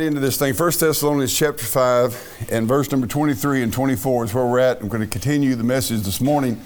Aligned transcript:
into 0.00 0.20
this 0.20 0.38
thing. 0.38 0.54
1 0.54 0.72
Thessalonians 0.78 1.36
chapter 1.36 1.64
5 1.64 2.48
and 2.50 2.66
verse 2.66 2.90
number 2.90 3.06
23 3.06 3.62
and 3.62 3.72
24 3.72 4.24
is 4.24 4.34
where 4.34 4.46
we're 4.46 4.58
at. 4.58 4.80
I'm 4.80 4.88
going 4.88 5.02
to 5.02 5.06
continue 5.06 5.54
the 5.54 5.64
message 5.64 6.02
this 6.02 6.20
morning. 6.20 6.60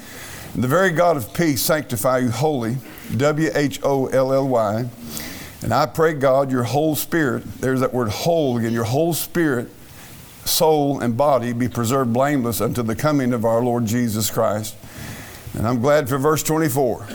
The 0.55 0.67
very 0.67 0.91
God 0.91 1.17
of 1.17 1.33
peace 1.33 1.63
sanctify 1.63 2.19
you 2.19 2.31
wholly, 2.31 2.79
W 3.17 3.51
H 3.55 3.81
O 3.83 4.07
L 4.07 4.33
L 4.33 4.49
Y. 4.49 4.89
And 5.63 5.75
I 5.75 5.87
pray, 5.87 6.15
God, 6.15 6.51
your 6.51 6.65
whole 6.65 6.97
spirit, 6.97 7.45
there's 7.61 7.81
that 7.81 7.93
word 7.93 8.09
whole 8.09 8.59
again, 8.59 8.73
your 8.73 8.85
whole 8.85 9.15
spirit, 9.15 9.69
soul, 10.45 11.01
and 11.01 11.17
body 11.17 11.53
be 11.53 11.69
preserved 11.69 12.13
blameless 12.13 12.61
unto 12.61 12.83
the 12.83 12.97
coming 12.97 13.33
of 13.33 13.45
our 13.45 13.63
Lord 13.63 13.87
Jesus 13.87 14.31
Christ. 14.31 14.77
And 15.57 15.67
I'm 15.67 15.81
glad 15.81 16.09
for 16.09 16.19
verse 16.19 16.43
24. 16.43 17.07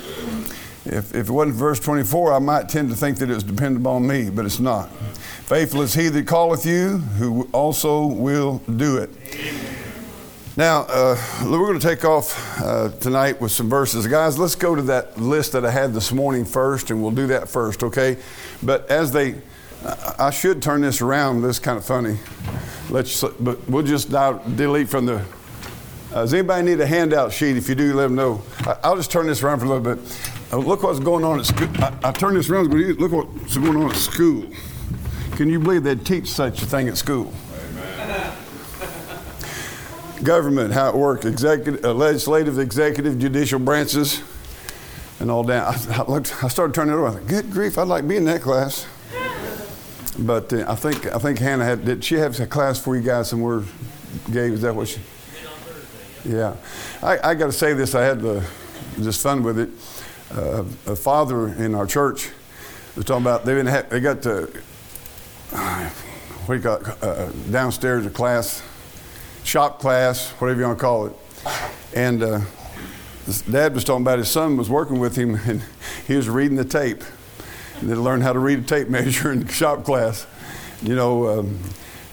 If, 0.85 1.15
if 1.15 1.15
it 1.15 1.31
wasn't 1.31 1.55
verse 1.55 1.79
24, 1.79 2.33
I 2.33 2.39
might 2.39 2.69
tend 2.69 2.89
to 2.89 2.95
think 2.95 3.17
that 3.17 3.29
it 3.29 3.33
was 3.33 3.43
dependent 3.43 3.83
upon 3.83 4.05
me, 4.05 4.29
but 4.29 4.45
it's 4.45 4.59
not. 4.59 4.89
Faithful 5.45 5.83
is 5.83 5.93
he 5.93 6.09
that 6.09 6.27
calleth 6.27 6.65
you, 6.65 6.97
who 6.97 7.47
also 7.51 8.07
will 8.07 8.63
do 8.77 8.97
it. 8.97 9.11
Now, 10.57 10.87
uh, 10.89 11.15
we're 11.43 11.67
going 11.67 11.79
to 11.79 11.87
take 11.87 12.03
off 12.03 12.59
uh, 12.59 12.89
tonight 12.99 13.39
with 13.39 13.51
some 13.51 13.69
verses. 13.69 14.07
Guys, 14.07 14.39
let's 14.39 14.55
go 14.55 14.73
to 14.73 14.81
that 14.81 15.19
list 15.19 15.51
that 15.51 15.63
I 15.63 15.69
had 15.69 15.93
this 15.93 16.11
morning 16.11 16.45
first, 16.45 16.89
and 16.89 16.99
we'll 16.99 17.11
do 17.11 17.27
that 17.27 17.47
first, 17.47 17.83
okay? 17.83 18.17
But 18.63 18.89
as 18.89 19.11
they, 19.11 19.35
I 20.17 20.31
should 20.31 20.63
turn 20.63 20.81
this 20.81 20.99
around. 20.99 21.43
This 21.43 21.57
is 21.57 21.59
kind 21.59 21.77
of 21.77 21.85
funny. 21.85 22.17
Let's, 22.89 23.23
but 23.39 23.69
we'll 23.69 23.83
just 23.83 24.09
delete 24.09 24.89
from 24.89 25.05
the. 25.05 25.17
Uh, 26.11 26.21
does 26.21 26.33
anybody 26.33 26.65
need 26.65 26.81
a 26.81 26.87
handout 26.87 27.31
sheet? 27.31 27.55
If 27.55 27.69
you 27.69 27.75
do, 27.75 27.93
let 27.93 28.03
them 28.03 28.15
know. 28.15 28.41
I, 28.83 28.89
will 28.89 28.97
just 28.97 29.11
turn 29.11 29.27
this 29.27 29.43
around 29.43 29.59
for 29.59 29.65
a 29.65 29.69
little 29.69 29.95
bit. 29.95 30.19
Uh, 30.51 30.57
look 30.57 30.81
what's 30.81 30.99
going 30.99 31.23
on 31.23 31.39
at 31.39 31.45
school. 31.45 31.69
I, 31.75 31.95
I 32.05 32.11
turn 32.13 32.33
this 32.33 32.49
around. 32.49 32.73
Look 32.73 33.11
what's 33.11 33.57
going 33.57 33.77
on 33.77 33.91
at 33.91 33.97
school. 33.97 34.45
Can 35.35 35.49
you 35.49 35.59
believe 35.59 35.83
they'd 35.83 36.05
teach 36.05 36.31
such 36.31 36.61
a 36.61 36.65
thing 36.65 36.87
at 36.87 36.97
school? 36.97 37.33
Government, 40.23 40.73
how 40.73 40.89
it 40.89 40.95
works, 40.95 41.25
executive, 41.25 41.83
uh, 41.83 41.93
legislative, 41.93 42.57
executive, 42.57 43.19
judicial 43.19 43.59
branches, 43.59 44.23
and 45.19 45.29
all 45.29 45.43
that. 45.43 45.89
I, 45.89 46.03
I, 46.03 46.09
looked, 46.09 46.41
I 46.41 46.47
started 46.47 46.73
turning 46.73 46.93
it 46.93 46.97
over. 46.97 47.07
I 47.07 47.11
thought, 47.11 47.27
good 47.27 47.51
grief, 47.51 47.77
I'd 47.77 47.89
like 47.89 48.03
to 48.03 48.07
be 48.07 48.15
in 48.15 48.23
that 48.25 48.41
class. 48.41 48.87
But 50.17 50.53
uh, 50.53 50.63
I 50.69 50.75
think 50.75 51.05
I 51.07 51.17
think 51.19 51.39
Hannah 51.39 51.65
had. 51.65 51.83
Did 51.83 52.01
she 52.01 52.15
have 52.15 52.39
a 52.39 52.47
class 52.47 52.79
for 52.79 52.95
you 52.95 53.01
guys 53.01 53.29
somewhere? 53.29 53.63
Gabe, 54.31 54.53
is 54.53 54.61
that 54.61 54.73
what 54.73 54.87
she? 54.87 55.01
Yeah, 56.23 56.55
I, 57.03 57.31
I 57.31 57.35
got 57.35 57.47
to 57.47 57.51
say 57.51 57.73
this. 57.73 57.93
I 57.93 58.03
had 58.03 58.21
the, 58.21 58.47
just 59.01 59.21
fun 59.21 59.43
with 59.43 59.59
it. 59.59 59.69
Uh, 60.31 60.63
a 60.87 60.95
father 60.95 61.49
in 61.49 61.75
our 61.75 61.85
church 61.85 62.31
was 62.95 63.03
talking 63.03 63.23
about 63.23 63.43
they 63.43 63.53
been 63.53 63.65
they 63.89 63.99
got 63.99 64.21
to 64.21 64.49
what 65.51 66.47
do 66.47 66.53
you 66.55 66.61
call 66.61 66.75
it, 66.75 67.03
uh, 67.03 67.29
downstairs 67.51 68.05
a 68.05 68.09
class, 68.09 68.61
shop 69.43 69.79
class, 69.79 70.31
whatever 70.31 70.59
you 70.59 70.65
want 70.65 70.77
to 70.77 70.83
call 70.83 71.05
it. 71.07 71.13
And 71.93 72.23
uh, 72.23 72.41
dad 73.49 73.73
was 73.73 73.83
talking 73.83 74.03
about 74.03 74.19
his 74.19 74.29
son 74.29 74.57
was 74.57 74.69
working 74.69 74.99
with 74.99 75.15
him 75.15 75.35
and 75.45 75.63
he 76.07 76.15
was 76.15 76.29
reading 76.29 76.57
the 76.57 76.65
tape. 76.65 77.03
And 77.79 77.89
they 77.89 77.95
learned 77.95 78.23
how 78.23 78.33
to 78.33 78.39
read 78.39 78.59
a 78.59 78.61
tape 78.63 78.89
measure 78.89 79.31
in 79.31 79.47
shop 79.47 79.83
class. 79.83 80.27
You 80.81 80.95
know, 80.95 81.39
um, 81.39 81.59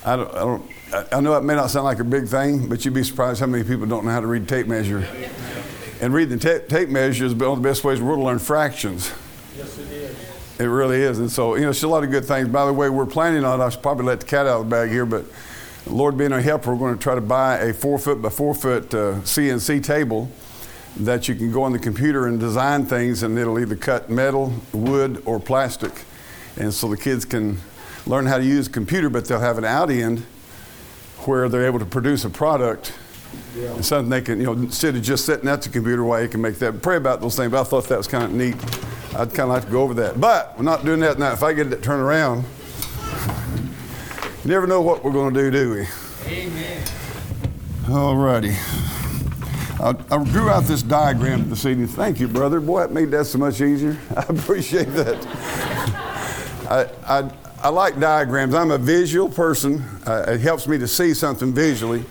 I, 0.04 0.16
don't, 0.16 0.30
I, 0.30 0.40
don't, 0.40 0.70
I 1.12 1.20
know 1.20 1.34
it 1.36 1.42
may 1.42 1.54
not 1.54 1.70
sound 1.70 1.84
like 1.84 1.98
a 1.98 2.04
big 2.04 2.26
thing, 2.26 2.68
but 2.68 2.84
you'd 2.84 2.94
be 2.94 3.04
surprised 3.04 3.40
how 3.40 3.46
many 3.46 3.64
people 3.64 3.86
don't 3.86 4.04
know 4.04 4.10
how 4.10 4.20
to 4.20 4.26
read 4.26 4.48
tape 4.48 4.66
measure. 4.66 5.06
And 6.00 6.12
reading 6.12 6.38
the 6.38 6.60
tape 6.68 6.88
measure 6.88 7.24
is 7.24 7.34
one 7.34 7.50
of 7.50 7.62
the 7.62 7.68
best 7.68 7.84
ways 7.84 7.98
in 7.98 8.04
the 8.04 8.08
world 8.08 8.20
to 8.20 8.26
learn 8.26 8.38
fractions. 8.38 9.12
Yes, 9.56 9.78
it 10.58 10.64
really 10.64 11.00
is. 11.00 11.18
And 11.18 11.30
so, 11.30 11.54
you 11.54 11.62
know, 11.62 11.70
it's 11.70 11.82
a 11.82 11.88
lot 11.88 12.04
of 12.04 12.10
good 12.10 12.24
things. 12.24 12.48
By 12.48 12.66
the 12.66 12.72
way, 12.72 12.88
we're 12.90 13.06
planning 13.06 13.44
on, 13.44 13.60
I 13.60 13.68
should 13.68 13.82
probably 13.82 14.06
let 14.06 14.20
the 14.20 14.26
cat 14.26 14.46
out 14.46 14.60
of 14.60 14.68
the 14.68 14.70
bag 14.70 14.90
here, 14.90 15.06
but 15.06 15.24
Lord 15.86 16.16
being 16.16 16.32
our 16.32 16.40
helper, 16.40 16.72
we're 16.72 16.78
going 16.78 16.96
to 16.96 17.02
try 17.02 17.14
to 17.14 17.20
buy 17.20 17.58
a 17.58 17.74
four 17.74 17.98
foot 17.98 18.22
by 18.22 18.28
four 18.28 18.54
foot 18.54 18.94
uh, 18.94 19.14
CNC 19.22 19.82
table 19.82 20.30
that 20.96 21.26
you 21.26 21.34
can 21.34 21.50
go 21.50 21.62
on 21.62 21.72
the 21.72 21.78
computer 21.78 22.26
and 22.26 22.38
design 22.38 22.84
things, 22.84 23.22
and 23.22 23.38
it'll 23.38 23.58
either 23.58 23.76
cut 23.76 24.10
metal, 24.10 24.52
wood, 24.72 25.22
or 25.24 25.40
plastic. 25.40 26.04
And 26.56 26.72
so 26.72 26.88
the 26.88 26.96
kids 26.96 27.24
can 27.24 27.58
learn 28.06 28.26
how 28.26 28.38
to 28.38 28.44
use 28.44 28.66
a 28.66 28.70
computer, 28.70 29.08
but 29.08 29.24
they'll 29.24 29.40
have 29.40 29.58
an 29.58 29.64
out 29.64 29.90
end 29.90 30.20
where 31.24 31.48
they're 31.48 31.66
able 31.66 31.78
to 31.78 31.86
produce 31.86 32.24
a 32.24 32.30
product 32.30 32.92
yeah. 33.56 33.74
and 33.74 33.84
something 33.84 34.10
they 34.10 34.20
can, 34.20 34.38
you 34.38 34.46
know, 34.46 34.52
instead 34.52 34.96
of 34.96 35.02
just 35.02 35.24
sitting 35.24 35.48
at 35.48 35.62
the 35.62 35.68
computer 35.68 36.04
while 36.04 36.22
you 36.22 36.28
can 36.28 36.40
make 36.40 36.56
that. 36.56 36.82
Pray 36.82 36.96
about 36.96 37.20
those 37.20 37.36
things. 37.36 37.50
But 37.50 37.60
I 37.60 37.64
thought 37.64 37.88
that 37.88 37.98
was 37.98 38.08
kind 38.08 38.24
of 38.24 38.32
neat. 38.32 38.56
I'd 39.14 39.28
kind 39.34 39.40
of 39.40 39.48
like 39.48 39.66
to 39.66 39.70
go 39.70 39.82
over 39.82 39.94
that. 39.94 40.20
But 40.20 40.56
we're 40.56 40.64
not 40.64 40.84
doing 40.84 41.00
that 41.00 41.18
now. 41.18 41.32
If 41.32 41.42
I 41.42 41.52
get 41.52 41.72
it 41.72 41.82
turned 41.82 42.02
around, 42.02 42.44
you 44.44 44.50
never 44.50 44.66
know 44.66 44.80
what 44.80 45.04
we're 45.04 45.12
going 45.12 45.34
to 45.34 45.40
do, 45.40 45.50
do 45.50 45.70
we? 45.74 45.86
Amen. 46.32 46.82
All 47.90 48.16
righty. 48.16 48.52
I, 49.80 49.94
I 50.10 50.24
drew 50.24 50.48
out 50.48 50.64
this 50.64 50.82
diagram 50.82 51.50
this 51.50 51.66
evening. 51.66 51.88
Thank 51.88 52.20
you, 52.20 52.28
brother. 52.28 52.60
Boy, 52.60 52.84
it 52.84 52.92
made 52.92 53.10
that 53.10 53.24
so 53.26 53.38
much 53.38 53.60
easier. 53.60 53.98
I 54.16 54.22
appreciate 54.28 54.88
that. 54.94 55.26
I, 56.70 56.88
I, 57.06 57.30
I 57.62 57.68
like 57.68 57.98
diagrams. 58.00 58.54
I'm 58.54 58.70
a 58.70 58.78
visual 58.78 59.28
person. 59.28 59.84
Uh, 60.06 60.24
it 60.28 60.40
helps 60.40 60.66
me 60.66 60.78
to 60.78 60.88
see 60.88 61.14
something 61.14 61.52
visually. 61.52 62.04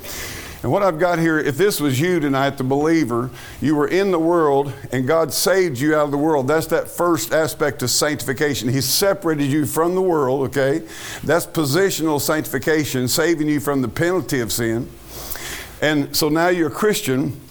And 0.64 0.72
what 0.72 0.84
I've 0.84 1.00
got 1.00 1.18
here, 1.18 1.40
if 1.40 1.58
this 1.58 1.82
was 1.82 2.00
you 2.00 2.20
tonight, 2.20 2.52
the 2.58 2.64
believer, 2.64 3.32
you 3.62 3.76
were 3.76 3.88
in 3.88 4.12
the 4.12 4.20
world 4.20 4.72
and 4.92 5.08
God 5.08 5.34
saved 5.34 5.80
you 5.80 5.96
out 5.96 6.06
of 6.06 6.12
the 6.12 6.20
world. 6.20 6.48
That's 6.48 6.68
that 6.68 6.88
first 6.88 7.34
aspect 7.34 7.82
of 7.82 7.90
sanctification. 7.90 8.70
He 8.70 8.82
separated 8.82 9.46
you 9.46 9.66
from 9.66 9.96
the 9.96 10.02
world, 10.04 10.50
okay? 10.50 10.86
That's 11.24 11.48
positional 11.48 12.22
sanctification, 12.22 13.08
saving 13.08 13.48
you 13.48 13.60
from 13.60 13.82
the 13.82 13.88
penalty 13.88 14.40
of 14.40 14.52
sin. 14.52 14.88
And 15.82 16.16
so 16.16 16.30
now 16.30 16.50
you're 16.50 16.68
a 16.68 16.72
Christian, 16.72 17.42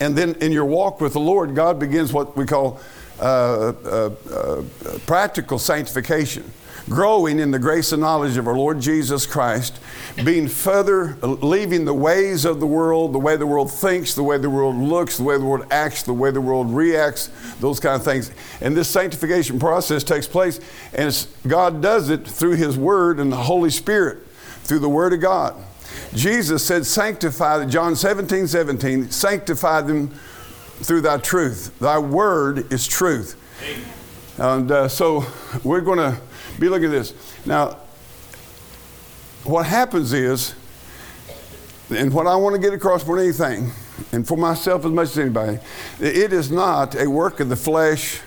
and 0.00 0.18
then 0.18 0.34
in 0.40 0.50
your 0.50 0.64
walk 0.64 1.00
with 1.00 1.12
the 1.12 1.20
Lord, 1.20 1.54
God 1.54 1.78
begins 1.78 2.12
what 2.12 2.36
we 2.36 2.46
call 2.46 2.80
uh, 3.20 3.72
uh, 3.84 4.10
uh, 4.32 4.62
practical 5.06 5.58
sanctification 5.58 6.50
growing 6.90 7.38
in 7.38 7.52
the 7.52 7.58
grace 7.58 7.92
and 7.92 8.02
knowledge 8.02 8.36
of 8.36 8.46
our 8.46 8.56
Lord 8.56 8.80
Jesus 8.80 9.24
Christ, 9.24 9.78
being 10.24 10.48
further, 10.48 11.16
leaving 11.22 11.84
the 11.84 11.94
ways 11.94 12.44
of 12.44 12.58
the 12.58 12.66
world, 12.66 13.14
the 13.14 13.18
way 13.18 13.36
the 13.36 13.46
world 13.46 13.70
thinks, 13.70 14.14
the 14.14 14.24
way 14.24 14.36
the 14.36 14.50
world 14.50 14.76
looks, 14.76 15.16
the 15.16 15.22
way 15.22 15.38
the 15.38 15.44
world 15.44 15.66
acts, 15.70 16.02
the 16.02 16.12
way 16.12 16.30
the 16.30 16.40
world 16.40 16.70
reacts, 16.70 17.30
those 17.60 17.78
kind 17.78 17.94
of 17.94 18.04
things. 18.04 18.32
And 18.60 18.76
this 18.76 18.88
sanctification 18.88 19.58
process 19.60 20.02
takes 20.02 20.26
place, 20.26 20.60
and 20.92 21.26
God 21.46 21.80
does 21.80 22.10
it 22.10 22.26
through 22.26 22.56
His 22.56 22.76
Word 22.76 23.20
and 23.20 23.32
the 23.32 23.36
Holy 23.36 23.70
Spirit, 23.70 24.26
through 24.64 24.80
the 24.80 24.88
Word 24.88 25.12
of 25.12 25.20
God. 25.20 25.54
Jesus 26.12 26.66
said, 26.66 26.84
Sanctify, 26.84 27.66
John 27.66 27.94
17, 27.94 28.48
17, 28.48 29.10
sanctify 29.10 29.82
them 29.82 30.08
through 30.82 31.02
thy 31.02 31.18
truth. 31.18 31.78
Thy 31.78 31.98
word 31.98 32.72
is 32.72 32.86
truth. 32.86 33.36
And 34.38 34.70
uh, 34.72 34.88
so 34.88 35.24
we're 35.62 35.82
going 35.82 35.98
to 35.98 36.20
be 36.60 36.68
looking 36.68 36.86
at 36.86 36.92
this. 36.92 37.14
Now, 37.46 37.78
what 39.44 39.64
happens 39.66 40.12
is, 40.12 40.54
and 41.88 42.12
what 42.12 42.26
I 42.26 42.36
want 42.36 42.54
to 42.54 42.60
get 42.60 42.74
across 42.74 43.04
more 43.06 43.16
than 43.16 43.24
anything, 43.24 43.72
and 44.12 44.28
for 44.28 44.36
myself 44.36 44.84
as 44.84 44.92
much 44.92 45.08
as 45.08 45.18
anybody, 45.18 45.58
it 45.98 46.32
is 46.32 46.50
not 46.50 46.94
a 46.94 47.08
work 47.08 47.40
of 47.40 47.48
the 47.48 47.56
flesh 47.56 48.20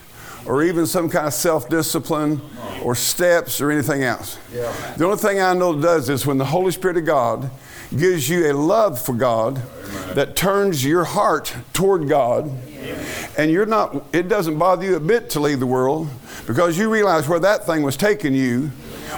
or 0.46 0.64
even 0.64 0.86
some 0.86 1.10
kind 1.10 1.28
of 1.28 1.34
self 1.34 1.70
discipline 1.70 2.42
or 2.82 2.96
steps 2.96 3.62
or 3.62 3.72
anything 3.72 4.04
else. 4.04 4.38
Yeah. 4.52 4.74
The 4.98 5.06
only 5.06 5.18
thing 5.18 5.40
I 5.40 5.54
know 5.54 5.80
does 5.80 6.10
is 6.10 6.26
when 6.26 6.38
the 6.38 6.46
Holy 6.46 6.72
Spirit 6.72 6.98
of 6.98 7.06
God 7.06 7.50
gives 7.96 8.28
you 8.28 8.52
a 8.52 8.54
love 8.54 9.00
for 9.00 9.14
God 9.14 9.62
Amen. 9.62 10.16
that 10.16 10.36
turns 10.36 10.84
your 10.84 11.04
heart 11.04 11.56
toward 11.72 12.10
God, 12.10 12.52
and 13.38 13.52
you're 13.52 13.68
not, 13.68 14.04
it 14.12 14.28
doesn't 14.28 14.58
bother 14.58 14.84
you 14.84 14.96
a 14.96 15.00
bit 15.00 15.30
to 15.32 15.40
leave 15.40 15.60
the 15.60 15.68
world 15.68 16.10
because 16.46 16.78
you 16.78 16.90
realize 16.90 17.28
where 17.28 17.40
that 17.40 17.66
thing 17.66 17.84
was 17.84 17.98
taking 17.98 18.34
you, 18.34 18.68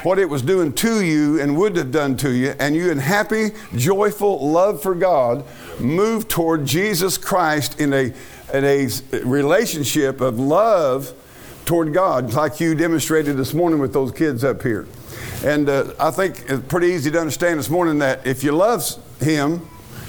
what 0.03 0.19
it 0.19 0.30
was 0.30 0.41
doing 0.41 0.74
to 0.74 1.03
you 1.03 1.41
and 1.41 1.58
would 1.58 1.75
have 1.75 1.91
done 1.91 2.16
to 2.18 2.31
you, 2.31 2.53
and 2.59 2.76
you 2.76 2.91
in 2.91 2.97
happy, 2.97 3.49
joyful 3.76 4.52
love 4.52 4.82
for 4.82 4.94
God 4.96 5.44
move 5.79 6.28
toward 6.28 6.66
Jesus 6.66 7.17
Christ 7.17 7.79
in 7.79 7.94
a, 7.94 8.14
in 8.53 8.64
a 8.64 8.88
relationship 9.23 10.22
of 10.22 10.40
love 10.40 11.14
toward 11.66 11.94
God, 11.94 12.34
like 12.34 12.59
you 12.59 12.76
demonstrated 12.76 13.38
this 13.38 13.53
morning 13.53 13.79
with 13.79 13.94
those 13.94 14.11
kids 14.11 14.44
up 14.44 14.61
here. 14.61 14.88
And 15.44 15.67
uh, 15.67 15.94
I 15.99 16.11
think 16.11 16.44
it's 16.47 16.66
pretty 16.67 16.88
easy 16.88 17.11
to 17.11 17.20
understand 17.20 17.59
this 17.59 17.70
morning 17.70 17.99
that 17.99 18.26
if 18.26 18.44
you 18.44 18.52
love 18.52 18.84
Him, 19.20 19.67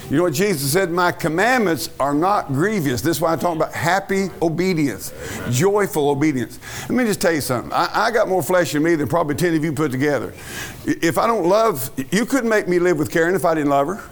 you 0.09 0.17
know 0.17 0.23
what 0.23 0.33
Jesus 0.33 0.71
said? 0.71 0.89
My 0.89 1.11
commandments 1.11 1.89
are 1.99 2.13
not 2.13 2.47
grievous. 2.47 3.01
This 3.01 3.17
is 3.17 3.21
why 3.21 3.33
I 3.33 3.35
talk 3.35 3.55
about 3.55 3.73
happy 3.73 4.29
obedience, 4.41 5.13
joyful 5.51 6.09
obedience. 6.09 6.59
Let 6.83 6.91
me 6.91 7.03
just 7.03 7.19
tell 7.19 7.33
you 7.33 7.41
something. 7.41 7.73
I, 7.73 7.89
I, 8.07 8.11
got 8.11 8.29
more 8.29 8.41
flesh 8.41 8.73
in 8.73 8.83
me 8.83 8.95
than 8.95 9.09
probably 9.09 9.35
10 9.35 9.55
of 9.55 9.63
you 9.65 9.73
put 9.73 9.91
together. 9.91 10.33
If 10.85 11.17
I 11.17 11.27
don't 11.27 11.47
love, 11.47 11.91
you 12.11 12.25
couldn't 12.25 12.49
make 12.49 12.69
me 12.69 12.79
live 12.79 12.97
with 12.97 13.11
Karen 13.11 13.35
if 13.35 13.43
I 13.43 13.53
didn't 13.53 13.69
love 13.69 13.87
her. 13.87 14.09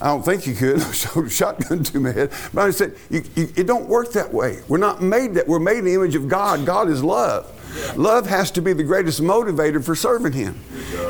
I 0.00 0.08
don't 0.08 0.22
think 0.22 0.46
you 0.46 0.54
could. 0.54 0.80
Shotgun 1.30 1.82
to 1.84 2.00
my 2.00 2.12
head. 2.12 2.32
But 2.52 2.68
I 2.68 2.70
said, 2.70 2.94
you, 3.10 3.24
you, 3.34 3.48
it 3.56 3.66
don't 3.66 3.88
work 3.88 4.12
that 4.12 4.32
way. 4.32 4.60
We're 4.68 4.78
not 4.78 5.02
made 5.02 5.34
that. 5.34 5.48
We're 5.48 5.58
made 5.58 5.78
in 5.78 5.84
the 5.86 5.94
image 5.94 6.14
of 6.14 6.28
God. 6.28 6.64
God 6.64 6.88
is 6.88 7.02
love. 7.02 7.52
Love 7.96 8.26
has 8.26 8.50
to 8.52 8.62
be 8.62 8.72
the 8.72 8.84
greatest 8.84 9.20
motivator 9.20 9.84
for 9.84 9.94
serving 9.94 10.32
Him. 10.32 10.58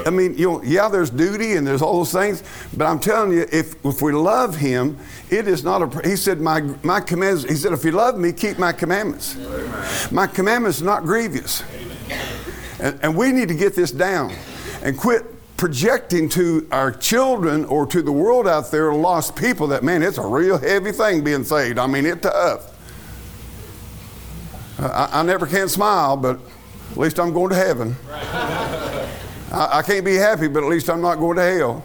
I 0.06 0.10
mean, 0.10 0.37
you 0.37 0.50
know, 0.50 0.62
yeah, 0.62 0.88
there's 0.88 1.10
duty 1.10 1.55
and 1.55 1.66
there's 1.66 1.82
all 1.82 1.99
those 1.99 2.12
things, 2.12 2.43
but 2.76 2.87
I'm 2.87 3.00
telling 3.00 3.32
you, 3.32 3.46
if, 3.52 3.84
if 3.84 4.02
we 4.02 4.12
love 4.12 4.56
Him, 4.56 4.99
it 5.31 5.49
is 5.49 5.64
not 5.64 5.82
a. 5.82 6.08
He 6.08 6.16
said, 6.16 6.40
my 6.40 6.60
my 6.82 7.00
commands. 7.00 7.44
He 7.44 7.55
said, 7.55 7.72
if 7.72 7.84
you 7.84 7.93
love 7.93 8.19
me, 8.19 8.32
keep 8.32 8.58
my 8.58 8.72
commandments. 8.72 9.37
My 10.10 10.26
commandments 10.26 10.81
are 10.82 10.87
not 10.87 11.05
grievous. 11.05 11.62
And, 12.81 12.99
and 13.02 13.16
we 13.16 13.32
need 13.32 13.49
to 13.49 13.54
get 13.54 13.75
this 13.75 13.90
down 13.90 14.34
and 14.82 14.96
quit 14.96 15.25
projecting 15.56 16.28
to 16.28 16.66
our 16.70 16.93
children 16.93 17.64
or 17.64 17.84
to 17.84 18.00
the 18.00 18.12
world 18.12 18.46
out 18.46 18.70
there, 18.70 18.94
lost 18.94 19.34
people, 19.34 19.66
that 19.66 19.82
man, 19.82 20.02
it's 20.02 20.16
a 20.16 20.26
real 20.26 20.56
heavy 20.56 20.93
thing 20.93 21.25
being 21.25 21.44
saved. 21.44 21.78
I 21.78 21.87
mean, 21.87 22.06
it's 22.06 22.22
tough. 22.22 22.77
I, 24.78 25.08
I, 25.20 25.22
never 25.22 25.46
can 25.46 25.69
smile, 25.69 26.16
but 26.16 26.38
at 26.90 26.96
least 26.96 27.19
I'm 27.19 27.32
going 27.32 27.50
to 27.50 27.56
heaven. 27.56 27.96
I, 28.10 29.78
I, 29.78 29.82
can't 29.82 30.04
be 30.04 30.14
happy, 30.14 30.46
but 30.46 30.62
at 30.62 30.69
least 30.69 30.88
I'm 30.88 31.00
not 31.00 31.16
going 31.16 31.36
to 31.36 31.42
hell. 31.42 31.84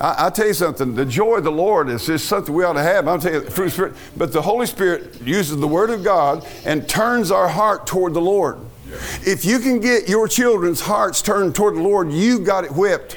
I, 0.00 0.26
I, 0.26 0.30
tell 0.30 0.46
you 0.46 0.54
something, 0.54 0.94
the 0.94 1.04
joy 1.04 1.38
of 1.38 1.44
the 1.44 1.52
Lord 1.52 1.88
is 1.88 2.06
just 2.06 2.26
something 2.26 2.54
we 2.54 2.64
ought 2.64 2.74
to 2.74 2.82
have. 2.82 3.08
I'll 3.08 3.18
tell 3.18 3.32
you, 3.32 3.40
fruit 3.42 3.70
Spirit. 3.70 3.94
But 4.16 4.32
the 4.32 4.42
Holy 4.42 4.66
Spirit 4.66 5.20
uses 5.22 5.56
the 5.56 5.66
Word 5.66 5.90
of 5.90 6.04
God 6.04 6.46
and 6.64 6.88
turns 6.88 7.30
our 7.30 7.48
heart 7.48 7.86
toward 7.86 8.14
the 8.14 8.20
Lord. 8.20 8.58
If 9.24 9.44
you 9.44 9.58
can 9.58 9.80
get 9.80 10.08
your 10.08 10.28
children's 10.28 10.80
hearts 10.80 11.22
turned 11.22 11.54
toward 11.54 11.76
the 11.76 11.82
Lord, 11.82 12.12
you've 12.12 12.44
got 12.44 12.64
it 12.64 12.70
whipped. 12.70 13.16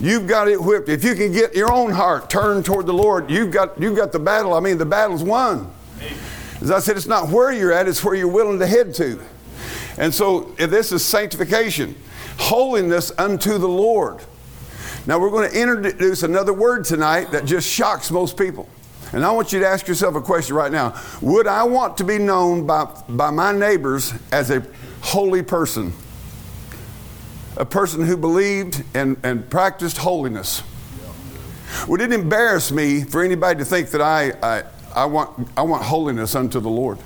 You've 0.00 0.26
got 0.26 0.48
it 0.48 0.60
whipped. 0.60 0.88
If 0.88 1.04
you 1.04 1.14
can 1.14 1.32
get 1.32 1.54
your 1.54 1.72
own 1.72 1.92
heart 1.92 2.28
turned 2.28 2.64
toward 2.64 2.86
the 2.86 2.92
Lord, 2.92 3.30
you've 3.30 3.52
got, 3.52 3.80
you've 3.80 3.96
got 3.96 4.10
the 4.10 4.18
battle. 4.18 4.52
I 4.52 4.60
mean, 4.60 4.76
the 4.76 4.84
battle's 4.84 5.22
won. 5.22 5.72
As 6.62 6.70
I 6.70 6.78
said, 6.78 6.96
it's 6.96 7.08
not 7.08 7.28
where 7.28 7.50
you're 7.50 7.72
at, 7.72 7.88
it's 7.88 8.04
where 8.04 8.14
you're 8.14 8.28
willing 8.28 8.60
to 8.60 8.66
head 8.68 8.94
to. 8.94 9.20
And 9.98 10.14
so 10.14 10.42
this 10.58 10.92
is 10.92 11.04
sanctification, 11.04 11.96
holiness 12.38 13.10
unto 13.18 13.58
the 13.58 13.68
Lord. 13.68 14.20
Now 15.04 15.18
we're 15.18 15.30
going 15.30 15.50
to 15.50 15.60
introduce 15.60 16.22
another 16.22 16.52
word 16.52 16.84
tonight 16.84 17.32
that 17.32 17.46
just 17.46 17.68
shocks 17.68 18.12
most 18.12 18.36
people. 18.36 18.68
And 19.12 19.24
I 19.24 19.32
want 19.32 19.52
you 19.52 19.58
to 19.58 19.66
ask 19.66 19.88
yourself 19.88 20.14
a 20.14 20.20
question 20.20 20.54
right 20.54 20.70
now. 20.70 20.98
Would 21.20 21.48
I 21.48 21.64
want 21.64 21.96
to 21.96 22.04
be 22.04 22.18
known 22.18 22.64
by, 22.64 22.84
by 23.08 23.30
my 23.30 23.50
neighbors 23.50 24.14
as 24.30 24.50
a 24.50 24.64
holy 25.00 25.42
person? 25.42 25.92
A 27.56 27.64
person 27.64 28.06
who 28.06 28.16
believed 28.16 28.84
and, 28.94 29.16
and 29.24 29.50
practiced 29.50 29.98
holiness? 29.98 30.62
Would 31.88 32.00
it 32.00 32.12
embarrass 32.12 32.70
me 32.70 33.02
for 33.02 33.24
anybody 33.24 33.58
to 33.58 33.64
think 33.64 33.90
that 33.90 34.00
I, 34.00 34.32
I, 34.42 34.62
I, 34.94 35.04
want, 35.04 35.48
I 35.56 35.62
want 35.62 35.82
holiness 35.82 36.34
unto 36.34 36.60
the 36.60 36.68
Lord? 36.70 36.98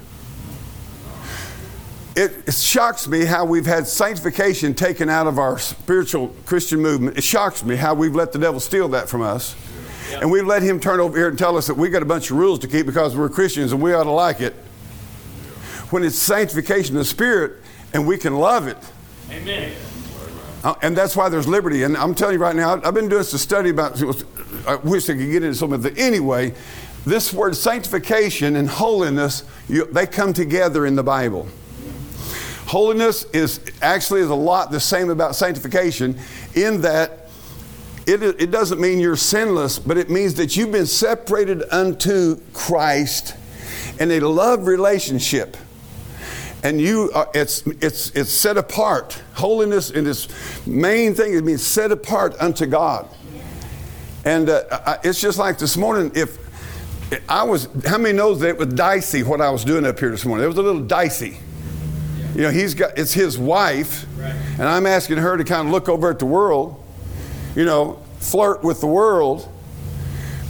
It, 2.16 2.32
it 2.46 2.54
shocks 2.54 3.06
me 3.06 3.24
how 3.26 3.44
we've 3.44 3.66
had 3.66 3.86
sanctification 3.86 4.74
taken 4.74 5.10
out 5.10 5.26
of 5.26 5.38
our 5.38 5.58
spiritual 5.58 6.34
Christian 6.46 6.80
movement. 6.80 7.18
It 7.18 7.24
shocks 7.24 7.62
me 7.62 7.76
how 7.76 7.94
we've 7.94 8.14
let 8.14 8.32
the 8.32 8.38
devil 8.38 8.58
steal 8.58 8.88
that 8.88 9.08
from 9.08 9.20
us. 9.20 9.54
And 10.14 10.30
we've 10.30 10.46
let 10.46 10.62
him 10.62 10.80
turn 10.80 11.00
over 11.00 11.16
here 11.16 11.28
and 11.28 11.38
tell 11.38 11.56
us 11.58 11.66
that 11.66 11.74
we 11.74 11.90
got 11.90 12.02
a 12.02 12.06
bunch 12.06 12.30
of 12.30 12.38
rules 12.38 12.58
to 12.60 12.68
keep 12.68 12.86
because 12.86 13.16
we're 13.16 13.28
Christians 13.28 13.72
and 13.72 13.82
we 13.82 13.92
ought 13.92 14.04
to 14.04 14.10
like 14.10 14.40
it. 14.40 14.54
When 15.90 16.04
it's 16.04 16.16
sanctification 16.16 16.96
of 16.96 17.00
the 17.00 17.04
Spirit 17.04 17.62
and 17.92 18.06
we 18.06 18.16
can 18.16 18.34
love 18.36 18.66
it. 18.66 18.78
Amen. 19.30 19.72
Uh, 20.64 20.74
and 20.82 20.96
that's 20.96 21.16
why 21.16 21.28
there's 21.28 21.46
liberty. 21.46 21.82
And 21.82 21.96
I'm 21.96 22.14
telling 22.14 22.34
you 22.34 22.40
right 22.40 22.56
now, 22.56 22.80
I've 22.82 22.94
been 22.94 23.08
doing 23.08 23.22
this 23.22 23.40
study 23.40 23.70
about, 23.70 24.02
I 24.66 24.76
wish 24.76 25.08
I 25.10 25.14
could 25.14 25.30
get 25.30 25.42
into 25.42 25.54
some 25.54 25.72
of 25.72 25.84
it. 25.84 25.98
Anyway, 25.98 26.54
this 27.06 27.32
word 27.32 27.56
sanctification 27.56 28.56
and 28.56 28.68
holiness, 28.68 29.44
you, 29.68 29.86
they 29.86 30.06
come 30.06 30.32
together 30.32 30.84
in 30.84 30.96
the 30.96 31.04
Bible. 31.04 31.48
Holiness 32.66 33.24
is 33.32 33.60
actually 33.80 34.20
is 34.20 34.28
a 34.28 34.34
lot 34.34 34.72
the 34.72 34.80
same 34.80 35.08
about 35.08 35.36
sanctification 35.36 36.18
in 36.54 36.80
that 36.80 37.28
it, 38.06 38.22
it 38.22 38.50
doesn't 38.50 38.80
mean 38.80 39.00
you're 39.00 39.16
sinless, 39.16 39.78
but 39.78 39.96
it 39.96 40.10
means 40.10 40.34
that 40.34 40.56
you've 40.56 40.72
been 40.72 40.86
separated 40.86 41.62
unto 41.72 42.40
Christ 42.52 43.34
in 43.98 44.10
a 44.12 44.20
love 44.20 44.66
relationship. 44.66 45.56
And 46.62 46.80
you 46.80 47.10
are, 47.14 47.28
it's, 47.34 47.64
it's, 47.80 48.10
it's 48.10 48.30
set 48.30 48.56
apart. 48.56 49.20
Holiness 49.34 49.90
in 49.90 50.06
its 50.06 50.28
main 50.66 51.14
thing 51.14 51.32
is 51.32 51.42
being 51.42 51.58
set 51.58 51.92
apart 51.92 52.34
unto 52.40 52.66
God. 52.66 53.08
And 54.24 54.48
uh, 54.48 54.64
I, 54.70 54.98
it's 55.04 55.20
just 55.20 55.38
like 55.38 55.58
this 55.58 55.76
morning, 55.76 56.10
if 56.14 56.38
I 57.28 57.44
was, 57.44 57.68
how 57.84 57.98
many 57.98 58.16
knows 58.16 58.40
that 58.40 58.48
it 58.48 58.58
was 58.58 58.68
dicey 58.68 59.22
what 59.22 59.40
I 59.40 59.50
was 59.50 59.64
doing 59.64 59.86
up 59.86 59.98
here 59.98 60.10
this 60.10 60.24
morning? 60.24 60.44
It 60.44 60.48
was 60.48 60.58
a 60.58 60.62
little 60.62 60.82
dicey. 60.82 61.38
You 62.34 62.42
know, 62.42 62.50
he's 62.50 62.74
got, 62.74 62.98
it's 62.98 63.14
his 63.14 63.38
wife, 63.38 64.06
and 64.18 64.62
I'm 64.62 64.86
asking 64.86 65.18
her 65.18 65.36
to 65.36 65.44
kind 65.44 65.68
of 65.68 65.72
look 65.72 65.88
over 65.88 66.10
at 66.10 66.18
the 66.18 66.26
world 66.26 66.82
you 67.56 67.64
know, 67.64 67.98
flirt 68.20 68.62
with 68.62 68.80
the 68.80 68.86
world. 68.86 69.48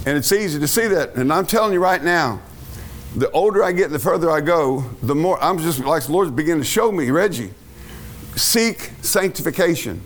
And 0.05 0.15
it's 0.17 0.31
easy 0.31 0.59
to 0.59 0.67
see 0.67 0.87
that. 0.87 1.15
And 1.15 1.33
I'm 1.33 1.47
telling 1.47 1.73
you 1.73 1.79
right 1.79 2.03
now, 2.03 2.41
the 3.15 3.31
older 3.31 3.63
I 3.63 3.71
get 3.71 3.85
and 3.85 3.95
the 3.95 3.99
further 3.99 4.29
I 4.29 4.41
go, 4.41 4.81
the 5.01 5.15
more 5.15 5.41
I'm 5.41 5.57
just 5.57 5.79
like 5.79 6.05
the 6.05 6.11
Lord's 6.11 6.31
beginning 6.31 6.61
to 6.61 6.67
show 6.67 6.91
me, 6.91 7.09
Reggie, 7.09 7.51
seek 8.35 8.91
sanctification, 9.01 10.01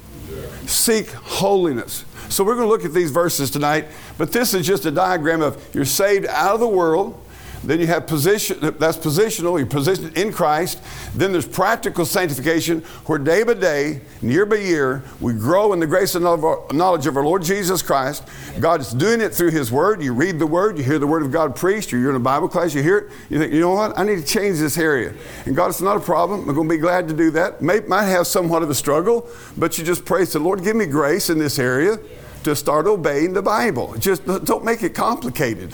seek 0.65 1.09
holiness. 1.12 2.06
So 2.30 2.44
we're 2.44 2.56
going 2.56 2.68
to 2.68 2.71
look 2.71 2.86
at 2.86 2.94
these 2.94 3.12
verses 3.12 3.51
tonight, 3.51 3.88
but 4.22 4.32
this 4.32 4.54
is 4.54 4.68
just 4.68 4.86
a 4.86 4.92
diagram 4.92 5.42
of 5.42 5.58
you're 5.74 5.84
saved 5.84 6.28
out 6.28 6.54
of 6.54 6.60
the 6.60 6.68
world 6.68 7.20
then 7.64 7.80
you 7.80 7.88
have 7.88 8.08
position, 8.08 8.58
that's 8.80 8.98
positional, 8.98 9.58
you're 9.60 9.68
positioned 9.68 10.18
in 10.18 10.34
Christ. 10.34 10.82
Then 11.14 11.32
there's 11.32 11.48
practical 11.48 12.06
sanctification, 12.06 12.82
where 13.06 13.20
day 13.20 13.44
by 13.44 13.54
day, 13.54 14.02
year 14.22 14.48
by 14.48 14.56
year, 14.56 15.04
we 15.20 15.34
grow 15.34 15.72
in 15.74 15.80
the 15.80 15.86
grace 15.86 16.16
and 16.16 16.24
knowledge 16.24 17.06
of 17.06 17.18
our 17.18 17.24
Lord 17.24 17.44
Jesus 17.44 17.84
Christ. 17.84 18.24
God 18.60 18.82
is 18.82 18.92
doing 18.92 19.22
it 19.22 19.34
through 19.34 19.52
His 19.52 19.72
Word. 19.72 20.02
You 20.02 20.14
read 20.14 20.40
the 20.40 20.48
Word, 20.48 20.80
you 20.80 20.84
hear 20.84 20.98
the 20.98 21.06
Word 21.06 21.22
of 21.22 21.32
God 21.32 21.56
preached, 21.56 21.94
or 21.94 22.00
you're 22.00 22.10
in 22.10 22.16
a 22.16 22.20
Bible 22.20 22.50
class, 22.50 22.74
you 22.74 22.82
hear 22.82 22.98
it, 22.98 23.12
you 23.30 23.38
think, 23.38 23.54
you 23.54 23.60
know 23.60 23.74
what, 23.74 23.98
I 23.98 24.04
need 24.04 24.18
to 24.18 24.26
change 24.26 24.58
this 24.58 24.80
area. 24.80 25.14
And 25.46 25.56
God, 25.56 25.70
it's 25.70 25.82
not 25.82 25.98
a 25.98 26.00
problem. 26.00 26.50
I'm 26.50 26.56
going 26.56 26.68
to 26.68 26.74
be 26.76 26.80
glad 26.80 27.08
to 27.10 27.14
do 27.14 27.30
that. 27.32 27.62
May, 27.62 27.82
might 27.82 28.06
have 28.06 28.26
somewhat 28.26 28.64
of 28.64 28.72
a 28.72 28.76
struggle, 28.76 29.30
but 29.56 29.78
you 29.78 29.84
just 29.84 30.04
praise 30.04 30.34
the 30.34 30.40
Lord, 30.40 30.64
give 30.64 30.76
me 30.76 30.88
grace 30.88 31.30
in 31.30 31.38
this 31.38 31.60
area 31.60 32.00
to 32.44 32.56
start 32.56 32.88
obeying 32.88 33.34
the 33.34 33.42
Bible. 33.42 33.96
Just 33.98 34.26
don't 34.26 34.64
make 34.64 34.84
it 34.84 34.94
complicated. 34.94 35.74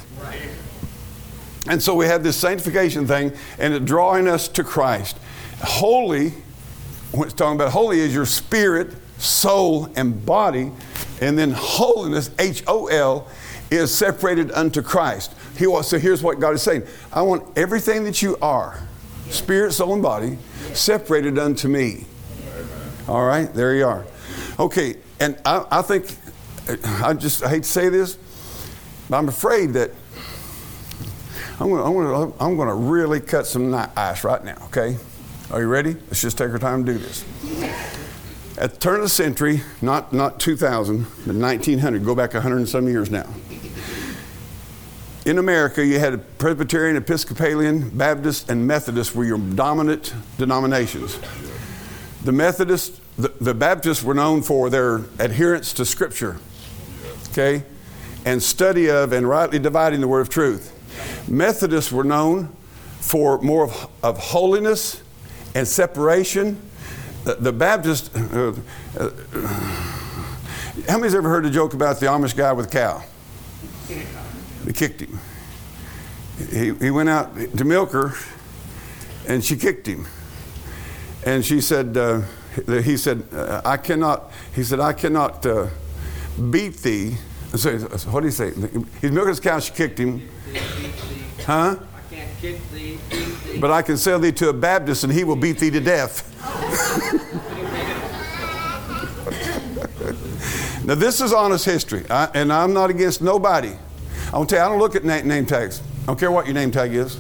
And 1.69 1.81
so 1.81 1.94
we 1.96 2.06
have 2.06 2.24
this 2.24 2.38
sanctification 2.38 3.08
thing 3.08 3.34
and 3.60 3.74
it 3.74 3.86
drawing 3.86 4.28
us 4.28 4.48
to 4.50 4.64
Christ. 4.64 5.18
Holy, 5.62 6.30
when 7.12 7.28
it's 7.28 7.34
talking 7.34 7.56
about 7.56 7.72
holy, 7.72 8.00
is 8.00 8.14
your 8.14 8.25
spirit, 8.25 8.94
soul, 9.18 9.90
and 9.96 10.25
body. 10.25 10.72
And 11.19 11.38
then 11.38 11.51
holiness, 11.51 12.30
H 12.39 12.63
O 12.68 12.88
L, 12.88 13.27
is 13.72 13.94
separated 13.94 14.51
unto 14.51 14.82
Christ. 14.82 15.34
He 15.58 15.68
wants, 15.68 15.89
so 15.89 15.98
here's 15.98 16.22
what 16.22 16.39
God 16.39 16.53
is 16.53 16.62
saying 16.62 16.84
I 17.12 17.22
want 17.22 17.58
everything 17.58 18.03
that 18.03 18.22
you 18.22 18.38
are, 18.41 18.80
spirit, 19.30 19.74
soul, 19.74 19.94
and 19.94 20.03
body, 20.03 20.38
separated 20.74 21.38
unto 21.38 21.68
me. 21.68 22.06
All 23.08 23.25
right, 23.25 23.51
there 23.53 23.75
you 23.75 23.86
are. 23.86 24.06
Okay, 24.60 24.96
and 25.20 25.39
I, 25.46 25.65
I 25.72 25.82
think, 25.82 26.06
I 26.83 27.13
just 27.13 27.43
I 27.43 27.50
hate 27.50 27.63
to 27.63 27.69
say 27.69 27.89
this, 27.89 28.17
but 29.09 29.17
I'm 29.17 29.29
afraid 29.29 29.74
that 29.74 29.91
I'm 31.59 31.69
going, 31.69 32.13
I'm, 32.13 32.33
I'm 32.39 32.55
going 32.55 32.67
to 32.67 32.75
really 32.75 33.19
cut 33.19 33.47
some 33.47 33.74
ice 33.74 34.24
right 34.24 34.43
now, 34.43 34.57
okay? 34.65 34.95
Are 35.50 35.59
you 35.59 35.67
ready? 35.67 35.93
Let's 35.93 36.21
just 36.21 36.38
take 36.38 36.51
our 36.51 36.59
time 36.59 36.86
to 36.86 36.93
do 36.93 37.00
this. 37.00 37.25
At 38.59 38.74
the 38.74 38.79
turn 38.79 38.95
of 38.95 39.01
the 39.01 39.09
century, 39.09 39.62
not, 39.81 40.13
not 40.13 40.39
2000, 40.39 41.03
but 41.25 41.36
1900, 41.36 42.05
go 42.05 42.13
back 42.13 42.33
100 42.33 42.57
and 42.57 42.69
some 42.69 42.88
years 42.88 43.09
now. 43.09 43.27
In 45.25 45.39
America, 45.39 45.83
you 45.83 46.00
had 46.00 46.38
Presbyterian, 46.38 46.95
Episcopalian, 46.95 47.89
Baptist, 47.89 48.50
and 48.50 48.67
Methodist 48.67 49.15
were 49.15 49.25
your 49.25 49.39
dominant 49.39 50.13
denominations. 50.38 51.19
The 52.24 52.31
Methodists, 52.31 53.01
the, 53.17 53.29
the 53.41 53.53
Baptists 53.53 54.03
were 54.03 54.13
known 54.13 54.43
for 54.43 54.69
their 54.69 54.97
adherence 55.17 55.74
to 55.74 55.86
Scripture, 55.86 56.38
okay, 57.38 57.63
and 58.25 58.41
study 58.41 58.89
of 58.89 59.13
and 59.13 59.27
rightly 59.27 59.60
dividing 59.60 60.01
the 60.01 60.08
word 60.08 60.22
of 60.22 60.29
truth. 60.29 60.74
Methodists 61.29 61.91
were 61.91 62.03
known 62.03 62.48
for 63.00 63.39
more 63.41 63.65
of, 63.65 63.89
of 64.03 64.17
holiness 64.17 65.01
and 65.53 65.67
separation. 65.67 66.60
The, 67.25 67.36
the 67.36 67.53
Baptist, 67.53 68.15
uh, 68.15 68.53
uh, 69.00 69.10
how 70.88 70.98
many's 70.98 71.13
ever 71.13 71.29
heard 71.29 71.46
a 71.46 71.50
joke 71.50 71.74
about 71.74 72.00
the 72.00 72.08
Amish 72.08 72.36
guy 72.36 72.51
with 72.53 72.67
a 72.67 72.70
cow? 72.70 73.03
They 74.63 74.74
kicked 74.74 75.01
him. 75.01 75.20
He, 76.50 76.74
he 76.74 76.91
went 76.91 77.10
out 77.10 77.36
to 77.36 77.63
milk 77.63 77.91
her 77.91 78.13
and 79.27 79.44
she 79.44 79.58
kicked 79.58 79.88
him. 79.88 80.08
And 81.25 81.46
she 81.46 81.62
said, 81.62 81.98
uh, 81.98 82.22
he 82.82 82.98
said, 82.98 83.24
uh, 83.34 83.62
I 83.63 83.77
cannot, 83.77 84.32
he 84.56 84.63
said, 84.63 84.79
I 84.79 84.94
cannot 84.94 85.46
uh, 85.46 85.67
beat 86.38 86.77
thee 86.77 87.15
So, 87.56 87.77
what 88.12 88.22
do 88.22 88.27
you 88.27 88.32
say? 88.32 88.51
He's 89.01 89.12
milking 89.12 89.29
his 89.29 89.39
cow, 89.39 89.60
she 89.60 89.74
kicked 89.74 90.00
him. 90.00 90.27
Huh? 91.46 91.77
I 91.79 92.13
can't 92.13 92.29
kick 92.39 92.72
thee, 92.72 92.98
thee. 93.10 93.60
But 93.60 93.72
I 93.72 93.82
can 93.82 93.98
sell 93.98 94.20
thee 94.20 94.32
to 94.34 94.50
a 94.50 94.53
Baptist 94.53 95.03
and 95.03 95.13
he 95.13 95.24
will 95.24 95.36
beat 95.36 95.60
thee 95.60 95.72
to 95.72 95.79
death. 95.79 96.24
now, 100.86 100.96
this 100.96 101.22
is 101.22 101.34
honest 101.34 101.65
history, 101.65 102.06
I, 102.10 102.29
and 102.34 102.51
I'm 102.51 102.74
not 102.74 102.89
against 102.89 103.22
nobody. 103.22 103.74
I 104.32 104.38
want 104.38 104.50
to 104.50 104.56
tell 104.56 104.63
you, 104.63 104.67
I 104.67 104.70
don't 104.70 104.79
look 104.79 104.96
at 104.96 105.03
na- 105.06 105.22
name 105.22 105.46
tags. 105.46 105.82
I 106.03 106.06
don't 106.08 106.20
care 106.20 106.32
what 106.32 106.46
your 106.46 106.53
name 106.53 106.72
tag 106.72 106.94
is. 106.94 107.15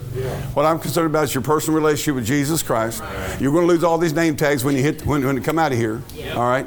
What 0.53 0.65
I'm 0.65 0.79
concerned 0.79 1.07
about 1.07 1.25
is 1.25 1.33
your 1.33 1.43
personal 1.43 1.77
relationship 1.77 2.15
with 2.15 2.25
Jesus 2.25 2.63
Christ. 2.63 3.03
You're 3.39 3.51
going 3.51 3.67
to 3.67 3.73
lose 3.73 3.83
all 3.83 3.97
these 3.97 4.13
name 4.13 4.37
tags 4.37 4.63
when 4.63 4.75
you 4.75 4.81
hit 4.81 5.05
when, 5.05 5.25
when 5.25 5.35
you 5.35 5.41
come 5.41 5.59
out 5.59 5.73
of 5.73 5.77
here. 5.77 6.01
All 6.35 6.47
right. 6.47 6.65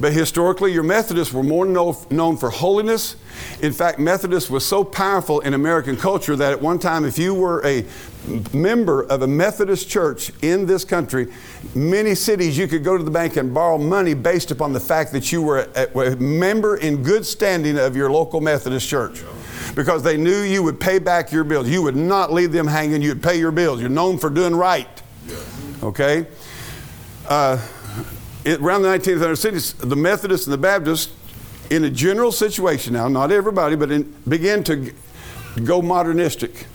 But 0.00 0.14
historically, 0.14 0.72
your 0.72 0.82
Methodists 0.82 1.34
were 1.34 1.42
more 1.42 1.66
know, 1.66 1.96
known 2.10 2.38
for 2.38 2.48
holiness. 2.48 3.16
In 3.60 3.72
fact, 3.72 3.98
Methodist 3.98 4.48
was 4.48 4.64
so 4.64 4.82
powerful 4.82 5.40
in 5.40 5.52
American 5.52 5.94
culture 5.96 6.34
that 6.36 6.52
at 6.52 6.62
one 6.62 6.78
time, 6.78 7.04
if 7.04 7.18
you 7.18 7.34
were 7.34 7.64
a 7.66 7.84
member 8.54 9.02
of 9.02 9.20
a 9.20 9.26
Methodist 9.26 9.90
church 9.90 10.32
in 10.42 10.64
this 10.64 10.84
country, 10.86 11.28
many 11.74 12.14
cities 12.14 12.56
you 12.56 12.66
could 12.66 12.82
go 12.82 12.96
to 12.96 13.04
the 13.04 13.10
bank 13.10 13.36
and 13.36 13.52
borrow 13.52 13.76
money 13.76 14.14
based 14.14 14.50
upon 14.50 14.72
the 14.72 14.80
fact 14.80 15.12
that 15.12 15.30
you 15.32 15.42
were 15.42 15.68
a, 15.74 15.98
a 15.98 16.16
member 16.16 16.78
in 16.78 17.02
good 17.02 17.26
standing 17.26 17.78
of 17.78 17.94
your 17.94 18.10
local 18.10 18.40
Methodist 18.40 18.88
church 18.88 19.22
because 19.74 20.02
they 20.02 20.16
knew 20.16 20.40
you 20.40 20.62
would 20.62 20.80
pay 20.80 20.98
back 20.98 21.30
your 21.30 21.44
bills. 21.44 21.68
You 21.68 21.82
would 21.82 21.96
not 21.96 22.32
leave 22.32 22.52
them 22.52 22.66
hanging, 22.66 23.02
you'd 23.02 23.22
pay 23.22 23.38
your 23.38 23.52
bills. 23.52 23.80
You're 23.80 23.90
known 23.90 24.16
for 24.18 24.30
doing 24.30 24.56
right. 24.56 24.88
Okay? 25.82 26.26
Uh, 27.28 27.58
it, 28.44 28.60
around 28.60 28.82
the 28.82 28.88
1900 28.88 29.36
cities, 29.36 29.72
the 29.74 29.96
Methodists 29.96 30.46
and 30.46 30.54
the 30.54 30.58
Baptists, 30.58 31.12
in 31.70 31.84
a 31.84 31.90
general 31.90 32.32
situation 32.32 32.94
now, 32.94 33.06
not 33.08 33.30
everybody, 33.30 33.76
but 33.76 33.90
in, 33.92 34.02
began 34.28 34.64
to 34.64 34.76
g- 34.76 34.92
go 35.64 35.80
modernistic. 35.80 36.66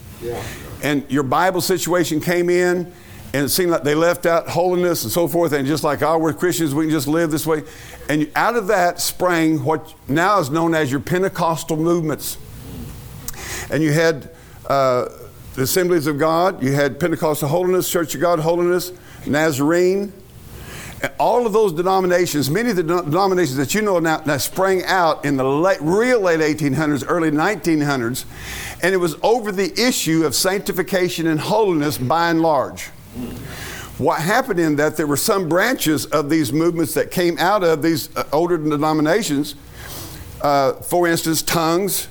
And 0.82 1.10
your 1.12 1.24
Bible 1.24 1.60
situation 1.62 2.22
came 2.22 2.50
in, 2.50 2.94
and 3.34 3.46
it 3.46 3.50
seemed 3.50 3.72
like 3.72 3.84
they 3.84 3.96
left 3.96 4.26
out 4.26 4.48
holiness 4.48 5.04
and 5.04 5.12
so 5.12 5.28
forth, 5.28 5.52
and 5.52 5.68
just 5.68 5.84
like, 5.84 6.02
oh, 6.02 6.18
we're 6.18 6.34
Christians, 6.34 6.74
we 6.74 6.86
can 6.86 6.92
just 6.92 7.08
live 7.08 7.30
this 7.32 7.46
way. 7.46 7.64
And 8.08 8.32
out 8.36 8.56
of 8.56 8.68
that 8.68 9.02
sprang 9.02 9.64
what 9.64 9.94
now 10.08 10.40
is 10.40 10.50
known 10.50 10.74
as 10.74 10.92
your 10.92 11.02
Pentecostal 11.02 11.76
movements 11.76 12.38
and 13.70 13.84
you 13.84 13.92
had 13.92 14.30
uh, 14.68 15.10
the 15.56 15.64
Assemblies 15.64 16.08
of 16.08 16.18
God, 16.18 16.62
you 16.62 16.74
had 16.74 17.00
Pentecostal 17.00 17.48
Holiness, 17.48 17.90
Church 17.90 18.16
of 18.16 18.22
God 18.22 18.40
Holiness, 18.40 18.92
Nazarene. 19.26 20.14
All 21.20 21.46
of 21.46 21.54
those 21.54 21.74
denominations, 21.74 22.50
many 22.50 22.70
of 22.70 22.78
the 22.78 22.84
denominations 22.84 23.58
that 23.58 23.76
you 23.76 23.82
know 23.82 24.00
now, 24.00 24.22
now 24.26 24.38
sprang 24.38 24.84
out 24.86 25.26
in 25.26 25.38
the 25.38 25.44
late, 25.44 25.78
real 25.82 26.22
late 26.22 26.40
1800s, 26.40 27.04
early 27.08 27.32
1900s, 27.32 28.26
and 28.82 28.94
it 28.94 28.98
was 28.98 29.16
over 29.22 29.52
the 29.52 29.72
issue 29.80 30.26
of 30.26 30.34
sanctification 30.34 31.28
and 31.28 31.40
holiness 31.40 31.98
by 31.98 32.30
and 32.30 32.42
large. 32.42 32.86
What 33.98 34.20
happened 34.22 34.60
in 34.60 34.76
that 34.76 34.98
there 34.98 35.08
were 35.08 35.18
some 35.18 35.48
branches 35.48 36.06
of 36.08 36.30
these 36.30 36.52
movements 36.52 36.94
that 36.96 37.12
came 37.12 37.38
out 37.38 37.64
of 37.64 37.82
these 37.82 38.16
uh, 38.18 38.26
older 38.34 38.58
denominations. 38.58 39.56
Uh, 40.42 40.74
for 40.74 41.08
instance, 41.08 41.42
tongues, 41.42 42.08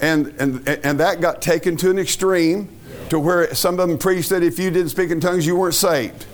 and, 0.00 0.28
and, 0.38 0.66
and 0.66 0.98
that 1.00 1.20
got 1.20 1.42
taken 1.42 1.76
to 1.76 1.90
an 1.90 1.98
extreme 1.98 2.68
to 3.10 3.18
where 3.18 3.54
some 3.54 3.78
of 3.78 3.88
them 3.88 3.98
preached 3.98 4.30
that 4.30 4.42
if 4.42 4.58
you 4.58 4.70
didn't 4.70 4.88
speak 4.88 5.10
in 5.10 5.20
tongues, 5.20 5.46
you 5.46 5.54
weren't 5.54 5.74
saved. 5.74 6.26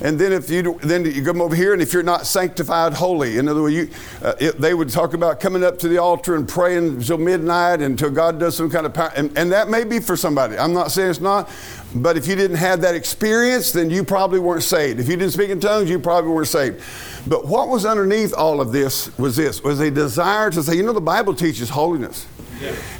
And 0.00 0.18
then 0.18 0.32
if 0.32 0.50
you 0.50 0.78
then 0.82 1.04
you 1.04 1.24
come 1.24 1.40
over 1.40 1.54
here, 1.54 1.72
and 1.72 1.82
if 1.82 1.92
you're 1.92 2.02
not 2.02 2.26
sanctified 2.26 2.92
holy, 2.92 3.38
in 3.38 3.48
other 3.48 3.62
words, 3.62 3.74
you, 3.74 3.90
uh, 4.22 4.34
it, 4.40 4.60
they 4.60 4.74
would 4.74 4.88
talk 4.88 5.14
about 5.14 5.38
coming 5.38 5.62
up 5.62 5.78
to 5.80 5.88
the 5.88 5.98
altar 5.98 6.34
and 6.34 6.48
praying 6.48 6.88
until 6.88 7.18
midnight 7.18 7.80
until 7.82 8.10
God 8.10 8.40
does 8.40 8.56
some 8.56 8.70
kind 8.70 8.86
of 8.86 8.94
power, 8.94 9.12
and, 9.14 9.36
and 9.36 9.52
that 9.52 9.68
may 9.68 9.84
be 9.84 10.00
for 10.00 10.16
somebody. 10.16 10.58
I'm 10.58 10.72
not 10.72 10.90
saying 10.90 11.10
it's 11.10 11.20
not, 11.20 11.50
but 11.94 12.16
if 12.16 12.26
you 12.26 12.34
didn't 12.34 12.56
have 12.56 12.80
that 12.80 12.94
experience, 12.94 13.72
then 13.72 13.90
you 13.90 14.02
probably 14.02 14.40
weren't 14.40 14.62
saved. 14.62 14.98
If 14.98 15.08
you 15.08 15.16
didn't 15.16 15.32
speak 15.32 15.50
in 15.50 15.60
tongues, 15.60 15.90
you 15.90 15.98
probably 15.98 16.30
weren't 16.32 16.48
saved. 16.48 16.82
But 17.26 17.46
what 17.46 17.68
was 17.68 17.84
underneath 17.84 18.34
all 18.34 18.60
of 18.60 18.72
this 18.72 19.16
was 19.18 19.36
this: 19.36 19.62
was 19.62 19.80
a 19.80 19.90
desire 19.90 20.50
to 20.50 20.62
say, 20.62 20.76
you 20.76 20.82
know, 20.82 20.92
the 20.92 21.00
Bible 21.00 21.34
teaches 21.34 21.68
holiness. 21.68 22.26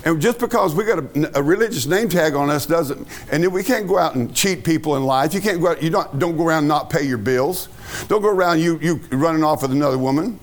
And 0.05 0.21
just 0.21 0.39
because 0.39 0.75
we 0.75 0.85
got 0.85 0.99
a, 0.99 1.39
a, 1.39 1.43
religious 1.43 1.87
name 1.87 2.09
tag 2.09 2.35
on 2.35 2.51
us 2.51 2.67
doesn't, 2.67 3.07
and 3.31 3.53
we 3.53 3.63
can't 3.63 3.87
go 3.87 3.99
out 3.99 4.15
and 4.15 4.35
cheat 4.35 4.65
people 4.65 4.97
in 4.97 5.05
life. 5.05 5.35
You 5.35 5.41
can't 5.41 5.61
go 5.61 5.69
out, 5.69 5.83
you 5.83 5.91
don't, 5.91 6.19
don't 6.19 6.37
go 6.37 6.45
around 6.45 6.61
and 6.61 6.69
not 6.69 6.91
pay 6.91 7.03
your 7.03 7.19
bills. 7.19 7.69
Don't 8.09 8.23
go 8.23 8.29
around 8.29 8.61
you, 8.61 8.79
you 8.81 8.95
running 9.11 9.45
off 9.45 9.63
with 9.63 9.73
another 9.73 9.99
woman. 9.99 10.39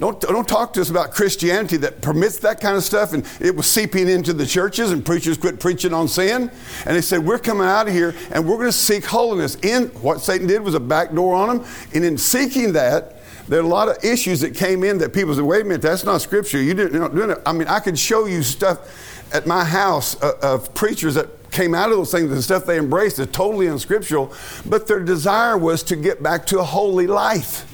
Don't, 0.00 0.20
don't 0.20 0.48
talk 0.48 0.72
to 0.74 0.80
us 0.80 0.90
about 0.90 1.12
Christianity 1.12 1.76
that 1.78 2.02
permits 2.02 2.38
that 2.40 2.60
kind 2.60 2.76
of 2.76 2.82
stuff. 2.82 3.12
And 3.12 3.26
it 3.40 3.54
was 3.54 3.66
seeping 3.66 4.08
into 4.08 4.32
the 4.32 4.46
churches, 4.46 4.90
and 4.90 5.04
preachers 5.04 5.38
quit 5.38 5.60
preaching 5.60 5.94
on 5.94 6.08
sin. 6.08 6.50
And 6.84 6.96
they 6.96 7.00
said, 7.00 7.24
We're 7.24 7.38
coming 7.38 7.66
out 7.66 7.86
of 7.86 7.94
here 7.94 8.14
and 8.32 8.46
we're 8.46 8.56
going 8.56 8.68
to 8.68 8.72
seek 8.72 9.04
holiness. 9.04 9.56
In 9.56 9.86
what 10.02 10.20
Satan 10.20 10.46
did 10.46 10.62
was 10.62 10.74
a 10.74 10.80
back 10.80 11.14
door 11.14 11.34
on 11.34 11.58
them. 11.58 11.66
And 11.94 12.04
in 12.04 12.18
seeking 12.18 12.72
that, 12.72 13.16
there 13.48 13.60
are 13.60 13.64
a 13.64 13.68
lot 13.68 13.88
of 13.88 14.02
issues 14.04 14.40
that 14.40 14.54
came 14.54 14.84
in 14.84 14.98
that 14.98 15.12
people 15.12 15.34
said, 15.34 15.44
wait 15.44 15.62
a 15.62 15.64
minute, 15.64 15.82
that's 15.82 16.04
not 16.04 16.20
scripture. 16.20 16.60
You 16.60 16.74
didn't 16.74 16.94
you 16.94 16.98
know 16.98 17.08
doing 17.08 17.30
it. 17.30 17.38
I 17.44 17.52
mean, 17.52 17.68
I 17.68 17.80
could 17.80 17.98
show 17.98 18.26
you 18.26 18.42
stuff 18.42 19.24
at 19.34 19.46
my 19.46 19.64
house 19.64 20.20
uh, 20.22 20.38
of 20.42 20.72
preachers 20.74 21.14
that 21.14 21.28
came 21.54 21.74
out 21.74 21.90
of 21.90 21.96
those 21.96 22.10
things, 22.10 22.30
the 22.30 22.42
stuff 22.42 22.66
they 22.66 22.78
embraced 22.78 23.18
is 23.18 23.28
totally 23.28 23.68
unscriptural, 23.68 24.32
but 24.66 24.86
their 24.86 25.00
desire 25.00 25.56
was 25.56 25.82
to 25.84 25.96
get 25.96 26.22
back 26.22 26.46
to 26.46 26.58
a 26.58 26.64
holy 26.64 27.06
life. 27.06 27.70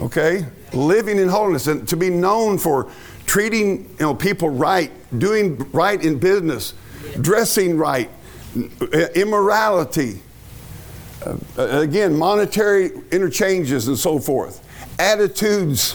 Okay? 0.00 0.46
Living 0.72 1.18
in 1.18 1.28
holiness 1.28 1.66
and 1.66 1.86
to 1.88 1.96
be 1.96 2.10
known 2.10 2.58
for 2.58 2.90
treating 3.26 3.84
you 3.90 3.96
know, 4.00 4.14
people 4.14 4.48
right, 4.48 4.90
doing 5.18 5.56
right 5.72 6.02
in 6.02 6.18
business, 6.18 6.74
dressing 7.20 7.76
right, 7.76 8.10
immorality, 9.14 10.20
Uh, 11.24 11.36
again, 11.80 12.14
monetary 12.14 12.90
interchanges 13.10 13.88
and 13.88 13.98
so 13.98 14.18
forth, 14.18 14.64
attitudes 14.98 15.94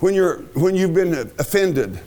when, 0.00 0.14
you're, 0.14 0.38
when 0.54 0.74
you've 0.74 0.94
been 0.94 1.14
offended. 1.38 2.00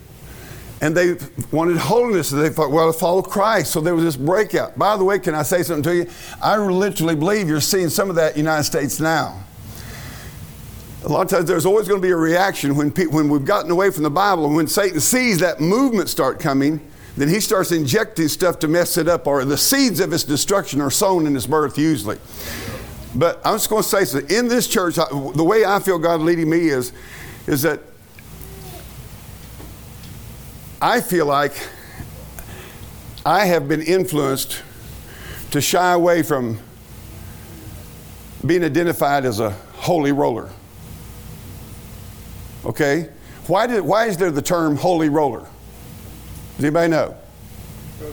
And 0.80 0.96
they 0.96 1.14
wanted 1.52 1.76
holiness, 1.76 2.32
and 2.32 2.42
they 2.42 2.48
thought, 2.48 2.72
well, 2.72 2.92
to 2.92 2.98
follow 2.98 3.22
Christ. 3.22 3.70
So 3.70 3.80
there 3.80 3.94
was 3.94 4.02
this 4.02 4.16
breakout. 4.16 4.76
By 4.76 4.96
the 4.96 5.04
way, 5.04 5.20
can 5.20 5.32
I 5.32 5.42
say 5.44 5.62
something 5.62 5.84
to 5.84 5.94
you? 5.94 6.10
I 6.42 6.56
literally 6.56 7.14
believe 7.14 7.48
you're 7.48 7.60
seeing 7.60 7.88
some 7.88 8.10
of 8.10 8.16
that 8.16 8.30
in 8.30 8.32
the 8.34 8.40
United 8.40 8.64
States 8.64 8.98
now. 8.98 9.44
A 11.04 11.08
lot 11.08 11.22
of 11.22 11.28
times 11.28 11.44
there's 11.44 11.66
always 11.66 11.86
going 11.86 12.00
to 12.00 12.06
be 12.06 12.12
a 12.12 12.16
reaction 12.16 12.74
when, 12.74 12.90
pe- 12.90 13.06
when 13.06 13.28
we've 13.28 13.44
gotten 13.44 13.70
away 13.70 13.92
from 13.92 14.02
the 14.02 14.10
Bible, 14.10 14.46
and 14.46 14.56
when 14.56 14.66
Satan 14.66 14.98
sees 14.98 15.38
that 15.38 15.60
movement 15.60 16.08
start 16.08 16.40
coming, 16.40 16.80
then 17.16 17.28
he 17.28 17.40
starts 17.40 17.72
injecting 17.72 18.28
stuff 18.28 18.58
to 18.60 18.68
mess 18.68 18.96
it 18.96 19.08
up, 19.08 19.26
or 19.26 19.44
the 19.44 19.58
seeds 19.58 20.00
of 20.00 20.12
its 20.12 20.24
destruction 20.24 20.80
are 20.80 20.90
sown 20.90 21.26
in 21.26 21.34
his 21.34 21.46
birth 21.46 21.76
usually. 21.76 22.18
But 23.14 23.40
I'm 23.44 23.56
just 23.56 23.68
going 23.68 23.82
to 23.82 23.88
say 23.88 24.04
something. 24.04 24.34
In 24.34 24.48
this 24.48 24.66
church, 24.66 24.94
the 24.96 25.44
way 25.44 25.64
I 25.64 25.78
feel 25.80 25.98
God 25.98 26.20
leading 26.20 26.48
me 26.48 26.68
is, 26.68 26.92
is 27.46 27.62
that 27.62 27.80
I 30.80 31.00
feel 31.00 31.26
like 31.26 31.52
I 33.26 33.44
have 33.44 33.68
been 33.68 33.82
influenced 33.82 34.62
to 35.50 35.60
shy 35.60 35.92
away 35.92 36.22
from 36.22 36.58
being 38.44 38.64
identified 38.64 39.24
as 39.24 39.38
a 39.38 39.50
holy 39.50 40.12
roller. 40.12 40.50
Okay? 42.64 43.10
Why, 43.46 43.66
did, 43.66 43.82
why 43.82 44.06
is 44.06 44.16
there 44.16 44.30
the 44.30 44.42
term 44.42 44.76
holy 44.76 45.08
roller? 45.08 45.46
Does 46.56 46.64
anybody 46.64 46.88
know? 46.88 47.16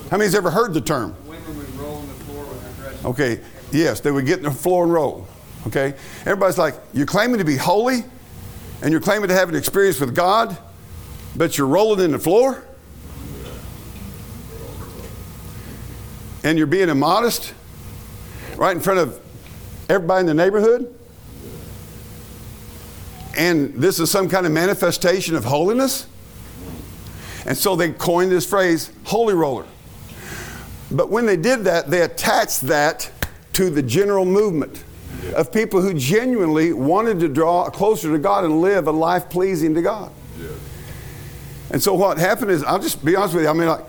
How 0.10 0.18
many's 0.18 0.36
ever 0.36 0.50
heard 0.50 0.74
the 0.74 0.82
term? 0.82 1.16
Women 1.28 1.58
would 1.58 1.76
roll 1.76 1.96
on 1.96 2.08
the 2.08 2.14
floor 2.14 2.44
when 2.46 2.94
they're. 2.94 3.12
Okay, 3.12 3.40
yes, 3.72 4.00
they 4.00 4.12
would 4.12 4.26
get 4.26 4.40
on 4.40 4.46
the 4.46 4.52
floor 4.52 4.84
and 4.84 4.94
roll. 4.94 5.28
Okay? 5.68 5.94
Everybody's 6.22 6.58
like, 6.58 6.76
you're 6.94 7.06
claiming 7.06 7.38
to 7.40 7.46
be 7.46 7.58
holy 7.58 8.04
and 8.82 8.92
you're 8.92 9.02
claiming 9.02 9.28
to 9.30 9.36
have 9.36 9.50
an 9.50 9.56
experience 9.56 10.00
with 10.00 10.16
God, 10.16 10.58
but 11.36 11.58
you're 11.58 11.68
rolling 11.68 12.04
in 12.06 12.12
the 12.12 12.20
floor? 12.20 12.64
And 16.44 16.58
you're 16.58 16.68
being 16.68 16.88
immodest 16.88 17.54
right 18.56 18.76
in 18.76 18.82
front 18.82 19.00
of 19.00 19.20
everybody 19.90 20.22
in 20.22 20.26
the 20.28 20.34
neighborhood? 20.34 20.96
And 23.38 23.76
this 23.76 24.00
is 24.00 24.10
some 24.10 24.30
kind 24.30 24.46
of 24.46 24.52
manifestation 24.52 25.36
of 25.36 25.46
holiness? 25.46 26.08
And 27.46 27.58
so 27.58 27.76
they 27.76 27.92
coined 27.92 28.32
this 28.32 28.46
phrase, 28.46 28.92
holy 29.06 29.34
roller. 29.34 29.66
But 30.92 31.10
when 31.10 31.26
they 31.26 31.38
did 31.38 31.64
that, 31.66 31.90
they 31.90 32.02
attached 32.02 32.62
that 32.62 33.12
to 33.54 33.70
the 33.70 33.82
general 33.82 34.26
movement 34.26 34.84
of 35.36 35.52
people 35.52 35.82
who 35.82 35.94
genuinely 35.94 36.74
wanted 36.74 37.20
to 37.20 37.28
draw 37.28 37.70
closer 37.70 38.12
to 38.12 38.18
God 38.18 38.44
and 38.46 38.62
live 38.62 38.88
a 38.88 38.92
life 38.92 39.30
pleasing 39.30 39.74
to 39.76 39.82
God. 39.82 40.12
And 41.72 41.82
so 41.82 41.94
what 41.94 42.18
happened 42.18 42.52
is, 42.52 42.64
I'll 42.64 42.80
just 42.80 43.04
be 43.06 43.16
honest 43.16 43.36
with 43.36 43.44
you. 43.44 43.50
I 43.50 43.54
mean, 43.54 43.68
like, 43.68 43.86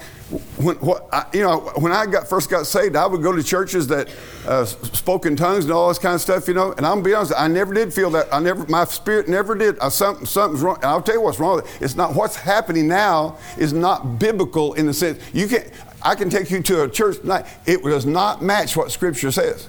when, 0.58 0.76
what, 0.76 1.08
I, 1.12 1.26
you 1.32 1.42
know, 1.42 1.58
when 1.76 1.92
I 1.92 2.06
got 2.06 2.28
first 2.28 2.50
got 2.50 2.66
saved, 2.66 2.94
I 2.94 3.06
would 3.06 3.22
go 3.22 3.32
to 3.32 3.42
churches 3.42 3.88
that 3.88 4.08
uh, 4.46 4.64
spoke 4.64 5.26
in 5.26 5.34
tongues 5.34 5.64
and 5.64 5.72
all 5.72 5.88
this 5.88 5.98
kind 5.98 6.14
of 6.14 6.20
stuff, 6.20 6.46
you 6.46 6.54
know. 6.54 6.72
And 6.72 6.86
I'm 6.86 6.96
gonna 6.96 7.02
be 7.02 7.14
honest, 7.14 7.32
I 7.36 7.48
never 7.48 7.74
did 7.74 7.92
feel 7.92 8.10
that. 8.10 8.32
I 8.32 8.38
never, 8.38 8.64
my 8.66 8.84
spirit 8.84 9.28
never 9.28 9.56
did. 9.56 9.78
Uh, 9.80 9.90
something, 9.90 10.26
something's 10.26 10.62
wrong. 10.62 10.76
And 10.76 10.86
I'll 10.86 11.02
tell 11.02 11.16
you 11.16 11.20
what's 11.20 11.40
wrong. 11.40 11.58
it. 11.58 11.66
It's 11.80 11.96
not 11.96 12.14
what's 12.14 12.36
happening 12.36 12.86
now 12.86 13.38
is 13.58 13.72
not 13.72 14.18
biblical 14.18 14.74
in 14.74 14.86
the 14.86 14.94
sense 14.94 15.20
you 15.32 15.48
can. 15.48 15.64
I 16.02 16.14
can 16.14 16.30
take 16.30 16.50
you 16.50 16.62
to 16.62 16.84
a 16.84 16.88
church 16.88 17.18
tonight. 17.18 17.46
It 17.66 17.82
does 17.82 18.06
not 18.06 18.42
match 18.42 18.76
what 18.76 18.90
Scripture 18.90 19.30
says. 19.30 19.68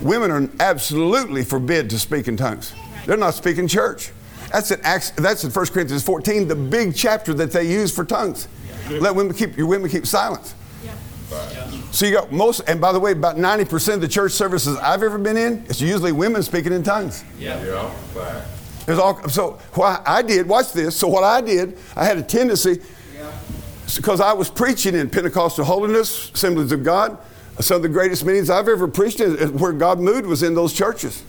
Women 0.00 0.30
are 0.30 0.48
absolutely 0.60 1.44
forbid 1.44 1.90
to 1.90 1.98
speak 1.98 2.28
in 2.28 2.36
tongues. 2.36 2.72
They're 3.04 3.16
not 3.16 3.34
speaking 3.34 3.66
church. 3.66 4.12
That's 4.52 4.70
in 4.70 4.80
Acts, 4.82 5.10
That's 5.10 5.44
in 5.44 5.50
1 5.50 5.66
Corinthians 5.66 6.02
14, 6.02 6.48
the 6.48 6.54
big 6.54 6.94
chapter 6.94 7.34
that 7.34 7.52
they 7.52 7.70
use 7.70 7.94
for 7.94 8.04
tongues. 8.04 8.48
Let 8.90 9.14
women 9.14 9.34
keep 9.34 9.56
your 9.56 9.66
women 9.66 9.90
keep 9.90 10.06
silence. 10.06 10.54
So 11.90 12.06
you 12.06 12.12
got 12.12 12.32
most, 12.32 12.60
and 12.68 12.80
by 12.80 12.92
the 12.92 13.00
way, 13.00 13.12
about 13.12 13.36
90% 13.36 13.94
of 13.94 14.00
the 14.00 14.08
church 14.08 14.32
services 14.32 14.76
I've 14.76 15.02
ever 15.02 15.18
been 15.18 15.36
in, 15.36 15.64
it's 15.68 15.80
usually 15.80 16.12
women 16.12 16.42
speaking 16.42 16.72
in 16.72 16.82
tongues. 16.82 17.24
Yeah. 17.38 17.62
Yeah. 17.64 17.90
Fact. 17.90 18.46
There's 18.86 18.98
all, 18.98 19.28
so 19.28 19.58
what 19.74 20.02
I 20.06 20.22
did, 20.22 20.48
watch 20.48 20.72
this. 20.72 20.96
So 20.96 21.08
what 21.08 21.24
I 21.24 21.40
did, 21.40 21.76
I 21.96 22.04
had 22.04 22.18
a 22.18 22.22
tendency, 22.22 22.80
because 23.96 24.20
I 24.20 24.32
was 24.32 24.50
preaching 24.50 24.94
in 24.94 25.10
Pentecostal 25.10 25.64
holiness, 25.64 26.30
Assemblies 26.32 26.72
of 26.72 26.84
God. 26.84 27.18
Some 27.60 27.76
of 27.76 27.82
the 27.82 27.88
greatest 27.88 28.24
meetings 28.24 28.50
I've 28.50 28.68
ever 28.68 28.86
preached 28.86 29.20
in, 29.20 29.58
where 29.58 29.72
God 29.72 29.98
moved 29.98 30.26
was 30.26 30.42
in 30.42 30.54
those 30.54 30.72
churches. 30.72 31.22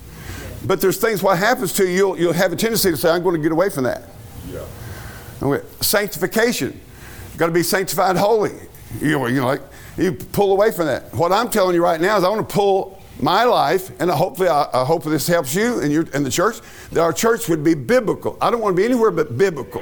But 0.65 0.79
there's 0.81 0.97
things, 0.97 1.23
what 1.23 1.37
happens 1.37 1.73
to 1.73 1.85
you, 1.85 1.95
you'll, 1.95 2.19
you'll 2.19 2.33
have 2.33 2.53
a 2.53 2.55
tendency 2.55 2.91
to 2.91 2.97
say, 2.97 3.09
I'm 3.09 3.23
going 3.23 3.35
to 3.35 3.41
get 3.41 3.51
away 3.51 3.69
from 3.69 3.85
that. 3.85 4.03
Yeah. 4.49 4.65
Okay. 5.41 5.65
Sanctification. 5.81 6.79
Got 7.39 7.45
to 7.45 7.53
be 7.53 7.63
sanctified 7.63 8.17
holy. 8.17 8.51
You 8.99 9.11
know, 9.11 9.27
you 9.27 9.39
know, 9.39 9.47
like 9.47 9.61
you 9.97 10.11
pull 10.11 10.51
away 10.51 10.71
from 10.71 10.87
that. 10.87 11.13
What 11.13 11.31
I'm 11.31 11.49
telling 11.49 11.73
you 11.73 11.81
right 11.81 12.01
now 12.01 12.17
is 12.17 12.25
I 12.25 12.29
want 12.29 12.47
to 12.47 12.53
pull 12.53 13.01
my 13.21 13.45
life, 13.45 13.97
and 14.01 14.11
hopefully, 14.11 14.49
I, 14.49 14.67
I 14.73 14.83
hope 14.83 15.05
this 15.05 15.25
helps 15.25 15.55
you 15.55 15.79
and, 15.79 15.89
your, 15.89 16.05
and 16.13 16.25
the 16.25 16.29
church, 16.29 16.59
that 16.91 17.01
our 17.01 17.13
church 17.13 17.47
would 17.47 17.63
be 17.63 17.75
biblical. 17.75 18.37
I 18.41 18.51
don't 18.51 18.59
want 18.59 18.75
to 18.75 18.81
be 18.81 18.85
anywhere 18.85 19.11
but 19.11 19.37
biblical. 19.37 19.81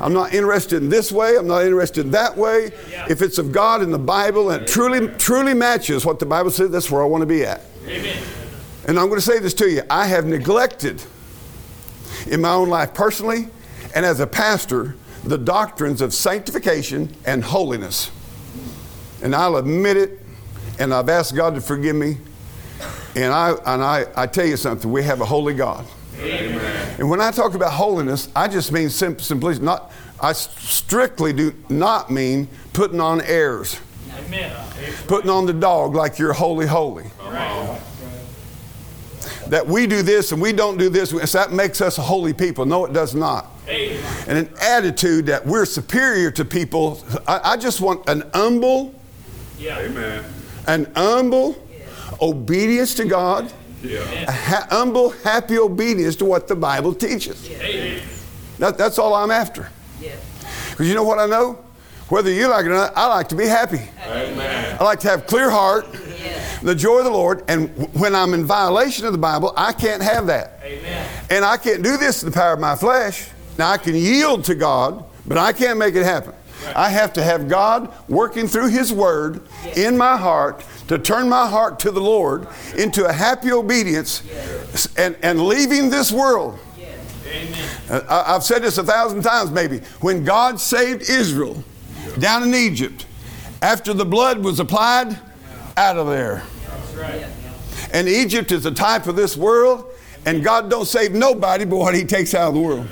I'm 0.00 0.14
not 0.14 0.32
interested 0.32 0.82
in 0.82 0.88
this 0.88 1.12
way. 1.12 1.36
I'm 1.36 1.46
not 1.46 1.62
interested 1.62 2.06
in 2.06 2.12
that 2.12 2.36
way. 2.38 2.70
If 3.10 3.20
it's 3.20 3.36
of 3.36 3.52
God 3.52 3.82
in 3.82 3.90
the 3.90 3.98
Bible 3.98 4.50
and 4.50 4.62
it 4.62 4.68
truly, 4.68 5.08
truly 5.18 5.52
matches 5.52 6.06
what 6.06 6.20
the 6.20 6.26
Bible 6.26 6.50
says, 6.50 6.70
that's 6.70 6.90
where 6.90 7.02
I 7.02 7.06
want 7.06 7.20
to 7.20 7.26
be 7.26 7.44
at. 7.44 7.60
Amen. 7.86 8.22
And 8.88 8.98
I'm 8.98 9.08
going 9.08 9.20
to 9.20 9.26
say 9.26 9.38
this 9.40 9.54
to 9.54 9.70
you. 9.70 9.82
I 9.90 10.06
have 10.06 10.24
neglected 10.24 11.02
in 12.26 12.40
my 12.40 12.50
own 12.50 12.70
life 12.70 12.94
personally 12.94 13.48
and 13.94 14.06
as 14.06 14.20
a 14.20 14.26
pastor 14.26 14.96
the 15.24 15.38
doctrines 15.38 16.00
of 16.00 16.12
sanctification 16.12 17.14
and 17.24 17.44
holiness. 17.44 18.10
And 19.22 19.34
I'll 19.34 19.56
admit 19.56 19.96
it, 19.96 20.18
and 20.78 20.92
I've 20.92 21.08
asked 21.08 21.34
God 21.34 21.54
to 21.54 21.60
forgive 21.60 21.96
me. 21.96 22.18
And 23.14 23.32
I, 23.32 23.52
and 23.66 23.82
I, 23.82 24.06
I 24.16 24.26
tell 24.26 24.46
you 24.46 24.56
something, 24.56 24.90
we 24.90 25.02
have 25.04 25.20
a 25.20 25.24
holy 25.24 25.54
God. 25.54 25.86
Amen. 26.18 26.96
And 26.98 27.08
when 27.10 27.20
I 27.20 27.30
talk 27.30 27.54
about 27.54 27.72
holiness, 27.72 28.28
I 28.34 28.48
just 28.48 28.72
mean 28.72 28.90
sim- 28.90 29.18
simply 29.18 29.58
not, 29.58 29.92
I 30.20 30.32
strictly 30.32 31.32
do 31.32 31.54
not 31.68 32.10
mean 32.10 32.48
putting 32.72 33.00
on 33.00 33.20
airs. 33.20 33.78
Amen. 34.26 34.54
Putting 35.06 35.30
on 35.30 35.46
the 35.46 35.52
dog 35.52 35.94
like 35.94 36.18
you're 36.18 36.32
holy, 36.32 36.66
holy. 36.66 37.04
Right. 37.20 37.80
That 39.52 39.66
we 39.66 39.86
do 39.86 40.00
this 40.00 40.32
and 40.32 40.40
we 40.40 40.54
don't 40.54 40.78
do 40.78 40.88
this, 40.88 41.10
so 41.10 41.18
that 41.18 41.52
makes 41.52 41.82
us 41.82 41.98
a 41.98 42.00
holy 42.00 42.32
people. 42.32 42.64
No, 42.64 42.86
it 42.86 42.94
does 42.94 43.14
not. 43.14 43.50
Amen. 43.68 44.02
And 44.26 44.38
an 44.38 44.48
attitude 44.62 45.26
that 45.26 45.44
we're 45.44 45.66
superior 45.66 46.30
to 46.30 46.44
people. 46.46 47.02
I, 47.28 47.52
I 47.52 47.56
just 47.58 47.82
want 47.82 48.08
an 48.08 48.22
humble, 48.32 48.94
Yeah. 49.58 49.78
Amen. 49.80 50.24
an 50.68 50.90
humble 50.96 51.54
obedience 52.22 52.94
to 52.94 53.04
God, 53.04 53.52
Yeah. 53.82 53.98
a 54.26 54.32
ha- 54.32 54.66
humble, 54.70 55.10
happy 55.10 55.58
obedience 55.58 56.16
to 56.16 56.24
what 56.24 56.48
the 56.48 56.56
Bible 56.56 56.94
teaches. 56.94 57.46
Amen. 57.50 58.00
That, 58.58 58.78
that's 58.78 58.98
all 58.98 59.12
I'm 59.12 59.30
after. 59.30 59.68
Yes. 60.00 60.16
Because 60.70 60.88
you 60.88 60.94
know 60.94 61.04
what 61.04 61.18
I 61.18 61.26
know? 61.26 61.62
Whether 62.08 62.30
you 62.30 62.48
like 62.48 62.64
it 62.64 62.68
or 62.68 62.74
not, 62.74 62.96
I 62.96 63.06
like 63.06 63.28
to 63.28 63.36
be 63.36 63.46
happy. 63.46 63.82
Amen. 64.06 64.78
I 64.80 64.82
like 64.82 65.00
to 65.00 65.08
have 65.10 65.26
clear 65.26 65.50
heart, 65.50 65.86
the 66.62 66.74
joy 66.74 66.98
of 66.98 67.04
the 67.04 67.10
Lord, 67.10 67.44
and 67.48 67.68
when 67.94 68.14
I'm 68.14 68.34
in 68.34 68.44
violation 68.44 69.06
of 69.06 69.12
the 69.12 69.18
Bible, 69.18 69.52
I 69.56 69.72
can't 69.72 70.02
have 70.02 70.26
that. 70.26 70.60
Amen. 70.62 71.08
And 71.30 71.44
I 71.44 71.56
can't 71.56 71.82
do 71.82 71.96
this 71.96 72.22
in 72.22 72.30
the 72.30 72.34
power 72.34 72.54
of 72.54 72.60
my 72.60 72.76
flesh. 72.76 73.28
Now 73.58 73.70
I 73.70 73.78
can 73.78 73.94
yield 73.94 74.44
to 74.44 74.54
God, 74.54 75.04
but 75.26 75.38
I 75.38 75.52
can't 75.52 75.78
make 75.78 75.94
it 75.94 76.04
happen. 76.04 76.34
I 76.76 76.90
have 76.90 77.12
to 77.14 77.22
have 77.22 77.48
God 77.48 77.92
working 78.08 78.46
through 78.46 78.68
His 78.68 78.92
Word 78.92 79.42
in 79.76 79.96
my 79.96 80.16
heart 80.16 80.64
to 80.88 80.98
turn 80.98 81.28
my 81.28 81.48
heart 81.48 81.80
to 81.80 81.90
the 81.90 82.00
Lord 82.00 82.46
into 82.76 83.04
a 83.04 83.12
happy 83.12 83.52
obedience 83.52 84.22
and, 84.96 85.16
and 85.22 85.46
leaving 85.46 85.90
this 85.90 86.12
world. 86.12 86.58
Amen. 87.26 87.68
Uh, 87.88 88.24
I've 88.26 88.44
said 88.44 88.62
this 88.62 88.78
a 88.78 88.84
thousand 88.84 89.22
times 89.22 89.50
maybe. 89.50 89.78
When 90.00 90.22
God 90.22 90.60
saved 90.60 91.08
Israel 91.08 91.64
down 92.18 92.42
in 92.42 92.54
Egypt, 92.54 93.06
after 93.62 93.94
the 93.94 94.04
blood 94.04 94.44
was 94.44 94.60
applied, 94.60 95.18
out 95.76 95.96
of 95.96 96.06
there. 96.08 96.42
And 97.92 98.08
Egypt 98.08 98.52
is 98.52 98.64
a 98.66 98.70
type 98.70 99.06
of 99.06 99.16
this 99.16 99.36
world, 99.36 99.86
and 100.24 100.42
God 100.42 100.70
don't 100.70 100.86
save 100.86 101.12
nobody 101.12 101.64
but 101.64 101.76
what 101.76 101.94
He 101.94 102.04
takes 102.04 102.34
out 102.34 102.48
of 102.48 102.54
the 102.54 102.60
world. 102.60 102.88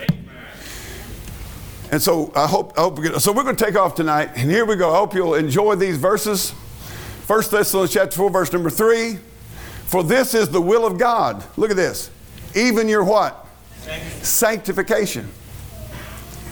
And 1.92 2.00
so 2.00 2.32
I 2.36 2.46
hope, 2.46 2.78
I 2.78 2.82
hope 2.82 2.98
we 2.98 3.08
get, 3.08 3.20
so 3.20 3.32
we're 3.32 3.42
going 3.42 3.56
to 3.56 3.64
take 3.64 3.76
off 3.76 3.94
tonight, 3.94 4.30
and 4.36 4.50
here 4.50 4.64
we 4.64 4.76
go. 4.76 4.92
I 4.92 4.98
hope 4.98 5.14
you'll 5.14 5.34
enjoy 5.34 5.74
these 5.74 5.96
verses. 5.96 6.50
1 6.50 7.42
Thessalonians 7.50 7.92
chapter 7.92 8.16
4, 8.16 8.30
verse 8.30 8.52
number 8.52 8.70
3. 8.70 9.18
For 9.86 10.04
this 10.04 10.34
is 10.34 10.48
the 10.48 10.60
will 10.60 10.86
of 10.86 10.98
God. 10.98 11.44
Look 11.56 11.70
at 11.70 11.76
this. 11.76 12.10
Even 12.54 12.88
your 12.88 13.02
what? 13.02 13.46
Sanctification. 14.22 15.28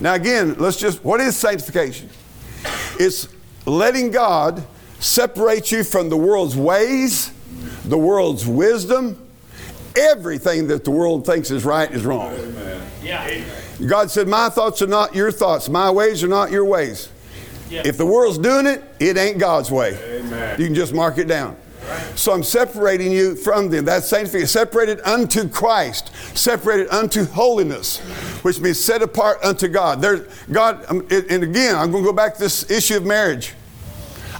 Now 0.01 0.15
again, 0.15 0.55
let's 0.59 0.77
just, 0.77 1.05
what 1.05 1.21
is 1.21 1.37
sanctification? 1.37 2.09
It's 2.99 3.29
letting 3.65 4.11
God 4.11 4.65
separate 5.01 5.71
you 5.71 5.85
from 5.85 6.09
the 6.09 6.17
world's 6.17 6.57
ways, 6.57 7.33
the 7.85 7.99
world's 7.99 8.47
wisdom, 8.47 9.19
everything 9.97 10.69
that 10.69 10.85
the 10.85 10.91
world 10.91 11.27
thinks 11.27 11.51
is 11.51 11.65
right 11.65 11.91
is 11.91 12.05
wrong. 12.05 12.35
Yeah. 13.03 13.43
God 13.87 14.11
said, 14.11 14.29
My 14.29 14.49
thoughts 14.49 14.83
are 14.83 14.87
not 14.87 15.15
your 15.15 15.31
thoughts, 15.31 15.69
my 15.69 15.91
ways 15.91 16.23
are 16.25 16.29
not 16.29 16.51
your 16.51 16.65
ways. 16.65 17.11
Yeah. 17.71 17.83
If 17.85 17.99
the 17.99 18.07
world's 18.07 18.39
doing 18.39 18.67
it, 18.67 18.83
it 18.99 19.17
ain't 19.17 19.39
God's 19.39 19.71
way. 19.71 19.95
Amen. 20.21 20.59
You 20.59 20.67
can 20.67 20.75
just 20.75 20.95
mark 20.95 21.19
it 21.19 21.29
down. 21.29 21.57
So 22.17 22.33
I'm 22.33 22.43
separating 22.43 23.13
you 23.13 23.37
from 23.37 23.71
them. 23.71 23.85
That's 23.85 24.09
sanctification. 24.09 24.49
Separated 24.49 25.01
unto 25.03 25.49
Christ, 25.49 26.15
separated 26.37 26.89
unto 26.89 27.25
holiness, 27.25 27.99
which 28.43 28.61
means 28.61 28.79
set 28.79 29.03
apart 29.03 29.43
unto 29.43 29.69
God. 29.69 30.01
There, 30.01 30.27
God, 30.51 30.85
um, 30.89 31.07
and 31.11 31.43
again, 31.43 31.77
I'm 31.77 31.91
going 31.91 32.05
to 32.05 32.11
go 32.11 32.13
back 32.13 32.35
to 32.35 32.41
this 32.41 32.71
issue 32.71 32.97
of 32.97 33.07
marriage. 33.07 33.55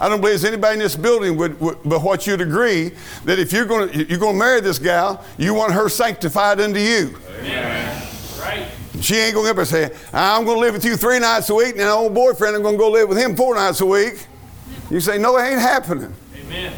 I 0.01 0.09
don't 0.09 0.21
believe 0.21 0.41
there's 0.41 0.45
anybody 0.45 0.75
in 0.75 0.79
this 0.81 0.97
building 0.97 1.37
would, 1.37 1.61
would 1.61 1.79
but 1.85 2.03
what 2.03 2.27
you'd 2.27 2.41
agree 2.41 2.93
that 3.25 3.39
if 3.39 3.53
you're 3.53 3.65
going 3.65 3.91
to 3.91 4.09
you're 4.09 4.19
going 4.19 4.35
to 4.35 4.39
marry 4.39 4.61
this 4.61 4.79
gal, 4.79 5.25
you 5.37 5.55
want 5.55 5.73
her 5.73 5.89
sanctified 5.89 6.61
unto 6.61 6.79
you. 6.79 7.17
Amen. 7.41 8.07
Right. 8.41 8.69
She 9.01 9.17
ain't 9.17 9.35
going 9.35 9.47
to 9.47 9.51
ever 9.51 9.65
say, 9.65 9.91
I'm 10.13 10.45
going 10.45 10.57
to 10.57 10.61
live 10.61 10.75
with 10.75 10.85
you 10.85 10.97
three 10.97 11.19
nights 11.19 11.51
a 11.51 11.55
week, 11.55 11.73
and 11.73 11.83
an 11.83 11.89
old 11.89 12.15
boyfriend, 12.15 12.57
I'm 12.57 12.63
going 12.63 12.75
to 12.75 12.79
go 12.79 12.91
live 12.91 13.09
with 13.09 13.19
him 13.19 13.37
four 13.37 13.55
nights 13.55 13.81
a 13.81 13.87
week. 13.87 14.27
You 14.91 15.01
say, 15.01 15.19
No, 15.19 15.37
it 15.37 15.43
ain't 15.43 15.61
happening. 15.61 16.15
Amen. 16.37 16.73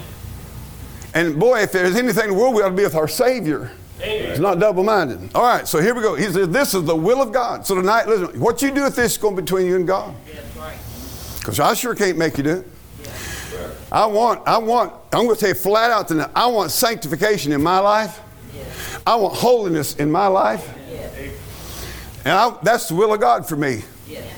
And 1.14 1.38
boy, 1.38 1.60
if 1.60 1.72
there's 1.72 1.96
anything 1.96 2.24
in 2.24 2.30
the 2.30 2.36
world, 2.36 2.54
we 2.54 2.62
ought 2.62 2.70
to 2.70 2.74
be 2.74 2.84
with 2.84 2.94
our 2.94 3.08
Savior. 3.08 3.72
Amen. 4.00 4.30
It's 4.30 4.40
not 4.40 4.58
double 4.58 4.82
minded. 4.82 5.30
All 5.34 5.42
right, 5.42 5.66
so 5.68 5.80
here 5.80 5.94
we 5.94 6.02
go. 6.02 6.14
He 6.14 6.24
says, 6.24 6.48
This 6.48 6.74
is 6.74 6.84
the 6.84 6.96
will 6.96 7.20
of 7.20 7.32
God. 7.32 7.66
So 7.66 7.74
tonight, 7.74 8.06
listen, 8.06 8.40
what 8.40 8.62
you 8.62 8.70
do 8.70 8.84
with 8.84 8.96
this 8.96 9.12
is 9.12 9.18
going 9.18 9.36
between 9.36 9.66
you 9.66 9.76
and 9.76 9.86
God. 9.86 10.14
That's 10.26 10.56
right. 10.56 10.78
Because 11.38 11.60
I 11.60 11.74
sure 11.74 11.94
can't 11.94 12.18
make 12.18 12.36
you 12.38 12.44
do 12.44 12.56
it. 12.58 12.66
I 13.92 14.06
want, 14.06 14.46
I 14.46 14.58
want, 14.58 14.92
I'm 15.12 15.24
going 15.24 15.36
to 15.36 15.48
you 15.48 15.54
flat 15.54 15.90
out 15.90 16.08
tonight, 16.08 16.30
I 16.34 16.46
want 16.46 16.70
sanctification 16.70 17.52
in 17.52 17.62
my 17.62 17.78
life. 17.78 18.20
I 19.06 19.16
want 19.16 19.34
holiness 19.34 19.96
in 19.96 20.10
my 20.10 20.26
life. 20.26 20.76
And 22.24 22.32
I, 22.32 22.56
that's 22.62 22.88
the 22.88 22.94
will 22.94 23.14
of 23.14 23.20
God 23.20 23.48
for 23.48 23.56
me. 23.56 23.82
Yes. 24.06 24.32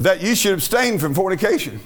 That 0.00 0.22
you 0.22 0.34
should 0.34 0.52
abstain 0.54 0.98
from 0.98 1.14
fornication. 1.14 1.80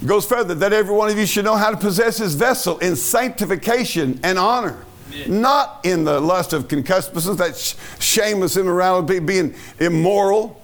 It 0.00 0.06
goes 0.06 0.26
further, 0.26 0.54
that 0.56 0.72
every 0.72 0.94
one 0.94 1.08
of 1.10 1.18
you 1.18 1.26
should 1.26 1.44
know 1.44 1.56
how 1.56 1.70
to 1.70 1.76
possess 1.76 2.18
his 2.18 2.34
vessel 2.34 2.78
in 2.78 2.94
sanctification 2.94 4.20
and 4.22 4.38
honor. 4.38 4.84
Not 5.26 5.80
in 5.84 6.04
the 6.04 6.20
lust 6.20 6.52
of 6.52 6.68
concupiscence, 6.68 7.38
that 7.38 7.56
sh- 7.56 7.74
shameless 8.02 8.56
immorality, 8.56 9.18
being 9.18 9.54
immoral, 9.78 10.60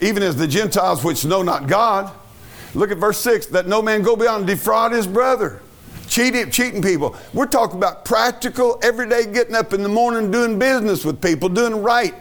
even 0.00 0.22
as 0.22 0.36
the 0.36 0.46
Gentiles 0.46 1.02
which 1.04 1.24
know 1.24 1.42
not 1.42 1.66
God. 1.66 2.12
Look 2.74 2.90
at 2.90 2.98
verse 2.98 3.20
6 3.20 3.46
that 3.46 3.66
no 3.66 3.80
man 3.80 4.02
go 4.02 4.16
beyond 4.16 4.46
defraud 4.46 4.92
his 4.92 5.06
brother. 5.06 5.60
Cheating, 6.08 6.50
cheating 6.50 6.82
people. 6.82 7.16
We're 7.32 7.46
talking 7.46 7.78
about 7.78 8.04
practical, 8.04 8.78
everyday 8.82 9.26
getting 9.32 9.54
up 9.54 9.72
in 9.72 9.82
the 9.82 9.88
morning, 9.88 10.30
doing 10.30 10.58
business 10.58 11.04
with 11.04 11.20
people, 11.20 11.48
doing 11.48 11.82
right. 11.82 12.14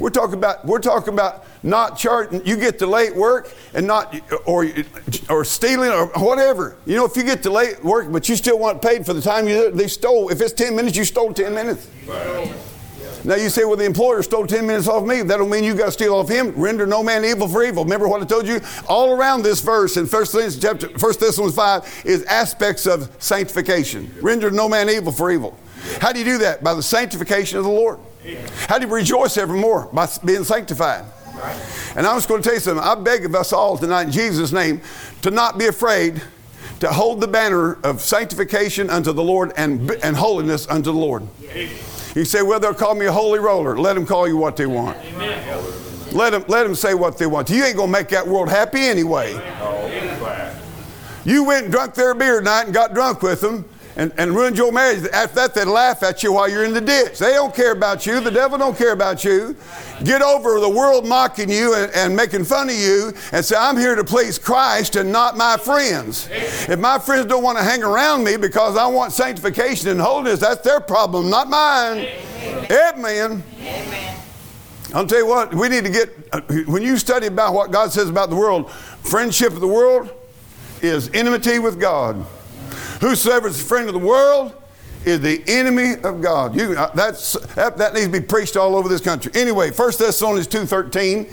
We're 0.00 0.10
talking 0.10 0.34
about, 0.34 0.64
we're 0.64 0.80
talking 0.80 1.12
about 1.12 1.44
not 1.62 1.98
charging, 1.98 2.44
you 2.46 2.56
get 2.56 2.78
to 2.80 2.86
late 2.86 3.14
work 3.14 3.52
and 3.74 3.86
not, 3.86 4.14
or, 4.46 4.66
or 5.28 5.44
stealing 5.44 5.90
or 5.90 6.06
whatever. 6.18 6.76
You 6.86 6.96
know, 6.96 7.04
if 7.04 7.16
you 7.16 7.22
get 7.22 7.42
to 7.44 7.50
late 7.50 7.84
work, 7.84 8.10
but 8.10 8.28
you 8.28 8.36
still 8.36 8.58
want 8.58 8.82
paid 8.82 9.04
for 9.04 9.12
the 9.12 9.22
time 9.22 9.48
you, 9.48 9.70
they 9.70 9.88
stole, 9.88 10.28
if 10.30 10.40
it's 10.40 10.52
10 10.52 10.74
minutes, 10.74 10.96
you 10.96 11.04
stole 11.04 11.32
10 11.32 11.54
minutes. 11.54 11.88
Now 13.26 13.34
you 13.34 13.50
say, 13.50 13.64
well, 13.64 13.76
the 13.76 13.84
employer 13.84 14.22
stole 14.22 14.46
10 14.46 14.64
minutes 14.64 14.86
off 14.86 15.04
me. 15.04 15.22
That 15.22 15.38
don't 15.38 15.50
mean 15.50 15.64
you 15.64 15.74
got 15.74 15.86
to 15.86 15.92
steal 15.92 16.14
off 16.14 16.28
him. 16.28 16.52
Render 16.52 16.86
no 16.86 17.02
man 17.02 17.24
evil 17.24 17.48
for 17.48 17.64
evil. 17.64 17.82
Remember 17.82 18.06
what 18.06 18.22
I 18.22 18.24
told 18.24 18.46
you? 18.46 18.60
All 18.88 19.12
around 19.12 19.42
this 19.42 19.60
verse 19.60 19.96
in 19.96 20.06
1 20.06 20.20
Thessalonians, 20.20 20.58
chapter, 20.60 20.86
1 20.86 20.98
Thessalonians 20.98 21.56
5 21.56 22.02
is 22.04 22.22
aspects 22.24 22.86
of 22.86 23.10
sanctification. 23.18 24.14
Render 24.20 24.50
no 24.52 24.68
man 24.68 24.88
evil 24.88 25.10
for 25.10 25.32
evil. 25.32 25.58
How 26.00 26.12
do 26.12 26.20
you 26.20 26.24
do 26.24 26.38
that? 26.38 26.62
By 26.62 26.74
the 26.74 26.82
sanctification 26.82 27.58
of 27.58 27.64
the 27.64 27.70
Lord. 27.70 27.98
How 28.68 28.78
do 28.78 28.86
you 28.86 28.94
rejoice 28.94 29.36
evermore? 29.36 29.88
By 29.92 30.08
being 30.24 30.44
sanctified. 30.44 31.04
And 31.96 32.06
I'm 32.06 32.16
just 32.16 32.28
going 32.28 32.42
to 32.42 32.48
tell 32.48 32.54
you 32.54 32.60
something. 32.60 32.82
I 32.82 32.94
beg 32.94 33.24
of 33.24 33.34
us 33.34 33.52
all 33.52 33.76
tonight 33.76 34.04
in 34.04 34.12
Jesus' 34.12 34.52
name 34.52 34.80
to 35.22 35.30
not 35.32 35.58
be 35.58 35.66
afraid 35.66 36.22
to 36.80 36.92
hold 36.92 37.20
the 37.20 37.28
banner 37.28 37.74
of 37.82 38.00
sanctification 38.00 38.88
unto 38.88 39.12
the 39.12 39.22
Lord 39.22 39.52
and, 39.56 39.90
and 40.02 40.16
holiness 40.16 40.68
unto 40.68 40.92
the 40.92 40.98
Lord. 40.98 41.26
You 42.16 42.24
say, 42.24 42.40
well, 42.40 42.58
they'll 42.58 42.72
call 42.72 42.94
me 42.94 43.04
a 43.04 43.12
holy 43.12 43.38
roller. 43.38 43.76
Let 43.76 43.92
them 43.92 44.06
call 44.06 44.26
you 44.26 44.38
what 44.38 44.56
they 44.56 44.64
want. 44.64 44.96
Let 46.14 46.30
them, 46.30 46.46
let 46.48 46.62
them 46.62 46.74
say 46.74 46.94
what 46.94 47.18
they 47.18 47.26
want. 47.26 47.50
You 47.50 47.62
ain't 47.62 47.76
going 47.76 47.88
to 47.88 47.92
make 47.92 48.08
that 48.08 48.26
world 48.26 48.48
happy 48.48 48.80
anyway. 48.80 49.34
You 51.26 51.44
went 51.44 51.64
and 51.64 51.72
drunk 51.72 51.92
their 51.92 52.14
beer 52.14 52.38
tonight 52.38 52.62
and 52.62 52.72
got 52.72 52.94
drunk 52.94 53.20
with 53.20 53.42
them 53.42 53.66
and, 53.96 54.12
and 54.18 54.34
ruined 54.34 54.56
your 54.56 54.70
marriage. 54.72 55.04
After 55.12 55.36
that, 55.36 55.54
they 55.54 55.64
laugh 55.64 56.02
at 56.02 56.22
you 56.22 56.32
while 56.32 56.48
you're 56.48 56.64
in 56.64 56.74
the 56.74 56.80
ditch. 56.80 57.18
They 57.18 57.32
don't 57.32 57.54
care 57.54 57.72
about 57.72 58.06
you. 58.06 58.20
The 58.20 58.30
devil 58.30 58.58
don't 58.58 58.76
care 58.76 58.92
about 58.92 59.24
you. 59.24 59.56
Get 60.04 60.22
over 60.22 60.60
the 60.60 60.68
world 60.68 61.06
mocking 61.06 61.50
you 61.50 61.74
and, 61.74 61.90
and 61.94 62.14
making 62.14 62.44
fun 62.44 62.68
of 62.68 62.76
you 62.76 63.12
and 63.32 63.44
say, 63.44 63.56
I'm 63.56 63.76
here 63.76 63.94
to 63.94 64.04
please 64.04 64.38
Christ 64.38 64.96
and 64.96 65.10
not 65.10 65.36
my 65.36 65.56
friends. 65.56 66.28
If 66.30 66.78
my 66.78 66.98
friends 66.98 67.26
don't 67.26 67.42
want 67.42 67.56
to 67.58 67.64
hang 67.64 67.82
around 67.82 68.24
me 68.24 68.36
because 68.36 68.76
I 68.76 68.86
want 68.86 69.12
sanctification 69.12 69.88
and 69.88 70.00
holiness, 70.00 70.40
that's 70.40 70.60
their 70.60 70.80
problem, 70.80 71.30
not 71.30 71.48
mine. 71.48 72.06
Amen. 73.60 74.16
I'll 74.94 75.06
tell 75.06 75.18
you 75.18 75.26
what, 75.26 75.52
we 75.52 75.68
need 75.68 75.84
to 75.84 75.90
get, 75.90 76.10
uh, 76.32 76.40
when 76.66 76.82
you 76.82 76.96
study 76.96 77.26
about 77.26 77.54
what 77.54 77.70
God 77.70 77.92
says 77.92 78.08
about 78.08 78.30
the 78.30 78.36
world, 78.36 78.70
friendship 78.70 79.52
of 79.52 79.60
the 79.60 79.66
world 79.66 80.10
is 80.80 81.10
enmity 81.12 81.58
with 81.58 81.80
God. 81.80 82.24
Whosoever 83.00 83.48
is 83.48 83.60
a 83.60 83.64
friend 83.64 83.88
of 83.88 83.94
the 83.94 84.06
world 84.06 84.54
is 85.04 85.20
the 85.20 85.42
enemy 85.46 85.94
of 86.02 86.20
God. 86.20 86.56
You, 86.56 86.76
uh, 86.76 86.90
that's, 86.94 87.34
that, 87.54 87.76
that 87.78 87.94
needs 87.94 88.06
to 88.06 88.12
be 88.12 88.20
preached 88.20 88.56
all 88.56 88.74
over 88.74 88.88
this 88.88 89.00
country. 89.00 89.30
Anyway, 89.34 89.70
1 89.70 89.92
Thessalonians 89.98 90.48
2.13, 90.48 91.32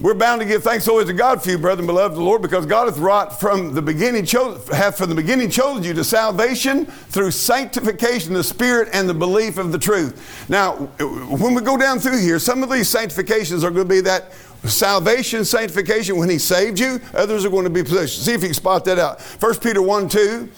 we're 0.00 0.14
bound 0.14 0.40
to 0.40 0.46
give 0.46 0.62
thanks 0.64 0.88
always 0.88 1.06
to 1.06 1.12
God 1.12 1.42
for 1.42 1.50
you, 1.50 1.58
brethren, 1.58 1.86
beloved 1.86 2.12
of 2.12 2.18
the 2.18 2.24
Lord, 2.24 2.42
because 2.42 2.66
God 2.66 2.86
hath 2.86 2.98
wrought 2.98 3.38
from 3.38 3.74
the 3.74 3.82
beginning, 3.82 4.26
hath 4.26 4.98
from 4.98 5.10
the 5.10 5.14
beginning 5.14 5.50
chosen 5.50 5.84
you 5.84 5.92
to 5.94 6.02
salvation 6.02 6.86
through 6.86 7.30
sanctification 7.30 8.32
of 8.32 8.38
the 8.38 8.44
Spirit 8.44 8.88
and 8.92 9.08
the 9.08 9.14
belief 9.14 9.58
of 9.58 9.70
the 9.70 9.78
truth. 9.78 10.48
Now, 10.48 10.74
when 10.98 11.54
we 11.54 11.62
go 11.62 11.76
down 11.76 11.98
through 11.98 12.20
here, 12.20 12.38
some 12.38 12.62
of 12.62 12.70
these 12.70 12.88
sanctifications 12.88 13.64
are 13.64 13.70
going 13.70 13.86
to 13.86 13.94
be 13.94 14.00
that 14.00 14.32
salvation, 14.64 15.44
sanctification 15.44 16.16
when 16.16 16.30
He 16.30 16.38
saved 16.38 16.78
you. 16.78 17.00
Others 17.14 17.44
are 17.44 17.50
going 17.50 17.64
to 17.64 17.70
be 17.70 17.82
possession. 17.82 18.22
See 18.22 18.32
if 18.32 18.42
you 18.42 18.48
can 18.48 18.54
spot 18.54 18.84
that 18.86 18.98
out. 18.98 19.20
1 19.20 19.58
Peter 19.58 19.82
1 19.82 20.08
2. 20.08 20.48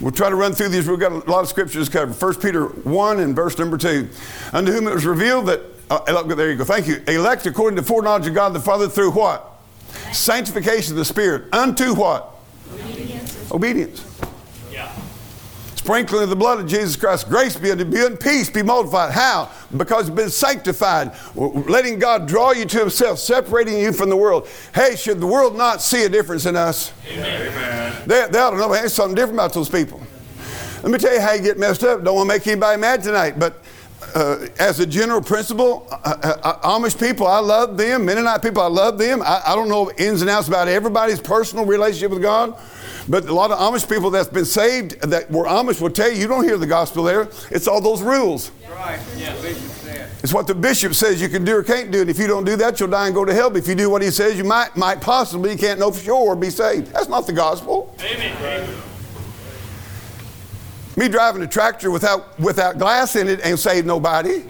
We'll 0.00 0.12
try 0.12 0.30
to 0.30 0.36
run 0.36 0.54
through 0.54 0.70
these. 0.70 0.88
We've 0.88 0.98
got 0.98 1.12
a 1.12 1.30
lot 1.30 1.40
of 1.40 1.48
scriptures 1.48 1.90
covered. 1.90 2.20
1 2.20 2.34
Peter 2.36 2.66
1 2.66 3.20
and 3.20 3.36
verse 3.36 3.58
number 3.58 3.76
2. 3.76 4.08
Unto 4.52 4.72
whom 4.72 4.88
it 4.88 4.94
was 4.94 5.04
revealed 5.04 5.46
that, 5.46 5.60
uh, 5.90 6.22
there 6.34 6.50
you 6.50 6.56
go, 6.56 6.64
thank 6.64 6.86
you. 6.86 7.02
Elect 7.06 7.44
according 7.46 7.76
to 7.76 7.82
foreknowledge 7.82 8.26
of 8.26 8.34
God 8.34 8.54
the 8.54 8.60
Father 8.60 8.88
through 8.88 9.10
what? 9.10 9.60
Sanctification 10.12 10.94
of 10.94 10.98
the 10.98 11.04
Spirit. 11.04 11.52
Unto 11.52 11.94
what? 11.94 12.34
Obedience. 12.72 13.52
Obedience. 13.52 14.29
Sprinkling 15.90 16.22
of 16.22 16.28
the 16.28 16.36
blood 16.36 16.60
of 16.60 16.68
Jesus 16.68 16.94
Christ. 16.94 17.28
Grace 17.28 17.56
be 17.56 17.72
unto 17.72 17.84
you 17.84 18.06
and 18.06 18.20
peace 18.20 18.48
be 18.48 18.62
multiplied. 18.62 19.10
How? 19.10 19.50
Because 19.76 20.06
you've 20.06 20.14
been 20.14 20.30
sanctified. 20.30 21.10
Letting 21.34 21.98
God 21.98 22.28
draw 22.28 22.52
you 22.52 22.64
to 22.64 22.78
Himself, 22.78 23.18
separating 23.18 23.76
you 23.76 23.92
from 23.92 24.08
the 24.08 24.16
world. 24.16 24.48
Hey, 24.72 24.94
should 24.94 25.18
the 25.18 25.26
world 25.26 25.56
not 25.56 25.82
see 25.82 26.04
a 26.04 26.08
difference 26.08 26.46
in 26.46 26.54
us? 26.54 26.92
Amen. 27.08 28.02
They, 28.06 28.24
they 28.30 28.38
ought 28.38 28.50
to 28.50 28.56
know 28.56 28.72
there's 28.72 28.94
something 28.94 29.16
different 29.16 29.34
about 29.34 29.52
those 29.52 29.68
people. 29.68 30.00
Let 30.84 30.92
me 30.92 30.98
tell 30.98 31.12
you 31.12 31.20
how 31.20 31.32
you 31.32 31.42
get 31.42 31.58
messed 31.58 31.82
up. 31.82 32.04
Don't 32.04 32.14
want 32.14 32.30
to 32.30 32.36
make 32.36 32.46
anybody 32.46 32.80
mad 32.80 33.02
tonight, 33.02 33.40
but 33.40 33.60
uh, 34.14 34.46
as 34.58 34.80
a 34.80 34.86
general 34.86 35.20
principle, 35.20 35.86
uh, 35.90 36.16
uh, 36.22 36.68
Amish 36.68 36.98
people, 36.98 37.26
I 37.26 37.38
love 37.38 37.76
them. 37.76 38.04
Mennonite 38.04 38.42
people, 38.42 38.62
I 38.62 38.66
love 38.66 38.98
them. 38.98 39.22
I, 39.22 39.42
I, 39.46 39.54
don't 39.54 39.68
know 39.68 39.90
ins 39.98 40.20
and 40.20 40.30
outs 40.30 40.48
about 40.48 40.68
everybody's 40.68 41.20
personal 41.20 41.64
relationship 41.64 42.10
with 42.10 42.22
God, 42.22 42.58
but 43.10 43.28
a 43.28 43.34
lot 43.34 43.50
of 43.50 43.58
Amish 43.58 43.88
people 43.88 44.08
that's 44.10 44.28
been 44.28 44.44
saved 44.44 45.00
that 45.02 45.30
were 45.30 45.44
Amish 45.44 45.80
will 45.80 45.90
tell 45.90 46.10
you, 46.10 46.20
you 46.20 46.28
don't 46.28 46.44
hear 46.44 46.56
the 46.56 46.66
gospel 46.66 47.02
there. 47.02 47.28
It's 47.50 47.66
all 47.66 47.80
those 47.80 48.02
rules. 48.02 48.52
Right, 48.70 49.00
yeah. 49.18 49.34
It's 50.22 50.32
what 50.32 50.46
the 50.46 50.54
bishop 50.54 50.94
says 50.94 51.20
you 51.20 51.28
can 51.28 51.44
do 51.44 51.56
or 51.56 51.62
can't 51.62 51.90
do. 51.90 52.02
And 52.02 52.10
if 52.10 52.18
you 52.18 52.26
don't 52.26 52.44
do 52.44 52.54
that, 52.56 52.78
you'll 52.78 52.90
die 52.90 53.06
and 53.06 53.14
go 53.14 53.24
to 53.24 53.34
hell. 53.34 53.50
But 53.50 53.58
if 53.58 53.68
you 53.68 53.74
do 53.74 53.90
what 53.90 54.00
he 54.00 54.10
says, 54.10 54.38
you 54.38 54.44
might, 54.44 54.76
might 54.76 55.00
possibly, 55.00 55.50
you 55.50 55.58
can't 55.58 55.80
know 55.80 55.90
for 55.90 56.02
sure, 56.02 56.36
be 56.36 56.50
saved. 56.50 56.92
That's 56.92 57.08
not 57.08 57.26
the 57.26 57.32
gospel. 57.32 57.94
Amen. 58.00 58.82
Me 60.96 61.08
driving 61.08 61.42
a 61.42 61.46
tractor 61.46 61.90
without, 61.90 62.38
without 62.38 62.78
glass 62.78 63.16
in 63.16 63.28
it 63.28 63.40
ain't 63.44 63.58
save 63.58 63.86
nobody. 63.86 64.44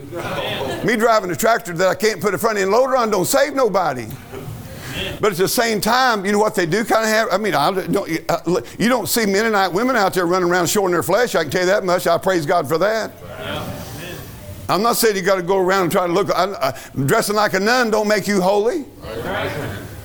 Me 0.85 0.97
driving 0.97 1.31
a 1.31 1.37
tractor 1.37 1.73
that 1.75 1.89
I 1.89 1.95
can't 1.95 2.21
put 2.21 2.35
a 2.35 2.39
front 2.39 2.59
end 2.59 2.73
loader 2.73 2.97
on 2.97 3.11
don't 3.11 3.27
save 3.27 3.55
nobody. 3.55 4.07
But 5.21 5.33
at 5.33 5.39
the 5.39 5.49
same 5.49 5.81
time, 5.81 6.25
you 6.25 6.33
know 6.33 6.39
what 6.39 6.55
they 6.55 6.67
do 6.67 6.85
kind 6.85 7.05
of 7.05 7.11
have? 7.11 7.29
I 7.31 7.37
mean, 7.37 7.55
I 7.55 7.71
don't, 7.71 8.31
uh, 8.31 8.61
you 8.79 8.89
don't 8.89 9.07
see 9.07 9.27
Mennonite 9.27 9.73
women 9.73 9.95
out 9.95 10.15
there 10.15 10.27
running 10.27 10.49
around 10.49 10.69
showing 10.69 10.93
their 10.93 11.03
flesh. 11.03 11.35
I 11.35 11.43
can 11.43 11.51
tell 11.51 11.61
you 11.61 11.67
that 11.67 11.85
much. 11.85 12.07
I 12.07 12.17
praise 12.17 12.47
God 12.47 12.67
for 12.67 12.79
that. 12.79 13.13
I'm 14.69 14.83
not 14.83 14.97
saying 14.97 15.17
you 15.17 15.23
got 15.23 15.37
to 15.37 15.43
go 15.43 15.59
around 15.59 15.83
and 15.83 15.93
try 15.93 16.07
to 16.07 16.13
look. 16.13 16.31
I, 16.31 16.45
I, 16.55 17.05
dressing 17.05 17.35
like 17.35 17.55
a 17.55 17.61
nun 17.61 17.91
don't 17.91 18.09
make 18.09 18.27
you 18.27 18.41
holy. 18.41 18.85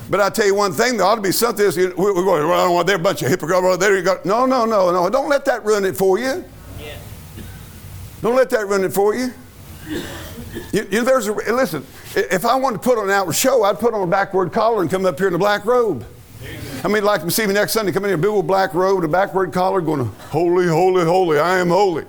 But 0.08 0.20
I 0.20 0.28
tell 0.30 0.46
you 0.46 0.54
one 0.54 0.72
thing, 0.72 0.98
there 0.98 1.06
ought 1.06 1.16
to 1.16 1.20
be 1.20 1.32
something. 1.32 1.64
Else, 1.64 1.76
we're 1.76 1.92
going, 1.94 2.48
well, 2.48 2.60
I 2.60 2.64
don't 2.64 2.74
want 2.74 2.86
they're 2.86 2.96
a 2.96 2.98
bunch 2.98 3.22
of 3.22 3.28
hypocrites. 3.28 3.78
There 3.78 3.96
you 3.96 4.02
go. 4.02 4.20
No, 4.24 4.44
no, 4.44 4.64
no, 4.64 4.90
no. 4.90 5.08
Don't 5.08 5.28
let 5.28 5.44
that 5.46 5.64
ruin 5.64 5.84
it 5.84 5.96
for 5.96 6.18
you. 6.18 6.44
Yeah. 6.78 6.96
Don't 8.22 8.36
let 8.36 8.50
that 8.50 8.66
ruin 8.66 8.84
it 8.84 8.92
for 8.92 9.14
you. 9.14 9.32
You, 10.72 10.86
you 10.90 11.04
there's 11.04 11.28
a, 11.28 11.32
listen, 11.32 11.84
if 12.14 12.44
I 12.44 12.54
wanted 12.56 12.82
to 12.82 12.82
put 12.82 12.98
on 12.98 13.04
an 13.04 13.10
outward 13.10 13.34
show, 13.34 13.64
I'd 13.64 13.78
put 13.78 13.94
on 13.94 14.02
a 14.02 14.10
backward 14.10 14.52
collar 14.52 14.82
and 14.82 14.90
come 14.90 15.04
up 15.06 15.18
here 15.18 15.28
in 15.28 15.34
a 15.34 15.38
black 15.38 15.64
robe. 15.64 16.04
I 16.84 16.88
mean, 16.88 17.04
like 17.04 17.22
to 17.22 17.30
see 17.30 17.46
me 17.46 17.54
next 17.54 17.72
Sunday, 17.72 17.92
come 17.92 18.04
in 18.04 18.10
here, 18.10 18.16
a 18.16 18.18
big 18.18 18.30
old 18.30 18.46
black 18.46 18.74
robe, 18.74 19.02
a 19.02 19.08
backward 19.08 19.52
collar, 19.52 19.80
going, 19.80 20.04
holy, 20.04 20.66
holy, 20.66 21.04
holy, 21.04 21.38
I 21.38 21.58
am 21.58 21.68
holy. 21.68 22.04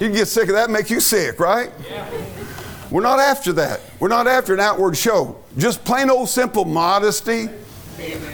You 0.00 0.10
get 0.10 0.26
sick 0.26 0.48
of 0.48 0.54
that, 0.54 0.70
make 0.70 0.90
you 0.90 1.00
sick, 1.00 1.38
right? 1.40 1.70
Yeah. 1.88 2.08
We're 2.90 3.02
not 3.02 3.20
after 3.20 3.52
that. 3.54 3.80
We're 4.00 4.08
not 4.08 4.26
after 4.26 4.52
an 4.52 4.60
outward 4.60 4.96
show. 4.96 5.36
Just 5.56 5.84
plain 5.84 6.10
old 6.10 6.28
simple 6.28 6.64
modesty. 6.64 7.48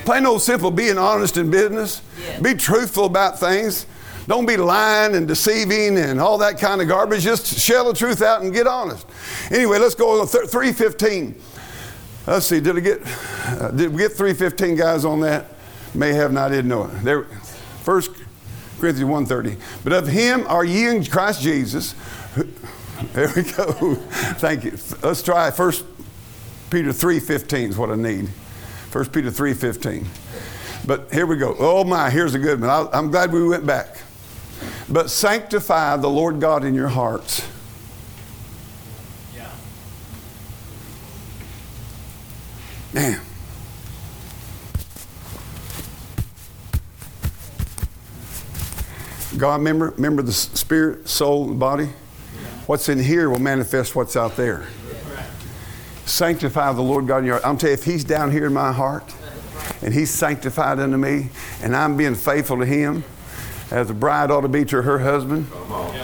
Plain 0.04 0.26
old 0.26 0.42
simple 0.42 0.70
being 0.70 0.96
honest 0.96 1.36
in 1.36 1.50
business. 1.50 2.00
Be 2.40 2.54
truthful 2.54 3.04
about 3.04 3.38
things. 3.38 3.86
Don't 4.26 4.46
be 4.46 4.56
lying 4.56 5.14
and 5.14 5.28
deceiving 5.28 5.98
and 5.98 6.20
all 6.20 6.38
that 6.38 6.58
kind 6.58 6.80
of 6.80 6.88
garbage. 6.88 7.22
Just 7.22 7.46
shell 7.60 7.84
the 7.84 7.94
truth 7.94 8.22
out 8.22 8.42
and 8.42 8.52
get 8.52 8.66
honest. 8.66 9.06
Anyway, 9.50 9.78
let's 9.78 9.94
go 9.94 10.20
on 10.20 10.26
315. 10.26 11.40
Let's 12.26 12.46
see, 12.46 12.58
did 12.60 12.76
I 12.76 12.80
get 12.80 13.00
uh, 13.46 13.70
did 13.70 13.92
we 13.92 13.98
get 13.98 14.12
315 14.12 14.74
guys 14.74 15.04
on 15.04 15.20
that? 15.20 15.46
May 15.94 16.12
have 16.12 16.32
not, 16.32 16.48
didn't 16.48 16.68
know 16.68 16.84
it. 16.86 17.04
There, 17.04 17.22
First 17.82 18.10
Corinthians 18.80 19.08
130. 19.08 19.56
But 19.84 19.92
of 19.92 20.08
him 20.08 20.44
are 20.48 20.64
ye 20.64 20.88
in 20.88 21.04
Christ 21.04 21.40
Jesus. 21.42 21.94
There 23.12 23.30
we 23.36 23.42
go. 23.42 23.94
Thank 24.38 24.64
you. 24.64 24.78
Let's 25.02 25.22
try 25.22 25.50
First 25.50 25.84
Peter 26.70 26.88
3.15 26.88 27.68
is 27.68 27.76
what 27.76 27.90
I 27.90 27.94
need. 27.94 28.28
First 28.90 29.12
Peter 29.12 29.30
3.15. 29.30 30.06
But 30.86 31.12
here 31.12 31.26
we 31.26 31.36
go. 31.36 31.54
Oh 31.58 31.84
my, 31.84 32.08
here's 32.08 32.34
a 32.34 32.38
good 32.38 32.58
one. 32.58 32.70
I, 32.70 32.88
I'm 32.94 33.10
glad 33.10 33.32
we 33.32 33.46
went 33.46 33.66
back. 33.66 33.98
But 34.88 35.10
sanctify 35.10 35.96
the 35.96 36.08
Lord 36.08 36.40
God 36.40 36.64
in 36.64 36.74
your 36.74 36.88
hearts. 36.88 37.46
Yeah. 39.34 39.50
Man. 42.92 43.20
God, 49.36 49.56
remember, 49.56 49.90
remember 49.96 50.22
the 50.22 50.32
spirit, 50.32 51.08
soul, 51.08 51.50
and 51.50 51.60
body? 51.60 51.88
What's 52.66 52.88
in 52.88 52.98
here 52.98 53.28
will 53.28 53.38
manifest 53.38 53.94
what's 53.94 54.16
out 54.16 54.36
there. 54.36 54.66
Sanctify 56.06 56.72
the 56.72 56.82
Lord 56.82 57.06
God 57.06 57.18
in 57.18 57.26
your 57.26 57.34
heart. 57.34 57.46
I'm 57.46 57.58
telling 57.58 57.76
you, 57.76 57.80
if 57.80 57.84
He's 57.84 58.04
down 58.04 58.30
here 58.30 58.46
in 58.46 58.52
my 58.52 58.72
heart 58.72 59.12
and 59.82 59.92
He's 59.92 60.10
sanctified 60.10 60.78
unto 60.78 60.96
me 60.96 61.28
and 61.62 61.76
I'm 61.76 61.96
being 61.96 62.14
faithful 62.14 62.58
to 62.58 62.66
Him, 62.66 63.04
as 63.70 63.90
a 63.90 63.94
bride 63.94 64.30
ought 64.30 64.42
to 64.42 64.48
be 64.48 64.64
to 64.66 64.82
her 64.82 64.98
husband, 64.98 65.48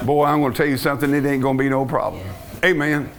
boy, 0.05 0.25
I'm 0.25 0.41
going 0.41 0.53
to 0.53 0.57
tell 0.57 0.67
you 0.67 0.77
something, 0.77 1.13
it 1.15 1.25
ain't 1.25 1.43
going 1.43 1.57
to 1.57 1.63
be 1.63 1.69
no 1.69 1.85
problem. 1.85 2.23
Amen. 2.65 3.11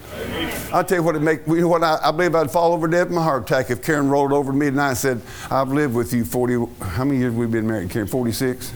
I'll 0.72 0.84
tell 0.84 0.98
you 0.98 1.04
what 1.04 1.16
it 1.16 1.22
make. 1.22 1.46
You 1.46 1.62
know 1.62 1.68
what? 1.68 1.84
I, 1.84 2.00
I 2.04 2.12
believe 2.12 2.34
I'd 2.34 2.50
fall 2.50 2.74
over 2.74 2.88
dead 2.88 3.08
from 3.08 3.18
a 3.18 3.22
heart 3.22 3.44
attack 3.44 3.70
if 3.70 3.84
Karen 3.84 4.10
rolled 4.10 4.34
over 4.34 4.52
to 4.52 4.58
me 4.58 4.68
tonight 4.68 4.90
and 4.90 4.98
said, 4.98 5.22
"I've 5.52 5.70
lived 5.70 5.94
with 5.94 6.14
you 6.14 6.26
40. 6.26 6.66
How 6.82 7.04
many 7.04 7.20
years 7.20 7.34
we've 7.34 7.52
been 7.52 7.68
married, 7.68 7.92
Karen? 7.92 8.08
46. 8.08 8.74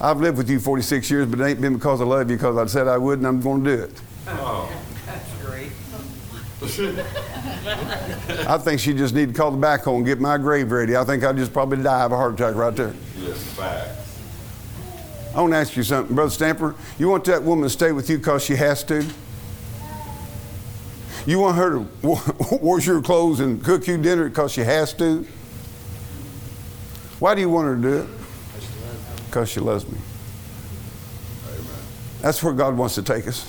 I've 0.00 0.20
lived 0.20 0.38
with 0.38 0.50
you 0.50 0.58
46 0.58 1.08
years, 1.10 1.26
but 1.28 1.38
it 1.38 1.44
ain't 1.44 1.60
been 1.60 1.74
because 1.74 2.00
I 2.00 2.04
love 2.04 2.28
you, 2.28 2.36
because 2.36 2.56
I 2.56 2.66
said 2.66 2.88
I 2.88 2.98
would, 2.98 3.18
and 3.18 3.26
I'm 3.26 3.40
going 3.40 3.62
to 3.62 3.76
do 3.76 3.82
it. 3.84 4.00
That's 5.06 5.44
great. 5.44 5.70
I 8.48 8.58
think 8.58 8.80
she 8.80 8.94
just 8.94 9.14
need 9.14 9.28
to 9.28 9.34
call 9.34 9.52
the 9.52 9.64
backhoe 9.64 9.96
and 9.96 10.04
get 10.04 10.18
my 10.18 10.38
grave 10.38 10.72
ready. 10.72 10.96
I 10.96 11.04
think 11.04 11.22
I'd 11.22 11.36
just 11.36 11.52
probably 11.52 11.80
die 11.82 12.02
of 12.02 12.10
a 12.10 12.16
heart 12.16 12.34
attack 12.34 12.56
right 12.56 12.74
there. 12.74 12.94
Yes, 13.18 13.42
fact. 13.54 14.01
I 15.34 15.40
want 15.40 15.54
to 15.54 15.56
ask 15.56 15.74
you 15.76 15.82
something, 15.82 16.14
Brother 16.14 16.30
Stamper. 16.30 16.74
You 16.98 17.08
want 17.08 17.24
that 17.24 17.42
woman 17.42 17.64
to 17.64 17.70
stay 17.70 17.90
with 17.92 18.10
you 18.10 18.18
because 18.18 18.44
she 18.44 18.54
has 18.56 18.84
to? 18.84 19.02
You 21.24 21.38
want 21.38 21.56
her 21.56 21.70
to 21.70 21.86
wa- 22.02 22.20
wash 22.60 22.86
your 22.86 23.00
clothes 23.00 23.40
and 23.40 23.64
cook 23.64 23.86
you 23.86 23.96
dinner 23.96 24.28
because 24.28 24.52
she 24.52 24.60
has 24.62 24.92
to? 24.94 25.26
Why 27.18 27.34
do 27.34 27.40
you 27.40 27.48
want 27.48 27.66
her 27.68 27.76
to 27.76 27.82
do 27.82 27.96
it? 28.02 28.08
Because 29.26 29.48
she 29.48 29.60
loves 29.60 29.88
me. 29.88 29.96
That's 32.20 32.42
where 32.42 32.52
God 32.52 32.76
wants 32.76 32.94
to 32.96 33.02
take 33.02 33.26
us. 33.26 33.46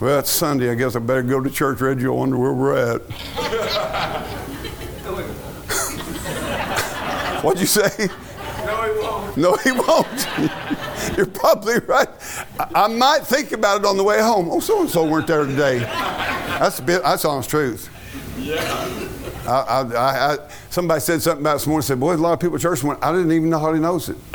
Well, 0.00 0.20
it's 0.20 0.30
Sunday. 0.30 0.70
I 0.70 0.74
guess 0.76 0.94
I 0.96 1.00
better 1.00 1.22
go 1.22 1.40
to 1.40 1.50
church, 1.50 1.80
Reggie. 1.80 2.06
I 2.06 2.10
wonder 2.10 2.38
where 2.38 2.52
we're 2.52 2.76
at. 2.76 3.02
What'd 7.42 7.60
you 7.60 7.66
say? 7.66 8.08
No, 9.36 9.56
he 9.56 9.72
won't. 9.72 10.26
No. 10.38 10.76
You're 11.16 11.26
probably 11.26 11.78
right. 11.80 12.08
I, 12.58 12.84
I 12.84 12.86
might 12.88 13.22
think 13.22 13.52
about 13.52 13.80
it 13.80 13.86
on 13.86 13.96
the 13.96 14.04
way 14.04 14.20
home. 14.20 14.48
Oh, 14.50 14.60
so 14.60 14.80
and 14.80 14.90
so 14.90 15.06
weren't 15.06 15.26
there 15.26 15.44
today. 15.44 15.78
That's 15.78 16.78
a 16.78 16.82
bit. 16.82 17.02
That's 17.02 17.24
honest 17.24 17.50
truth. 17.50 17.88
Yeah. 18.38 19.08
I, 19.46 19.50
I, 19.50 19.80
I, 19.82 20.34
I, 20.34 20.38
somebody 20.68 21.00
said 21.00 21.22
something 21.22 21.42
about 21.42 21.54
this 21.54 21.66
morning. 21.66 21.82
Said, 21.82 22.00
"Boy, 22.00 22.08
there's 22.08 22.20
a 22.20 22.22
lot 22.22 22.32
of 22.34 22.40
people 22.40 22.56
at 22.56 22.62
church." 22.62 22.82
Went, 22.82 23.02
I 23.02 23.12
didn't 23.12 23.32
even 23.32 23.50
know 23.50 23.58
how 23.58 23.72
he 23.72 23.80
knows 23.80 24.08
it. 24.08 24.16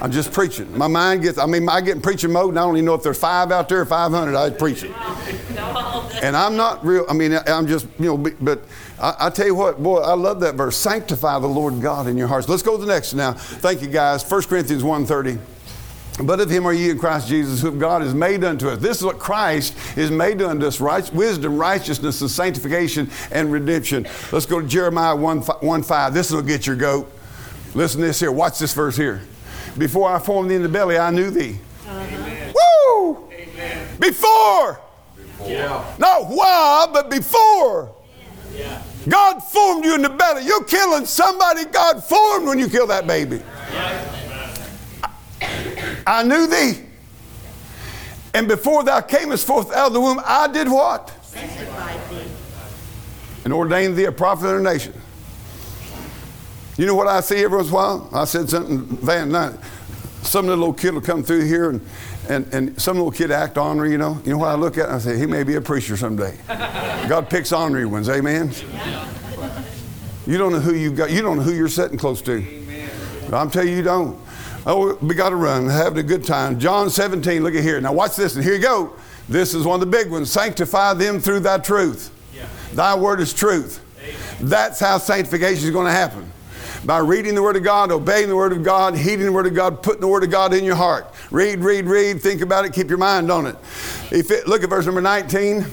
I'm 0.00 0.12
just 0.12 0.32
preaching. 0.32 0.76
My 0.76 0.86
mind 0.86 1.22
gets. 1.22 1.38
I 1.38 1.46
mean, 1.46 1.68
I 1.68 1.80
get 1.80 1.96
in 1.96 2.02
preaching 2.02 2.32
mode, 2.32 2.50
and 2.50 2.58
I 2.58 2.62
don't 2.62 2.76
even 2.76 2.84
know 2.84 2.94
if 2.94 3.02
there's 3.02 3.18
five 3.18 3.50
out 3.50 3.68
there 3.68 3.80
or 3.80 3.86
500. 3.86 4.36
I 4.36 4.50
preach 4.50 4.82
it. 4.84 4.92
And 6.20 6.36
I'm 6.36 6.56
not 6.56 6.84
real. 6.84 7.06
I 7.08 7.12
mean, 7.12 7.32
I'm 7.46 7.68
just 7.68 7.86
you 7.98 8.06
know. 8.06 8.16
But 8.16 8.62
I, 9.00 9.26
I 9.26 9.30
tell 9.30 9.46
you 9.46 9.54
what, 9.54 9.82
boy, 9.82 9.98
I 9.98 10.14
love 10.14 10.40
that 10.40 10.54
verse. 10.54 10.76
Sanctify 10.76 11.38
the 11.38 11.46
Lord 11.46 11.80
God 11.80 12.06
in 12.06 12.16
your 12.16 12.28
hearts. 12.28 12.48
Let's 12.48 12.62
go 12.62 12.76
to 12.76 12.84
the 12.84 12.92
next 12.92 13.14
now. 13.14 13.32
Thank 13.32 13.82
you, 13.82 13.88
guys. 13.88 14.28
1 14.28 14.42
Corinthians 14.42 14.82
1.30. 14.82 15.38
But 16.20 16.40
of 16.40 16.50
him 16.50 16.66
are 16.66 16.72
ye 16.72 16.90
in 16.90 16.98
Christ 16.98 17.28
Jesus, 17.28 17.60
whom 17.60 17.78
God 17.78 18.02
has 18.02 18.12
made 18.12 18.42
unto 18.42 18.68
us. 18.68 18.80
This 18.80 18.98
is 18.98 19.04
what 19.04 19.20
Christ 19.20 19.76
is 19.96 20.10
made 20.10 20.42
unto 20.42 20.66
us 20.66 20.80
right, 20.80 21.08
wisdom, 21.14 21.56
righteousness, 21.56 22.20
and 22.20 22.30
sanctification 22.30 23.08
and 23.30 23.52
redemption. 23.52 24.06
Let's 24.32 24.46
go 24.46 24.60
to 24.60 24.66
Jeremiah 24.66 25.14
1, 25.14 25.42
1 25.42 25.82
5. 25.82 26.14
This 26.14 26.32
will 26.32 26.42
get 26.42 26.66
your 26.66 26.74
goat. 26.74 27.12
Listen 27.74 28.00
to 28.00 28.06
this 28.08 28.18
here. 28.18 28.32
Watch 28.32 28.58
this 28.58 28.74
verse 28.74 28.96
here. 28.96 29.22
Before 29.76 30.12
I 30.12 30.18
formed 30.18 30.50
thee 30.50 30.56
in 30.56 30.62
the 30.62 30.68
belly, 30.68 30.98
I 30.98 31.10
knew 31.10 31.30
thee. 31.30 31.60
Woo! 31.86 33.30
Before! 34.00 34.80
Yeah. 35.44 35.94
Not 35.98 36.24
while, 36.24 36.92
but 36.92 37.10
before. 37.10 37.94
Yeah. 38.56 38.82
God 39.08 39.40
formed 39.40 39.84
you 39.84 39.94
in 39.94 40.02
the 40.02 40.10
belly. 40.10 40.44
You're 40.44 40.64
killing 40.64 41.06
somebody 41.06 41.64
God 41.64 42.04
formed 42.04 42.46
when 42.46 42.58
you 42.58 42.68
kill 42.68 42.86
that 42.88 43.06
baby. 43.06 43.42
I 46.06 46.22
knew 46.22 46.46
thee. 46.46 46.84
And 48.34 48.46
before 48.46 48.84
thou 48.84 49.00
camest 49.00 49.46
forth 49.46 49.72
out 49.72 49.88
of 49.88 49.92
the 49.94 50.00
womb, 50.00 50.20
I 50.24 50.48
did 50.48 50.68
what? 50.68 51.12
And 53.44 53.52
ordained 53.52 53.96
thee 53.96 54.04
a 54.04 54.12
prophet 54.12 54.46
of 54.46 54.62
the 54.62 54.62
nation. 54.62 54.92
You 56.76 56.86
know 56.86 56.94
what 56.94 57.08
I 57.08 57.20
see 57.20 57.36
every 57.42 57.56
once 57.56 57.68
in 57.68 57.74
a 57.74 57.76
while? 57.76 58.08
I 58.12 58.24
said 58.24 58.48
something 58.48 58.84
Van 58.98 59.30
night. 59.30 59.54
Some 60.22 60.46
little 60.46 60.64
old 60.64 60.78
kid 60.78 60.94
will 60.94 61.00
come 61.00 61.22
through 61.22 61.44
here 61.44 61.70
and, 61.70 61.80
and, 62.28 62.52
and 62.52 62.80
some 62.80 62.96
little 62.96 63.10
kid 63.10 63.30
act 63.30 63.56
ornery, 63.58 63.90
you 63.90 63.98
know. 63.98 64.20
You 64.24 64.32
know 64.32 64.38
what 64.38 64.48
I 64.48 64.54
look 64.54 64.78
at? 64.78 64.88
I 64.88 64.98
say, 64.98 65.18
he 65.18 65.26
may 65.26 65.42
be 65.42 65.54
a 65.54 65.60
preacher 65.60 65.96
someday. 65.96 66.36
God 67.08 67.30
picks 67.30 67.52
ornery 67.52 67.86
ones, 67.86 68.08
amen? 68.08 68.52
You 70.26 70.36
don't 70.36 70.52
know 70.52 70.60
who 70.60 70.74
you 70.74 70.92
got. 70.92 71.10
You 71.10 71.22
don't 71.22 71.38
know 71.38 71.42
who 71.42 71.54
you're 71.54 71.68
sitting 71.68 71.96
close 71.96 72.20
to. 72.22 72.44
I'm 73.32 73.50
telling 73.50 73.68
you, 73.68 73.76
you 73.76 73.82
don't. 73.82 74.18
Oh, 74.66 74.96
we 75.00 75.14
got 75.14 75.30
to 75.30 75.36
run, 75.36 75.68
having 75.68 75.98
a 75.98 76.02
good 76.02 76.24
time. 76.24 76.58
John 76.58 76.90
17, 76.90 77.42
look 77.42 77.54
at 77.54 77.62
here. 77.62 77.80
Now 77.80 77.92
watch 77.92 78.16
this, 78.16 78.34
and 78.34 78.44
here 78.44 78.54
you 78.54 78.60
go. 78.60 78.94
This 79.28 79.54
is 79.54 79.64
one 79.64 79.80
of 79.80 79.80
the 79.80 79.96
big 79.96 80.10
ones. 80.10 80.30
Sanctify 80.30 80.94
them 80.94 81.20
through 81.20 81.40
thy 81.40 81.58
truth. 81.58 82.10
Thy 82.74 82.94
word 82.94 83.20
is 83.20 83.32
truth. 83.32 83.84
That's 84.40 84.78
how 84.78 84.98
sanctification 84.98 85.64
is 85.64 85.70
going 85.70 85.86
to 85.86 85.92
happen. 85.92 86.30
By 86.84 86.98
reading 86.98 87.34
the 87.34 87.42
Word 87.42 87.56
of 87.56 87.64
God, 87.64 87.90
obeying 87.90 88.28
the 88.28 88.36
Word 88.36 88.52
of 88.52 88.62
God, 88.62 88.96
heeding 88.96 89.26
the 89.26 89.32
Word 89.32 89.46
of 89.46 89.54
God, 89.54 89.82
putting 89.82 90.00
the 90.00 90.08
Word 90.08 90.22
of 90.22 90.30
God 90.30 90.54
in 90.54 90.64
your 90.64 90.76
heart. 90.76 91.12
Read, 91.30 91.60
read, 91.60 91.84
read, 91.86 92.22
think 92.22 92.40
about 92.40 92.64
it, 92.64 92.72
keep 92.72 92.88
your 92.88 92.98
mind 92.98 93.30
on 93.30 93.46
it. 93.46 93.56
If 94.10 94.30
it 94.30 94.48
look 94.48 94.62
at 94.62 94.70
verse 94.70 94.86
number 94.86 95.02
19. 95.02 95.66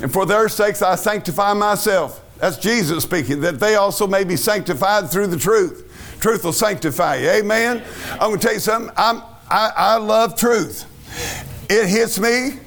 And 0.00 0.12
for 0.12 0.26
their 0.26 0.48
sakes 0.48 0.82
I 0.82 0.94
sanctify 0.94 1.54
myself. 1.54 2.24
That's 2.38 2.56
Jesus 2.56 3.02
speaking, 3.02 3.40
that 3.40 3.58
they 3.58 3.74
also 3.74 4.06
may 4.06 4.22
be 4.22 4.36
sanctified 4.36 5.10
through 5.10 5.26
the 5.28 5.38
truth. 5.38 6.16
Truth 6.20 6.44
will 6.44 6.52
sanctify 6.52 7.16
you. 7.16 7.28
Amen. 7.30 7.82
I'm 8.12 8.30
going 8.30 8.38
to 8.38 8.44
tell 8.44 8.54
you 8.54 8.60
something. 8.60 8.92
I'm, 8.96 9.22
I, 9.50 9.72
I 9.76 9.96
love 9.96 10.36
truth. 10.36 10.84
It 11.68 11.88
hits 11.88 12.18
me. 12.18 12.60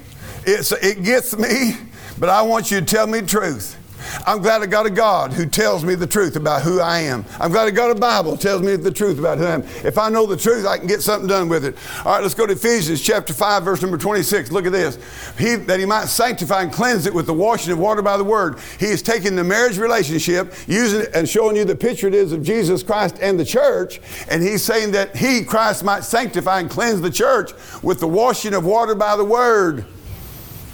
It's, 0.44 0.72
it 0.72 1.02
gets 1.02 1.36
me. 1.36 1.76
But 2.18 2.28
I 2.28 2.42
want 2.42 2.70
you 2.70 2.80
to 2.80 2.86
tell 2.86 3.06
me 3.06 3.22
truth. 3.22 3.78
I'm 4.26 4.40
glad 4.40 4.62
I 4.62 4.66
got 4.66 4.86
a 4.86 4.90
God 4.90 5.32
who 5.32 5.46
tells 5.46 5.84
me 5.84 5.94
the 5.94 6.06
truth 6.06 6.36
about 6.36 6.62
who 6.62 6.80
I 6.80 7.00
am. 7.00 7.24
I'm 7.40 7.50
glad 7.50 7.66
I 7.66 7.70
got 7.70 7.90
a 7.90 7.94
Bible 7.94 8.36
tells 8.36 8.62
me 8.62 8.76
the 8.76 8.90
truth 8.90 9.18
about 9.18 9.38
who 9.38 9.44
I 9.44 9.54
am. 9.54 9.62
If 9.84 9.98
I 9.98 10.08
know 10.08 10.26
the 10.26 10.36
truth, 10.36 10.66
I 10.66 10.78
can 10.78 10.86
get 10.86 11.02
something 11.02 11.28
done 11.28 11.48
with 11.48 11.64
it. 11.64 11.76
All 12.04 12.12
right, 12.12 12.22
let's 12.22 12.34
go 12.34 12.46
to 12.46 12.52
Ephesians 12.52 13.00
chapter 13.00 13.32
5, 13.32 13.62
verse 13.62 13.82
number 13.82 13.98
26. 13.98 14.52
Look 14.52 14.66
at 14.66 14.72
this. 14.72 14.98
He, 15.38 15.56
that 15.56 15.80
he 15.80 15.86
might 15.86 16.06
sanctify 16.06 16.62
and 16.62 16.72
cleanse 16.72 17.06
it 17.06 17.14
with 17.14 17.26
the 17.26 17.34
washing 17.34 17.72
of 17.72 17.78
water 17.78 18.02
by 18.02 18.16
the 18.16 18.24
word. 18.24 18.58
He 18.78 18.86
is 18.86 19.02
taking 19.02 19.36
the 19.36 19.44
marriage 19.44 19.78
relationship, 19.78 20.54
using 20.66 21.02
it 21.02 21.10
and 21.14 21.28
showing 21.28 21.56
you 21.56 21.64
the 21.64 21.76
picture 21.76 22.08
it 22.08 22.14
is 22.14 22.32
of 22.32 22.42
Jesus 22.42 22.82
Christ 22.82 23.18
and 23.20 23.38
the 23.38 23.44
church. 23.44 24.00
And 24.28 24.42
he's 24.42 24.62
saying 24.62 24.92
that 24.92 25.16
he, 25.16 25.44
Christ, 25.44 25.84
might 25.84 26.04
sanctify 26.04 26.60
and 26.60 26.70
cleanse 26.70 27.00
the 27.00 27.10
church 27.10 27.52
with 27.82 28.00
the 28.00 28.08
washing 28.08 28.54
of 28.54 28.64
water 28.64 28.94
by 28.94 29.16
the 29.16 29.24
word. 29.24 29.84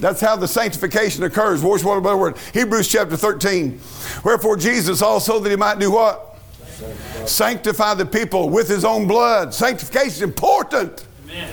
That's 0.00 0.20
how 0.20 0.36
the 0.36 0.48
sanctification 0.48 1.24
occurs. 1.24 1.62
Water 1.62 2.00
by 2.00 2.10
the 2.10 2.16
word. 2.16 2.36
Hebrews 2.54 2.88
chapter 2.88 3.16
13. 3.16 3.80
Wherefore 4.24 4.56
Jesus 4.56 5.02
also 5.02 5.40
that 5.40 5.50
he 5.50 5.56
might 5.56 5.78
do 5.78 5.90
what? 5.90 6.38
Sanctify 7.26 7.94
the 7.94 8.06
people 8.06 8.48
with 8.48 8.68
his 8.68 8.84
own 8.84 9.08
blood. 9.08 9.52
Sanctification 9.52 10.08
is 10.08 10.22
important. 10.22 11.04
Amen. 11.28 11.52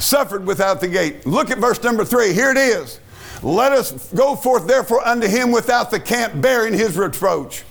Suffered 0.00 0.46
without 0.46 0.80
the 0.80 0.88
gate. 0.88 1.26
Look 1.26 1.50
at 1.50 1.58
verse 1.58 1.82
number 1.82 2.04
three. 2.04 2.32
Here 2.32 2.50
it 2.50 2.56
is. 2.56 3.00
Let 3.42 3.72
us 3.72 4.12
go 4.12 4.34
forth 4.34 4.66
therefore 4.66 5.06
unto 5.06 5.26
him 5.26 5.52
without 5.52 5.90
the 5.90 6.00
camp, 6.00 6.40
bearing 6.40 6.72
his 6.72 6.96
reproach. 6.96 7.64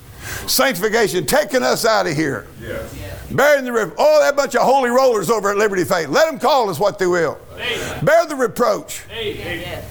Sanctification, 0.48 1.26
taking 1.26 1.64
us 1.64 1.86
out 1.86 2.08
of 2.08 2.16
here. 2.16 2.48
Yes. 2.62 3.32
Bearing 3.32 3.66
the 3.66 3.72
reproach. 3.72 3.98
Oh, 4.00 4.20
that 4.22 4.36
bunch 4.36 4.56
of 4.56 4.62
holy 4.62 4.90
rollers 4.90 5.30
over 5.30 5.50
at 5.52 5.58
Liberty 5.58 5.84
Faith. 5.84 6.10
Let 6.10 6.30
them 6.30 6.40
call 6.40 6.70
us 6.70 6.80
what 6.80 7.00
they 7.00 7.08
will. 7.08 7.38
Amen. 7.54 8.06
Bear 8.06 8.26
the 8.26 8.36
reproach. 8.36 9.04
Amen. 9.12 9.84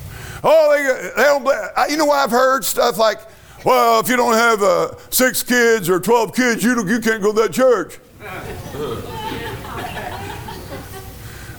Oh, 0.46 0.70
they, 0.72 1.10
they 1.16 1.22
don't. 1.26 1.42
bl- 1.42 1.50
I- 1.76 1.86
You 1.88 1.96
know, 1.96 2.04
why 2.04 2.22
I've 2.22 2.30
heard 2.30 2.64
stuff 2.64 2.98
like, 2.98 3.18
"Well, 3.64 3.98
if 4.00 4.08
you 4.08 4.16
don't 4.16 4.34
have 4.34 4.62
uh, 4.62 4.94
six 5.10 5.42
kids 5.42 5.88
or 5.88 5.98
twelve 5.98 6.34
kids, 6.34 6.62
you 6.62 6.74
don't, 6.74 6.86
you 6.86 7.00
can't 7.00 7.22
go 7.22 7.32
to 7.32 7.42
that 7.42 7.52
church." 7.52 7.98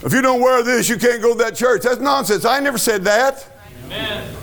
if 0.04 0.12
you 0.12 0.22
don't 0.22 0.40
wear 0.40 0.62
this, 0.62 0.88
you 0.88 0.96
can't 0.98 1.20
go 1.20 1.32
to 1.32 1.38
that 1.44 1.56
church. 1.56 1.82
That's 1.82 2.00
nonsense. 2.00 2.44
I 2.44 2.60
never 2.60 2.78
said 2.78 3.02
that. 3.04 3.46
Amen. 3.86 4.34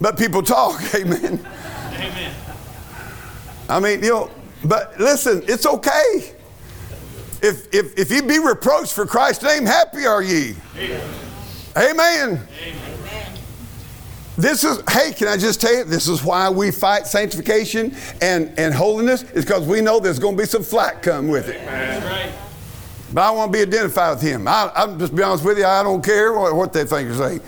But 0.00 0.16
people 0.18 0.42
talk. 0.42 0.80
Amen. 0.94 1.44
Amen. 1.94 2.34
I 3.68 3.80
mean, 3.80 4.02
you 4.02 4.10
know. 4.10 4.30
But 4.64 4.98
listen, 4.98 5.42
it's 5.46 5.66
okay. 5.66 6.34
If 7.42 7.72
if 7.74 7.98
if 7.98 8.10
you 8.10 8.22
be 8.22 8.38
reproached 8.38 8.92
for 8.92 9.06
Christ's 9.06 9.42
name, 9.44 9.64
happy 9.66 10.06
are 10.06 10.22
ye. 10.22 10.54
Amen. 10.76 11.10
This 14.38 14.64
is, 14.64 14.82
hey, 14.90 15.12
can 15.12 15.28
I 15.28 15.36
just 15.36 15.60
tell 15.60 15.74
you, 15.74 15.84
this 15.84 16.08
is 16.08 16.22
why 16.22 16.50
we 16.50 16.70
fight 16.70 17.06
sanctification 17.06 17.94
and, 18.20 18.52
and 18.58 18.74
holiness, 18.74 19.22
is 19.32 19.44
because 19.44 19.66
we 19.66 19.80
know 19.80 19.98
there's 19.98 20.18
going 20.18 20.36
to 20.36 20.42
be 20.42 20.46
some 20.46 20.62
flack 20.62 21.02
come 21.02 21.28
with 21.28 21.48
it. 21.48 21.66
Right. 21.66 22.32
But 23.14 23.22
I 23.22 23.30
want 23.30 23.52
to 23.52 23.58
be 23.58 23.62
identified 23.62 24.16
with 24.16 24.22
him. 24.22 24.46
I, 24.48 24.70
I'm 24.74 24.98
just 24.98 25.14
be 25.14 25.22
honest 25.22 25.44
with 25.44 25.56
you, 25.56 25.64
I 25.64 25.82
don't 25.82 26.04
care 26.04 26.32
what, 26.32 26.54
what 26.54 26.72
they 26.72 26.84
think 26.84 27.08
or 27.08 27.14
say. 27.14 27.40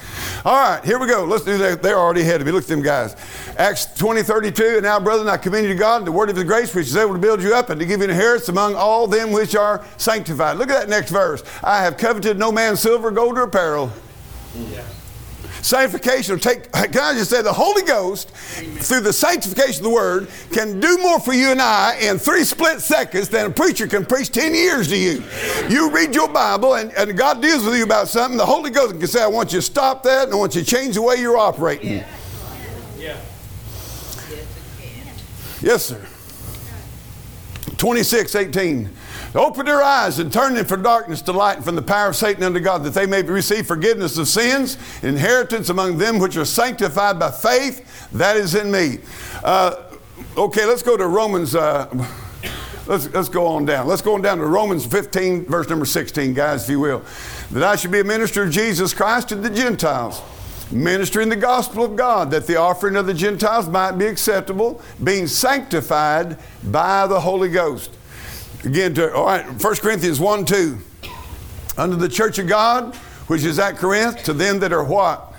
All 0.45 0.55
right, 0.55 0.83
here 0.85 0.99
we 0.99 1.07
go. 1.07 1.25
Let's 1.25 1.45
do 1.45 1.59
that. 1.59 1.83
They're 1.83 1.99
already 1.99 2.23
ahead 2.23 2.41
of 2.41 2.47
me. 2.47 2.53
Look 2.53 2.63
at 2.63 2.69
them 2.69 2.81
guys. 2.81 3.17
Acts 3.59 3.87
20, 3.99 4.23
32. 4.23 4.65
And 4.65 4.83
now, 4.85 5.01
brethren, 5.01 5.29
I 5.29 5.37
commend 5.37 5.67
you 5.67 5.73
to 5.73 5.79
God 5.79 5.99
and 5.99 6.07
the 6.07 6.13
word 6.13 6.31
of 6.31 6.37
his 6.37 6.45
grace, 6.45 6.75
which 6.75 6.87
is 6.87 6.97
able 6.97 7.13
to 7.13 7.19
build 7.19 7.43
you 7.43 7.55
up 7.55 7.71
and 7.71 7.81
to 7.81 7.87
give 7.87 7.99
you 7.99 8.05
an 8.05 8.11
inheritance 8.11 8.49
among 8.49 8.77
all 8.77 9.07
them 9.07 9.33
which 9.33 9.57
are 9.57 9.85
sanctified. 9.97 10.57
Look 10.57 10.71
at 10.71 10.79
that 10.81 10.89
next 10.89 11.11
verse. 11.11 11.43
I 11.63 11.83
have 11.83 11.99
coveted 11.99 12.39
no 12.39 12.53
man's 12.53 12.81
silver, 12.81 13.11
gold, 13.11 13.37
or 13.37 13.43
apparel. 13.43 13.93
Sanctification 15.63 16.35
will 16.35 16.41
take, 16.41 16.71
can 16.73 16.99
I 16.99 17.15
just 17.15 17.31
say, 17.31 17.43
the 17.43 17.53
Holy 17.53 17.83
Ghost, 17.83 18.31
through 18.31 19.01
the 19.01 19.13
sanctification 19.13 19.85
of 19.85 19.91
the 19.91 19.95
Word, 19.95 20.29
can 20.53 20.81
do 20.81 20.99
more 20.99 21.21
for 21.21 21.33
you 21.33 21.51
and 21.51 21.61
I 21.61 21.99
in 22.01 22.19
three 22.19 22.45
split 22.45 22.81
seconds 22.81 23.29
than 23.29 23.47
a 23.47 23.51
preacher 23.51 23.87
can 23.87 24.07
preach 24.07 24.31
10 24.31 24.55
years 24.55 24.89
to 24.89 24.97
you. 24.97 25.25
You 25.69 25.91
read 25.91 26.15
your 26.15 26.29
Bible 26.29 26.75
and, 26.75 26.93
and 26.93 27.17
God 27.17 27.43
deals 27.43 27.65
with 27.65 27.77
you 27.77 27.85
about 27.85 28.09
something, 28.09 28.39
the 28.39 28.47
Holy 28.47 28.71
Ghost 28.71 28.99
can 28.99 29.07
say, 29.07 29.23
I 29.23 29.27
want 29.27 29.53
you 29.53 29.59
to 29.59 29.63
stop 29.63 30.03
that 30.05 30.25
and 30.25 30.33
I 30.33 30.37
want 30.37 30.55
you 30.55 30.63
to 30.63 30.67
change 30.67 30.95
the 30.95 31.03
way 31.03 31.17
you're 31.17 31.39
operating. 31.39 31.93
Yeah. 31.93 32.09
Yes, 35.61 35.87
sir. 35.87 36.07
26, 37.79 38.35
18. 38.35 38.91
Open 39.35 39.67
their 39.67 39.83
eyes 39.83 40.19
and 40.19 40.33
turn 40.33 40.55
them 40.55 40.65
from 40.65 40.83
darkness 40.83 41.21
to 41.23 41.33
light 41.33 41.57
and 41.57 41.65
from 41.65 41.77
the 41.77 41.83
power 41.83 42.09
of 42.09 42.17
Satan 42.17 42.43
unto 42.43 42.61
God, 42.61 42.83
that 42.85 42.95
they 42.95 43.07
may 43.07 43.23
receive 43.23 43.67
forgiveness 43.67 44.17
of 44.17 44.27
sins, 44.27 44.79
inheritance 45.03 45.69
among 45.69 45.99
them 45.99 46.19
which 46.19 46.37
are 46.37 46.47
sanctified 46.47 47.19
by 47.19 47.31
faith 47.31 48.09
that 48.13 48.37
is 48.37 48.55
in 48.55 48.71
me. 48.71 48.99
Uh, 49.45 49.83
okay, 50.37 50.65
let's 50.65 50.83
go 50.83 50.97
to 50.97 51.07
Romans. 51.07 51.55
Uh, 51.55 51.89
let's, 52.87 53.13
let's 53.13 53.29
go 53.29 53.47
on 53.47 53.67
down. 53.67 53.87
Let's 53.87 54.03
go 54.03 54.15
on 54.15 54.23
down 54.23 54.39
to 54.39 54.47
Romans 54.47 54.87
15, 54.87 55.45
verse 55.45 55.69
number 55.69 55.85
16, 55.85 56.33
guys, 56.33 56.65
if 56.65 56.71
you 56.71 56.81
will. 56.81 57.03
That 57.51 57.63
I 57.63 57.77
should 57.77 57.93
be 57.93 58.01
a 58.01 58.05
minister 58.05 58.45
of 58.45 58.51
Jesus 58.51 58.95
Christ 58.95 59.29
to 59.29 59.35
the 59.35 59.51
Gentiles 59.51 60.23
ministering 60.71 61.31
the 61.31 61.37
gospel 61.37 61.83
of 61.83 61.97
God, 61.97 62.31
that 62.31 62.47
the 62.47 62.57
offering 62.57 62.97
of 62.97 63.07
the 63.07 63.15
Gentiles 63.15 63.67
might 63.69 63.93
be 63.93 64.05
acceptable, 64.05 64.83
being 65.03 65.27
sanctified 65.27 66.37
by 66.65 67.07
the 67.07 67.21
Holy 67.21 67.49
Ghost. 67.49 67.98
Again, 68.69 68.93
to, 68.97 69.15
all 69.15 69.25
right, 69.25 69.47
1 69.47 69.77
Corinthians 69.77 70.21
1 70.21 70.45
2. 70.45 70.79
Under 71.79 71.97
the 71.97 72.09
church 72.09 72.39
of 72.39 72.49
God, 72.49 72.95
which 73.27 73.43
is 73.43 73.59
at 73.59 73.79
Corinth, 73.79 74.23
to 74.25 74.35
them 74.35 74.59
that 74.59 74.75
are 74.75 74.85
what? 74.85 75.33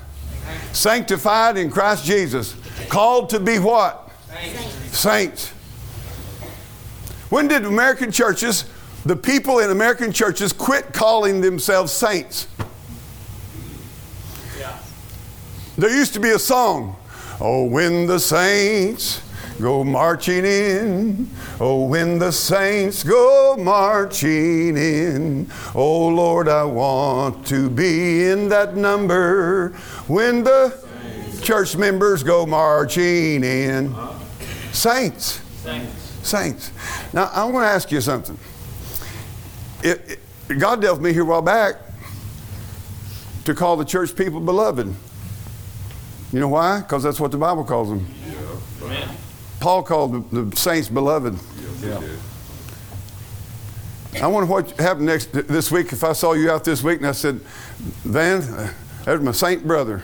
Sanctified 0.71 1.55
in 1.55 1.69
Christ 1.69 2.05
Jesus. 2.05 2.55
Called 2.87 3.29
to 3.29 3.39
be 3.39 3.59
what? 3.59 4.09
Saints. 4.33 4.97
Saints. 4.97 5.49
When 7.29 7.47
did 7.47 7.65
American 7.65 8.11
churches, 8.11 8.65
the 9.05 9.15
people 9.15 9.59
in 9.59 9.69
American 9.69 10.11
churches, 10.11 10.51
quit 10.51 10.91
calling 10.91 11.39
themselves 11.39 11.91
saints? 11.91 12.47
Yeah. 14.57 14.75
There 15.77 15.95
used 15.95 16.15
to 16.15 16.19
be 16.19 16.31
a 16.31 16.39
song, 16.39 16.95
Oh, 17.39 17.65
when 17.65 18.07
the 18.07 18.19
saints 18.19 19.21
go 19.59 19.83
marching 19.83 20.45
in, 20.45 21.29
oh, 21.59 21.85
when 21.85 22.17
the 22.19 22.31
saints 22.31 23.03
go 23.03 23.55
marching 23.59 24.77
in, 24.77 25.49
oh, 25.75 26.07
Lord, 26.07 26.47
I 26.47 26.63
want 26.63 27.45
to 27.47 27.69
be 27.69 28.25
in 28.27 28.49
that 28.49 28.75
number 28.75 29.69
when 30.07 30.43
the 30.43 30.73
church 31.41 31.75
members 31.75 32.23
go 32.23 32.45
marching 32.45 33.43
in. 33.43 33.95
Saints, 34.71 35.37
Thanks. 35.63 35.91
saints. 36.23 36.71
Now, 37.13 37.29
I 37.33 37.43
want 37.45 37.65
to 37.65 37.69
ask 37.69 37.91
you 37.91 38.01
something. 38.01 38.37
It, 39.83 40.01
it- 40.11 40.19
God 40.57 40.81
dealt 40.81 40.97
with 40.97 41.05
me 41.05 41.13
here 41.13 41.21
a 41.21 41.25
while 41.25 41.43
back 41.43 41.75
to 43.45 43.53
call 43.53 43.77
the 43.77 43.85
church 43.85 44.15
people 44.15 44.39
beloved. 44.39 44.87
You 46.33 46.39
know 46.39 46.47
why? 46.47 46.79
Because 46.81 47.03
that's 47.03 47.19
what 47.19 47.29
the 47.29 47.37
Bible 47.37 47.63
calls 47.63 47.89
them. 47.89 48.07
Paul 49.59 49.83
called 49.83 50.31
the, 50.31 50.43
the 50.43 50.55
saints 50.55 50.87
beloved. 50.87 51.37
Yeah. 51.81 52.01
I 54.21 54.27
wonder 54.27 54.49
what 54.49 54.71
happened 54.79 55.05
next 55.05 55.31
this 55.31 55.71
week 55.71 55.93
if 55.93 56.03
I 56.03 56.13
saw 56.13 56.33
you 56.33 56.49
out 56.49 56.63
this 56.63 56.83
week 56.83 56.99
and 56.99 57.07
I 57.07 57.11
said, 57.11 57.41
Van, 58.03 58.41
uh, 58.41 58.73
there's 59.05 59.21
my 59.21 59.31
saint 59.31 59.65
brother. 59.67 60.03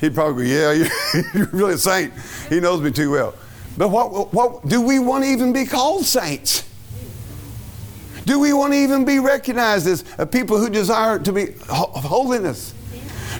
He'd 0.00 0.14
probably 0.14 0.46
go, 0.46 0.50
Yeah, 0.50 0.72
you're, 1.14 1.24
you're 1.34 1.46
really 1.52 1.74
a 1.74 1.78
saint. 1.78 2.12
He 2.48 2.60
knows 2.60 2.80
me 2.80 2.90
too 2.90 3.10
well. 3.10 3.34
But 3.76 3.88
what, 3.88 4.32
what 4.32 4.66
do 4.68 4.80
we 4.80 4.98
want 4.98 5.24
to 5.24 5.30
even 5.30 5.52
be 5.52 5.66
called 5.66 6.04
saints? 6.04 6.64
Do 8.24 8.38
we 8.38 8.52
want 8.52 8.72
to 8.72 8.78
even 8.78 9.04
be 9.04 9.18
recognized 9.18 9.86
as 9.86 10.04
a 10.16 10.24
people 10.26 10.58
who 10.58 10.70
desire 10.70 11.18
to 11.18 11.32
be 11.32 11.52
ho- 11.68 11.90
holiness? 11.94 12.72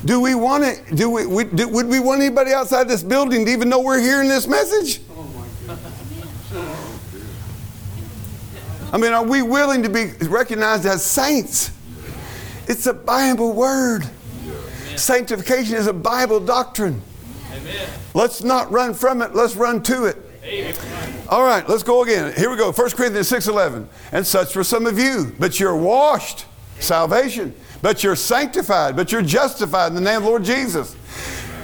Do 0.05 0.21
we 0.21 0.35
want 0.35 0.65
to? 0.65 0.95
Do 0.95 1.09
we? 1.09 1.25
we 1.25 1.45
do, 1.45 1.69
would 1.69 1.87
we 1.87 2.01
want 2.01 2.21
anybody 2.21 2.53
outside 2.53 2.89
this 2.89 3.03
building 3.03 3.47
to 3.47 3.51
even 3.51 3.71
know 3.71 3.81
we're 3.81 4.01
hearing 4.01 4.29
this 4.29 4.47
message? 4.47 5.01
I 8.95 8.97
mean, 8.97 9.13
are 9.13 9.25
we 9.25 9.43
willing 9.43 9.83
to 9.83 9.89
be 9.89 10.13
recognized 10.29 10.87
as 10.87 11.05
saints? 11.05 11.73
It's 12.69 12.87
a 12.87 12.95
Bible 12.95 13.53
word. 13.53 14.09
Sanctification 14.95 15.75
is 15.75 15.89
a 15.89 15.93
Bible 15.93 16.39
doctrine. 16.39 17.03
Amen. 17.53 17.89
Let's 18.15 18.45
not 18.45 18.71
run 18.71 18.95
from 18.95 19.21
it. 19.21 19.35
Let's 19.35 19.57
run 19.57 19.83
to 19.83 20.05
it. 20.05 20.17
All 21.29 21.43
right, 21.43 21.69
let's 21.69 21.83
go 21.83 22.05
again. 22.05 22.33
Here 22.37 22.49
we 22.49 22.57
go. 22.57 22.71
1 22.71 22.91
Corinthians 22.93 23.29
6.11. 23.29 23.89
And 24.13 24.25
such 24.25 24.53
for 24.53 24.63
some 24.63 24.87
of 24.87 24.97
you. 24.97 25.35
But 25.41 25.59
you're 25.59 25.77
washed. 25.77 26.47
Salvation. 26.79 27.53
But 27.83 28.05
you're 28.05 28.15
sanctified. 28.15 28.95
But 28.95 29.11
you're 29.11 29.23
justified 29.23 29.89
in 29.89 29.97
the 29.97 30.03
name 30.03 30.19
of 30.19 30.23
the 30.23 30.29
Lord 30.29 30.45
Jesus. 30.45 30.95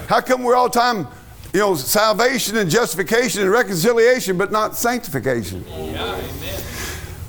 How 0.09 0.21
come 0.21 0.43
we're 0.43 0.57
all 0.57 0.69
time, 0.69 1.07
you 1.55 1.61
know, 1.61 1.77
salvation 1.77 2.57
and 2.57 2.69
justification 2.69 3.43
and 3.43 3.53
reconciliation, 3.53 4.37
but 4.37 4.51
not 4.51 4.77
sanctification? 4.77 5.65
Yeah. 5.69 6.21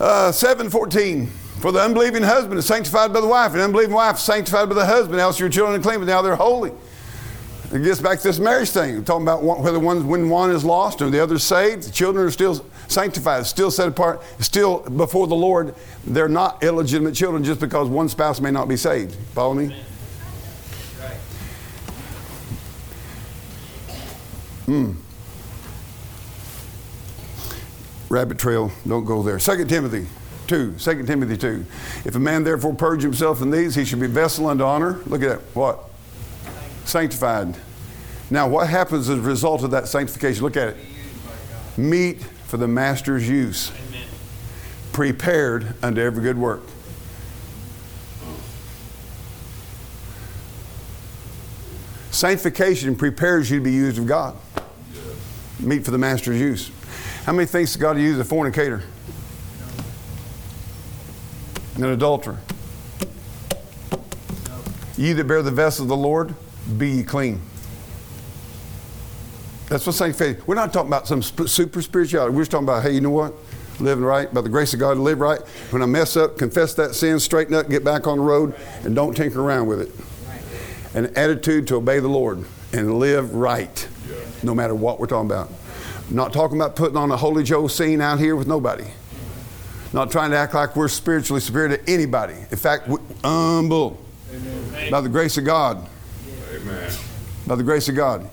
Uh, 0.02 0.32
7.14. 0.32 1.28
For 1.62 1.72
the 1.72 1.80
unbelieving 1.80 2.24
husband 2.24 2.58
is 2.58 2.66
sanctified 2.66 3.14
by 3.14 3.22
the 3.22 3.28
wife, 3.28 3.52
and 3.52 3.60
the 3.60 3.66
unbelieving 3.66 3.94
wife 3.94 4.16
is 4.16 4.24
sanctified 4.24 4.68
by 4.68 4.74
the 4.74 4.86
husband, 4.88 5.20
else 5.20 5.40
your 5.40 5.48
children 5.48 5.80
are 5.80 5.84
clean, 5.84 6.00
but 6.00 6.08
now 6.08 6.24
they're 6.24 6.36
holy. 6.36 6.72
It 7.72 7.84
gets 7.84 8.02
back 8.02 8.18
to 8.18 8.24
this 8.24 8.40
marriage 8.40 8.72
thing. 8.72 8.96
We're 8.96 9.04
talking 9.04 9.22
about 9.22 9.44
whether 9.44 9.78
one, 9.78 10.08
when 10.08 10.28
one 10.28 10.50
is 10.50 10.66
lost 10.66 11.04
or 11.04 11.12
the 11.12 11.22
other 11.22 11.36
is 11.36 11.44
saved, 11.44 11.84
the 11.84 11.92
children 11.92 12.26
are 12.26 12.32
still 12.32 12.66
sanctified, 12.88 13.46
still 13.46 13.70
set 13.70 13.88
apart, 13.88 14.24
still 14.40 14.80
before 14.80 15.28
the 15.28 15.36
Lord. 15.36 15.76
They're 16.04 16.28
not 16.28 16.64
illegitimate 16.64 17.14
children 17.14 17.44
just 17.44 17.60
because 17.60 17.88
one 17.88 18.10
spouse 18.10 18.42
may 18.42 18.50
not 18.50 18.68
be 18.68 18.78
saved. 18.78 19.14
Follow 19.36 19.54
me? 19.54 19.68
Right. 24.68 24.98
Rabbit 28.12 28.38
trail, 28.38 28.74
don't 28.86 29.06
go 29.06 29.24
there. 29.24 29.40
2 29.40 29.66
Timothy 29.66 30.06
2, 30.48 30.74
2 30.74 31.06
Timothy 31.06 31.38
2. 31.38 31.66
If 32.04 32.14
a 32.16 32.20
man 32.20 32.44
therefore 32.44 32.76
purge 32.76 33.02
himself 33.02 33.42
in 33.42 33.52
these, 33.52 33.74
he 33.74 33.86
should 33.86 34.02
be 34.02 34.08
vessel 34.08 34.48
unto 34.48 34.66
honor. 34.66 35.00
Look 35.06 35.24
at 35.24 35.30
that. 35.30 35.40
What? 35.56 35.80
Sanctified. 36.84 37.56
Now, 38.30 38.50
what 38.50 38.68
happens 38.68 39.08
as 39.08 39.18
a 39.18 39.22
result 39.22 39.64
of 39.64 39.72
that 39.72 39.88
sanctification? 39.88 40.44
Look 40.44 40.58
at 40.58 40.68
it. 40.68 40.78
Meet 41.78 42.22
for 42.48 42.58
the 42.58 42.68
master's 42.68 43.30
use, 43.30 43.72
prepared 44.92 45.74
unto 45.82 46.02
every 46.02 46.22
good 46.22 46.38
work. 46.38 46.64
Sanctification 52.12 52.98
prepares 52.98 53.50
you 53.50 53.60
to 53.60 53.64
be 53.64 53.72
used 53.72 53.98
of 53.98 54.06
God. 54.06 54.36
Meet 55.62 55.86
for 55.86 55.92
the 55.92 55.98
master's 55.98 56.42
use. 56.42 56.72
How 57.26 57.34
many 57.34 57.46
thinks 57.46 57.76
God 57.76 57.94
to 57.94 58.02
use 58.02 58.18
a 58.20 58.24
fornicator? 58.26 58.82
An 61.76 61.84
adulterer? 61.84 62.38
Ye 64.98 65.14
that 65.14 65.28
bear 65.28 65.42
the 65.42 65.52
vessel 65.52 65.84
of 65.84 65.90
the 65.90 65.98
Lord, 65.98 66.34
be 66.78 66.90
ye 66.90 67.04
clean. 67.04 67.42
That's 69.68 69.86
what 69.86 69.96
sanctification. 69.96 70.44
We're 70.48 70.56
not 70.56 70.74
talking 70.74 70.90
about 70.90 71.08
some 71.08 71.22
super 71.22 71.82
spirituality. 71.82 72.36
We're 72.36 72.42
just 72.42 72.52
talking 72.52 72.68
about, 72.68 72.84
hey, 72.84 72.92
you 72.92 73.02
know 73.02 73.12
what? 73.12 73.34
Living 73.80 74.04
right, 74.04 74.32
by 74.34 74.42
the 74.42 74.50
grace 74.50 74.74
of 74.74 74.80
God, 74.80 74.98
live 74.98 75.20
right. 75.22 75.40
When 75.70 75.82
I 75.82 75.86
mess 75.86 76.18
up, 76.18 76.38
confess 76.38 76.74
that 76.74 76.94
sin, 76.94 77.20
straighten 77.20 77.54
up, 77.54 77.70
get 77.70 77.84
back 77.84 78.06
on 78.06 78.18
the 78.18 78.24
road, 78.24 78.54
and 78.84 78.96
don't 78.96 79.16
tinker 79.16 79.42
around 79.42 79.68
with 79.68 79.82
it. 79.82 79.92
An 80.94 81.16
attitude 81.16 81.68
to 81.68 81.76
obey 81.76 82.00
the 82.00 82.10
Lord 82.10 82.44
and 82.74 83.00
live 83.00 83.34
right, 83.34 83.88
no 84.44 84.54
matter 84.54 84.76
what 84.76 85.00
we're 85.00 85.08
talking 85.08 85.32
about. 85.32 85.52
Not 86.12 86.34
talking 86.34 86.58
about 86.58 86.76
putting 86.76 86.98
on 86.98 87.10
a 87.10 87.18
Holy 87.18 87.44
Joe 87.44 87.68
scene 87.68 88.02
out 88.02 88.20
here 88.20 88.36
with 88.36 88.48
nobody. 88.48 88.86
Not 89.94 90.12
trying 90.12 90.32
to 90.32 90.38
act 90.38 90.54
like 90.54 90.76
we're 90.76 90.88
spiritually 90.90 91.42
superior 91.42 91.78
to 91.78 91.90
anybody. 91.90 92.34
In 92.34 92.58
fact, 92.58 92.88
we're 92.88 93.00
humble 93.24 93.98
by 94.90 95.02
the 95.02 95.10
grace 95.10 95.38
of 95.38 95.46
God. 95.46 95.88
Amen. 96.54 96.92
By 97.48 97.56
the 97.56 97.64
grace 97.64 97.88
of 97.90 97.96
God. 97.96 98.30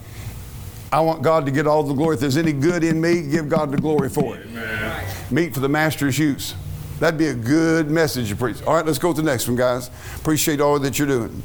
I 0.90 1.00
want 1.00 1.22
God 1.22 1.46
to 1.46 1.52
get 1.52 1.66
all 1.66 1.82
the 1.82 1.94
glory. 1.94 2.14
If 2.14 2.20
there's 2.20 2.36
any 2.36 2.52
good 2.52 2.82
in 2.82 3.00
me, 3.00 3.22
give 3.22 3.48
God 3.48 3.70
the 3.70 3.76
glory 3.76 4.08
for 4.08 4.36
it. 4.36 4.46
Amen. 4.46 5.06
Meet 5.30 5.54
for 5.54 5.60
the 5.60 5.68
master's 5.68 6.18
use. 6.18 6.54
That'd 6.98 7.18
be 7.18 7.28
a 7.28 7.34
good 7.34 7.90
message 7.90 8.30
to 8.30 8.36
preach. 8.36 8.62
All 8.62 8.74
right, 8.74 8.84
let's 8.84 8.98
go 8.98 9.12
to 9.12 9.22
the 9.22 9.30
next 9.30 9.46
one, 9.46 9.56
guys. 9.56 9.90
Appreciate 10.16 10.60
all 10.60 10.78
that 10.80 10.98
you're 10.98 11.06
doing. 11.06 11.42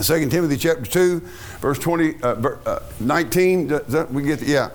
2 0.00 0.28
Timothy 0.28 0.56
chapter 0.56 0.84
2, 0.84 1.20
verse 1.60 1.78
20, 1.78 2.22
uh, 2.22 2.26
uh, 2.28 2.82
19. 3.00 3.68
Does 3.68 3.86
that, 3.86 4.12
we 4.12 4.22
get 4.22 4.40
the, 4.40 4.46
yeah. 4.46 4.70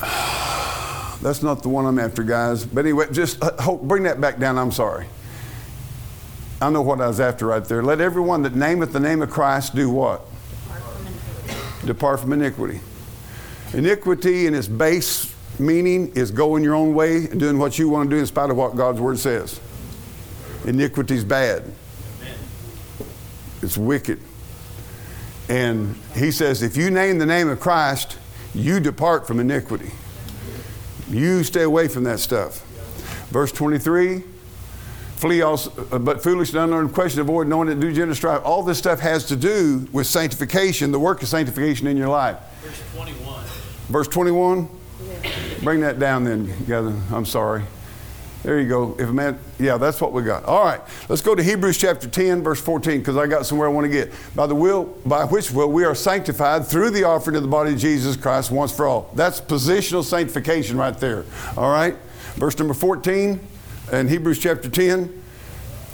That's 1.22 1.42
not 1.42 1.62
the 1.62 1.68
one 1.68 1.86
I'm 1.86 1.98
after, 1.98 2.22
guys. 2.22 2.64
But 2.64 2.84
anyway, 2.84 3.06
just 3.12 3.38
uh, 3.42 3.76
bring 3.76 4.02
that 4.04 4.20
back 4.20 4.38
down. 4.38 4.58
I'm 4.58 4.72
sorry. 4.72 5.06
I 6.60 6.70
know 6.70 6.82
what 6.82 7.00
I 7.00 7.08
was 7.08 7.20
after 7.20 7.46
right 7.46 7.64
there. 7.64 7.82
Let 7.82 8.00
everyone 8.00 8.42
that 8.42 8.54
nameth 8.54 8.92
the 8.92 9.00
name 9.00 9.22
of 9.22 9.30
Christ 9.30 9.74
do 9.74 9.90
what? 9.90 10.22
Depart 11.84 12.20
from 12.20 12.32
iniquity. 12.32 12.80
Iniquity 13.72 14.46
in 14.46 14.54
its 14.54 14.68
base 14.68 15.34
meaning 15.58 16.12
is 16.14 16.30
going 16.30 16.62
your 16.62 16.74
own 16.74 16.94
way 16.94 17.26
and 17.26 17.38
doing 17.38 17.58
what 17.58 17.78
you 17.78 17.88
want 17.88 18.10
to 18.10 18.16
do 18.16 18.20
in 18.20 18.26
spite 18.26 18.50
of 18.50 18.56
what 18.56 18.76
God's 18.76 19.00
word 19.00 19.18
says. 19.18 19.60
Iniquity 20.64 21.14
is 21.14 21.24
bad. 21.24 21.64
It's 23.62 23.76
wicked. 23.76 24.20
And 25.48 25.96
he 26.14 26.30
says, 26.30 26.62
if 26.62 26.76
you 26.76 26.90
name 26.90 27.18
the 27.18 27.26
name 27.26 27.48
of 27.48 27.60
Christ, 27.60 28.18
you 28.54 28.80
depart 28.80 29.26
from 29.26 29.40
iniquity. 29.40 29.90
You 31.08 31.44
stay 31.44 31.62
away 31.62 31.88
from 31.88 32.04
that 32.04 32.20
stuff. 32.20 32.64
Verse 33.30 33.52
23 33.52 34.22
flee 35.24 35.40
also, 35.40 35.70
uh, 35.90 35.98
but 35.98 36.22
foolish 36.22 36.50
and 36.50 36.58
unlearned 36.58 36.92
question, 36.92 37.20
avoid 37.20 37.48
knowing 37.48 37.68
that 37.68 37.80
do 37.80 37.90
generous 37.92 38.18
strife. 38.18 38.42
All 38.44 38.62
this 38.62 38.76
stuff 38.76 39.00
has 39.00 39.24
to 39.28 39.36
do 39.36 39.88
with 39.90 40.06
sanctification, 40.06 40.92
the 40.92 40.98
work 40.98 41.22
of 41.22 41.28
sanctification 41.28 41.86
in 41.86 41.96
your 41.96 42.08
life. 42.08 42.36
Verse 42.60 42.82
21. 42.92 43.44
Verse 43.88 44.08
21, 44.08 44.68
bring 45.62 45.80
that 45.80 45.98
down 45.98 46.24
then, 46.24 46.46
together. 46.58 46.94
I'm 47.10 47.24
sorry. 47.24 47.62
There 48.44 48.60
you 48.60 48.68
go. 48.68 48.94
If 48.98 49.08
man, 49.08 49.38
yeah, 49.58 49.78
that's 49.78 50.02
what 50.02 50.12
we 50.12 50.22
got. 50.22 50.44
All 50.44 50.62
right, 50.62 50.82
let's 51.08 51.22
go 51.22 51.34
to 51.34 51.42
Hebrews 51.42 51.78
chapter 51.78 52.06
10, 52.06 52.42
verse 52.42 52.60
14, 52.60 52.98
because 52.98 53.16
I 53.16 53.26
got 53.26 53.46
somewhere 53.46 53.68
I 53.68 53.72
want 53.72 53.86
to 53.86 53.90
get. 53.90 54.12
By 54.36 54.46
the 54.46 54.54
will, 54.54 54.84
by 55.06 55.24
which 55.24 55.50
will 55.50 55.72
we 55.72 55.82
are 55.84 55.94
sanctified 55.94 56.66
through 56.66 56.90
the 56.90 57.04
offering 57.04 57.36
of 57.36 57.42
the 57.42 57.48
body 57.48 57.72
of 57.72 57.78
Jesus 57.78 58.16
Christ 58.16 58.50
once 58.50 58.70
for 58.70 58.86
all. 58.86 59.10
That's 59.14 59.40
positional 59.40 60.04
sanctification 60.04 60.76
right 60.76 60.96
there. 60.98 61.24
All 61.56 61.72
right, 61.72 61.96
verse 62.34 62.58
number 62.58 62.74
14 62.74 63.40
in 63.92 64.08
Hebrews 64.08 64.38
chapter 64.38 64.68
10. 64.68 65.22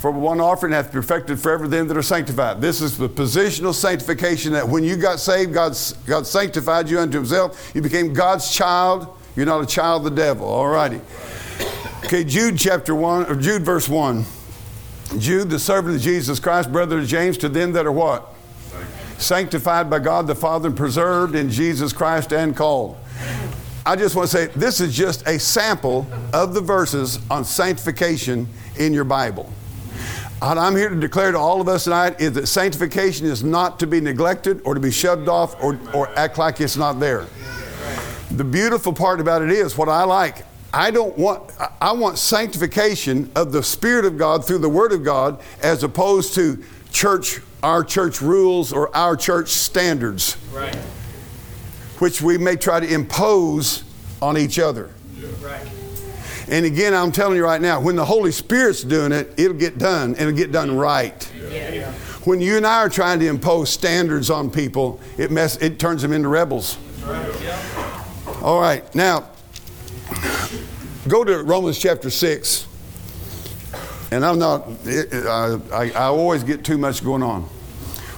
For 0.00 0.10
one 0.10 0.40
offering 0.40 0.72
hath 0.72 0.90
perfected 0.90 1.38
forever 1.38 1.68
them 1.68 1.86
that 1.86 1.96
are 1.96 2.02
sanctified. 2.02 2.60
This 2.60 2.80
is 2.80 2.98
the 2.98 3.08
positional 3.08 3.74
sanctification 3.74 4.54
that 4.54 4.66
when 4.66 4.82
you 4.82 4.96
got 4.96 5.20
saved, 5.20 5.52
God, 5.52 5.76
God 6.06 6.26
sanctified 6.26 6.88
you 6.88 6.98
unto 6.98 7.18
himself. 7.18 7.70
You 7.74 7.82
became 7.82 8.12
God's 8.12 8.52
child. 8.52 9.06
You're 9.36 9.46
not 9.46 9.62
a 9.62 9.66
child 9.66 10.06
of 10.06 10.16
the 10.16 10.22
devil. 10.22 10.48
All 10.48 10.66
righty. 10.66 11.00
Okay, 12.04 12.24
Jude 12.24 12.58
chapter 12.58 12.94
1, 12.94 13.26
or 13.26 13.36
Jude 13.36 13.62
verse 13.62 13.88
1. 13.88 14.24
Jude, 15.18 15.50
the 15.50 15.58
servant 15.58 15.96
of 15.96 16.02
Jesus 16.02 16.40
Christ, 16.40 16.72
brother 16.72 16.98
of 16.98 17.06
James, 17.06 17.36
to 17.38 17.48
them 17.48 17.72
that 17.72 17.84
are 17.84 17.92
what? 17.92 18.34
Sanctified 19.18 19.90
by 19.90 19.98
God 19.98 20.26
the 20.26 20.34
Father 20.34 20.68
and 20.68 20.76
preserved 20.76 21.34
in 21.34 21.50
Jesus 21.50 21.92
Christ 21.92 22.32
and 22.32 22.56
called. 22.56 22.96
I 23.84 23.96
just 23.96 24.16
want 24.16 24.30
to 24.30 24.36
say 24.36 24.46
this 24.46 24.80
is 24.80 24.96
just 24.96 25.26
a 25.26 25.38
sample 25.38 26.06
of 26.32 26.54
the 26.54 26.60
verses 26.60 27.18
on 27.30 27.44
sanctification 27.44 28.48
in 28.78 28.94
your 28.94 29.04
Bible. 29.04 29.52
And 30.40 30.58
I'm 30.58 30.74
here 30.74 30.88
to 30.88 30.96
declare 30.98 31.32
to 31.32 31.38
all 31.38 31.60
of 31.60 31.68
us 31.68 31.84
tonight 31.84 32.18
is 32.18 32.32
that 32.32 32.46
sanctification 32.46 33.26
is 33.26 33.44
not 33.44 33.78
to 33.80 33.86
be 33.86 34.00
neglected 34.00 34.62
or 34.64 34.72
to 34.72 34.80
be 34.80 34.90
shoved 34.90 35.28
off 35.28 35.62
or, 35.62 35.78
or 35.92 36.08
act 36.18 36.38
like 36.38 36.60
it's 36.62 36.78
not 36.78 36.98
there. 36.98 37.26
The 38.30 38.44
beautiful 38.44 38.92
part 38.94 39.20
about 39.20 39.42
it 39.42 39.50
is 39.50 39.76
what 39.76 39.90
I 39.90 40.04
like. 40.04 40.46
I 40.72 40.90
don't 40.90 41.16
want 41.18 41.52
I 41.80 41.92
want 41.92 42.18
sanctification 42.18 43.30
of 43.34 43.52
the 43.52 43.62
Spirit 43.62 44.04
of 44.04 44.16
God 44.16 44.46
through 44.46 44.58
the 44.58 44.68
Word 44.68 44.92
of 44.92 45.04
God 45.04 45.40
as 45.62 45.82
opposed 45.82 46.34
to 46.34 46.62
church 46.92 47.40
our 47.62 47.82
church 47.82 48.20
rules 48.20 48.72
or 48.72 48.94
our 48.96 49.16
church 49.16 49.48
standards. 49.48 50.36
Right. 50.52 50.74
Which 51.98 52.22
we 52.22 52.38
may 52.38 52.56
try 52.56 52.80
to 52.80 52.92
impose 52.92 53.84
on 54.22 54.38
each 54.38 54.58
other. 54.58 54.90
Right. 55.42 55.68
And 56.48 56.64
again, 56.64 56.94
I'm 56.94 57.12
telling 57.12 57.36
you 57.36 57.44
right 57.44 57.60
now, 57.60 57.80
when 57.80 57.96
the 57.96 58.04
Holy 58.04 58.32
Spirit's 58.32 58.82
doing 58.82 59.12
it, 59.12 59.32
it'll 59.36 59.56
get 59.56 59.78
done 59.78 60.10
and 60.10 60.20
it'll 60.20 60.32
get 60.32 60.52
done 60.52 60.76
right. 60.76 61.22
When 62.24 62.40
you 62.40 62.56
and 62.56 62.66
I 62.66 62.78
are 62.78 62.88
trying 62.88 63.18
to 63.20 63.28
impose 63.28 63.70
standards 63.70 64.30
on 64.30 64.50
people, 64.50 65.00
it, 65.16 65.30
mess, 65.30 65.56
it 65.56 65.78
turns 65.78 66.02
them 66.02 66.12
into 66.12 66.28
rebels. 66.28 66.76
All 68.42 68.60
right, 68.60 68.94
now 68.94 69.28
go 71.10 71.24
to 71.24 71.42
Romans 71.42 71.76
chapter 71.76 72.08
6. 72.08 72.66
And 74.12 74.24
I'm 74.24 74.38
not, 74.38 74.68
I, 74.86 75.58
I, 75.72 75.90
I 75.90 76.04
always 76.04 76.44
get 76.44 76.64
too 76.64 76.78
much 76.78 77.04
going 77.04 77.22
on. 77.22 77.42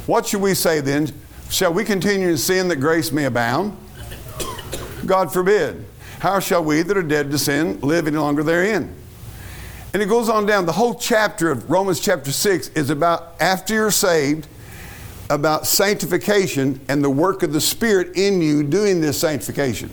What 0.07 0.27
should 0.27 0.43
we 0.43 0.55
say 0.55 0.81
then? 0.81 1.09
Shall 1.51 1.73
we 1.73 1.85
continue 1.85 2.29
in 2.29 2.37
sin 2.37 2.69
that 2.69 2.77
grace 2.77 3.11
may 3.11 3.25
abound? 3.25 3.77
God 5.07 5.33
forbid. 5.33 5.87
How 6.21 6.39
shall 6.39 6.63
we 6.63 6.83
that 6.83 6.97
are 6.97 7.03
dead 7.03 7.31
to 7.31 7.39
sin 7.39 7.81
live 7.81 8.07
any 8.07 8.19
longer 8.19 8.43
therein? 8.43 8.95
And 9.95 10.03
it 10.03 10.07
goes 10.07 10.29
on 10.29 10.45
down. 10.45 10.67
The 10.67 10.73
whole 10.73 10.95
chapter 10.95 11.51
of 11.51 11.71
Romans 11.71 11.99
chapter 11.99 12.31
6 12.31 12.69
is 12.69 12.91
about 12.91 13.35
after 13.41 13.75
you're 13.75 13.91
saved, 13.91 14.49
about 15.31 15.67
sanctification 15.67 16.79
and 16.89 17.03
the 17.03 17.11
work 17.11 17.43
of 17.43 17.55
the 17.55 17.61
Spirit 17.61 18.17
in 18.17 18.43
you 18.43 18.63
doing 18.63 19.01
this 19.01 19.19
sanctification. 19.19 19.91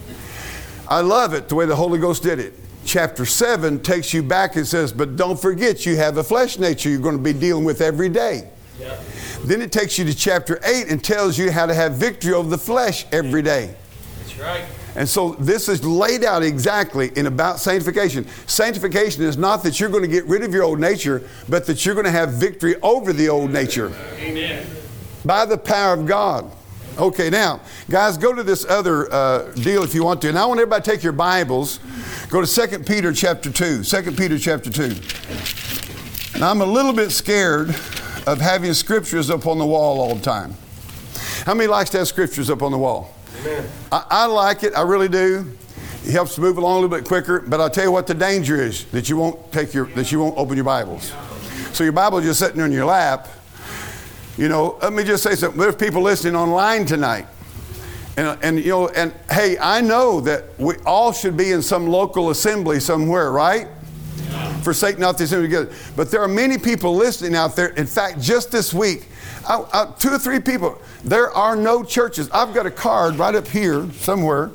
I 0.87 0.99
love 0.99 1.33
it 1.33 1.47
the 1.47 1.55
way 1.55 1.65
the 1.65 1.75
Holy 1.75 1.99
Ghost 1.99 2.23
did 2.23 2.39
it. 2.39 2.53
Chapter 2.89 3.23
7 3.23 3.83
takes 3.83 4.15
you 4.15 4.23
back 4.23 4.55
and 4.55 4.65
says, 4.65 4.91
But 4.91 5.15
don't 5.15 5.39
forget, 5.39 5.85
you 5.85 5.95
have 5.97 6.17
a 6.17 6.23
flesh 6.23 6.57
nature 6.57 6.89
you're 6.89 6.97
going 6.97 7.17
to 7.17 7.21
be 7.21 7.33
dealing 7.33 7.63
with 7.63 7.81
every 7.81 8.09
day. 8.09 8.49
Then 9.43 9.61
it 9.61 9.71
takes 9.71 9.99
you 9.99 10.05
to 10.05 10.15
chapter 10.15 10.59
8 10.63 10.87
and 10.87 11.03
tells 11.03 11.37
you 11.37 11.51
how 11.51 11.67
to 11.67 11.73
have 11.75 11.93
victory 11.93 12.33
over 12.33 12.49
the 12.49 12.57
flesh 12.57 13.05
every 13.11 13.43
day. 13.43 13.75
That's 14.17 14.39
right. 14.39 14.65
And 14.95 15.07
so 15.07 15.33
this 15.33 15.69
is 15.69 15.85
laid 15.85 16.23
out 16.23 16.41
exactly 16.41 17.11
in 17.15 17.27
about 17.27 17.59
sanctification. 17.59 18.27
Sanctification 18.47 19.21
is 19.21 19.37
not 19.37 19.61
that 19.65 19.79
you're 19.79 19.89
going 19.89 20.01
to 20.01 20.09
get 20.09 20.25
rid 20.25 20.41
of 20.41 20.51
your 20.51 20.63
old 20.63 20.79
nature, 20.79 21.21
but 21.47 21.67
that 21.67 21.85
you're 21.85 21.93
going 21.93 22.05
to 22.05 22.11
have 22.11 22.33
victory 22.33 22.75
over 22.81 23.13
the 23.13 23.29
old 23.29 23.51
nature 23.51 23.93
Amen. 24.17 24.65
by 25.23 25.45
the 25.45 25.59
power 25.59 25.93
of 25.93 26.07
God. 26.07 26.51
Okay, 26.99 27.29
now, 27.29 27.61
guys, 27.89 28.17
go 28.17 28.33
to 28.33 28.43
this 28.43 28.65
other 28.65 29.09
uh, 29.13 29.53
deal 29.53 29.83
if 29.83 29.95
you 29.95 30.03
want 30.03 30.21
to. 30.21 30.27
And 30.27 30.37
I 30.37 30.45
want 30.45 30.59
everybody 30.59 30.83
to 30.83 30.91
take 30.91 31.01
your 31.01 31.13
Bibles. 31.13 31.79
Go 32.29 32.43
to 32.43 32.67
2 32.67 32.79
Peter 32.79 33.13
chapter 33.13 33.49
2. 33.49 33.85
2 33.85 34.11
Peter 34.11 34.37
chapter 34.37 34.69
2. 34.69 36.39
Now, 36.39 36.51
I'm 36.51 36.59
a 36.59 36.65
little 36.65 36.91
bit 36.91 37.11
scared 37.11 37.69
of 38.27 38.41
having 38.41 38.73
scriptures 38.73 39.29
up 39.29 39.47
on 39.47 39.59
the 39.59 39.65
wall 39.65 40.01
all 40.01 40.13
the 40.13 40.21
time. 40.21 40.55
How 41.45 41.53
many 41.53 41.67
likes 41.67 41.89
to 41.91 41.99
have 41.99 42.07
scriptures 42.09 42.49
up 42.49 42.61
on 42.61 42.73
the 42.73 42.77
wall? 42.77 43.15
I, 43.93 44.05
I 44.09 44.25
like 44.25 44.63
it, 44.63 44.73
I 44.75 44.81
really 44.81 45.07
do. 45.07 45.49
It 46.03 46.11
helps 46.11 46.37
move 46.37 46.57
along 46.57 46.79
a 46.79 46.81
little 46.81 46.97
bit 46.97 47.07
quicker. 47.07 47.39
But 47.39 47.61
I'll 47.61 47.69
tell 47.69 47.85
you 47.85 47.91
what 47.93 48.07
the 48.07 48.13
danger 48.13 48.61
is 48.61 48.83
that 48.85 49.07
you 49.07 49.15
won't 49.15 49.53
take 49.53 49.73
your 49.73 49.85
that 49.91 50.11
you 50.11 50.19
won't 50.19 50.37
open 50.37 50.57
your 50.57 50.65
Bibles. 50.65 51.13
So 51.71 51.85
your 51.85 51.93
Bible 51.93 52.17
is 52.17 52.25
just 52.25 52.39
sitting 52.39 52.59
on 52.61 52.73
your 52.73 52.85
lap. 52.85 53.29
You 54.39 54.47
know, 54.47 54.79
let 54.81 54.93
me 54.93 55.03
just 55.03 55.21
say 55.21 55.35
something. 55.35 55.59
There's 55.59 55.75
people 55.75 56.01
listening 56.01 56.33
online 56.33 56.85
tonight. 56.85 57.27
And, 58.15 58.41
and 58.41 58.57
you 58.57 58.69
know, 58.69 58.87
and 58.87 59.13
hey, 59.29 59.57
I 59.59 59.81
know 59.81 60.21
that 60.21 60.57
we 60.57 60.75
all 60.85 61.11
should 61.11 61.35
be 61.35 61.51
in 61.51 61.61
some 61.61 61.87
local 61.87 62.29
assembly 62.29 62.79
somewhere, 62.79 63.33
right? 63.33 63.67
Forsake 64.63 64.97
not 64.97 65.17
the 65.17 65.25
assembly 65.25 65.49
together. 65.49 65.73
But 65.97 66.09
there 66.09 66.21
are 66.21 66.27
many 66.29 66.57
people 66.57 66.95
listening 66.95 67.35
out 67.35 67.57
there. 67.57 67.67
In 67.71 67.85
fact, 67.85 68.21
just 68.21 68.49
this 68.49 68.73
week, 68.73 69.09
I, 69.45 69.61
I, 69.73 69.93
two 69.99 70.11
or 70.11 70.17
three 70.17 70.39
people, 70.39 70.79
there 71.03 71.31
are 71.31 71.57
no 71.57 71.83
churches. 71.83 72.29
I've 72.31 72.53
got 72.53 72.65
a 72.65 72.71
card 72.71 73.15
right 73.15 73.35
up 73.35 73.45
here 73.45 73.91
somewhere. 73.91 74.51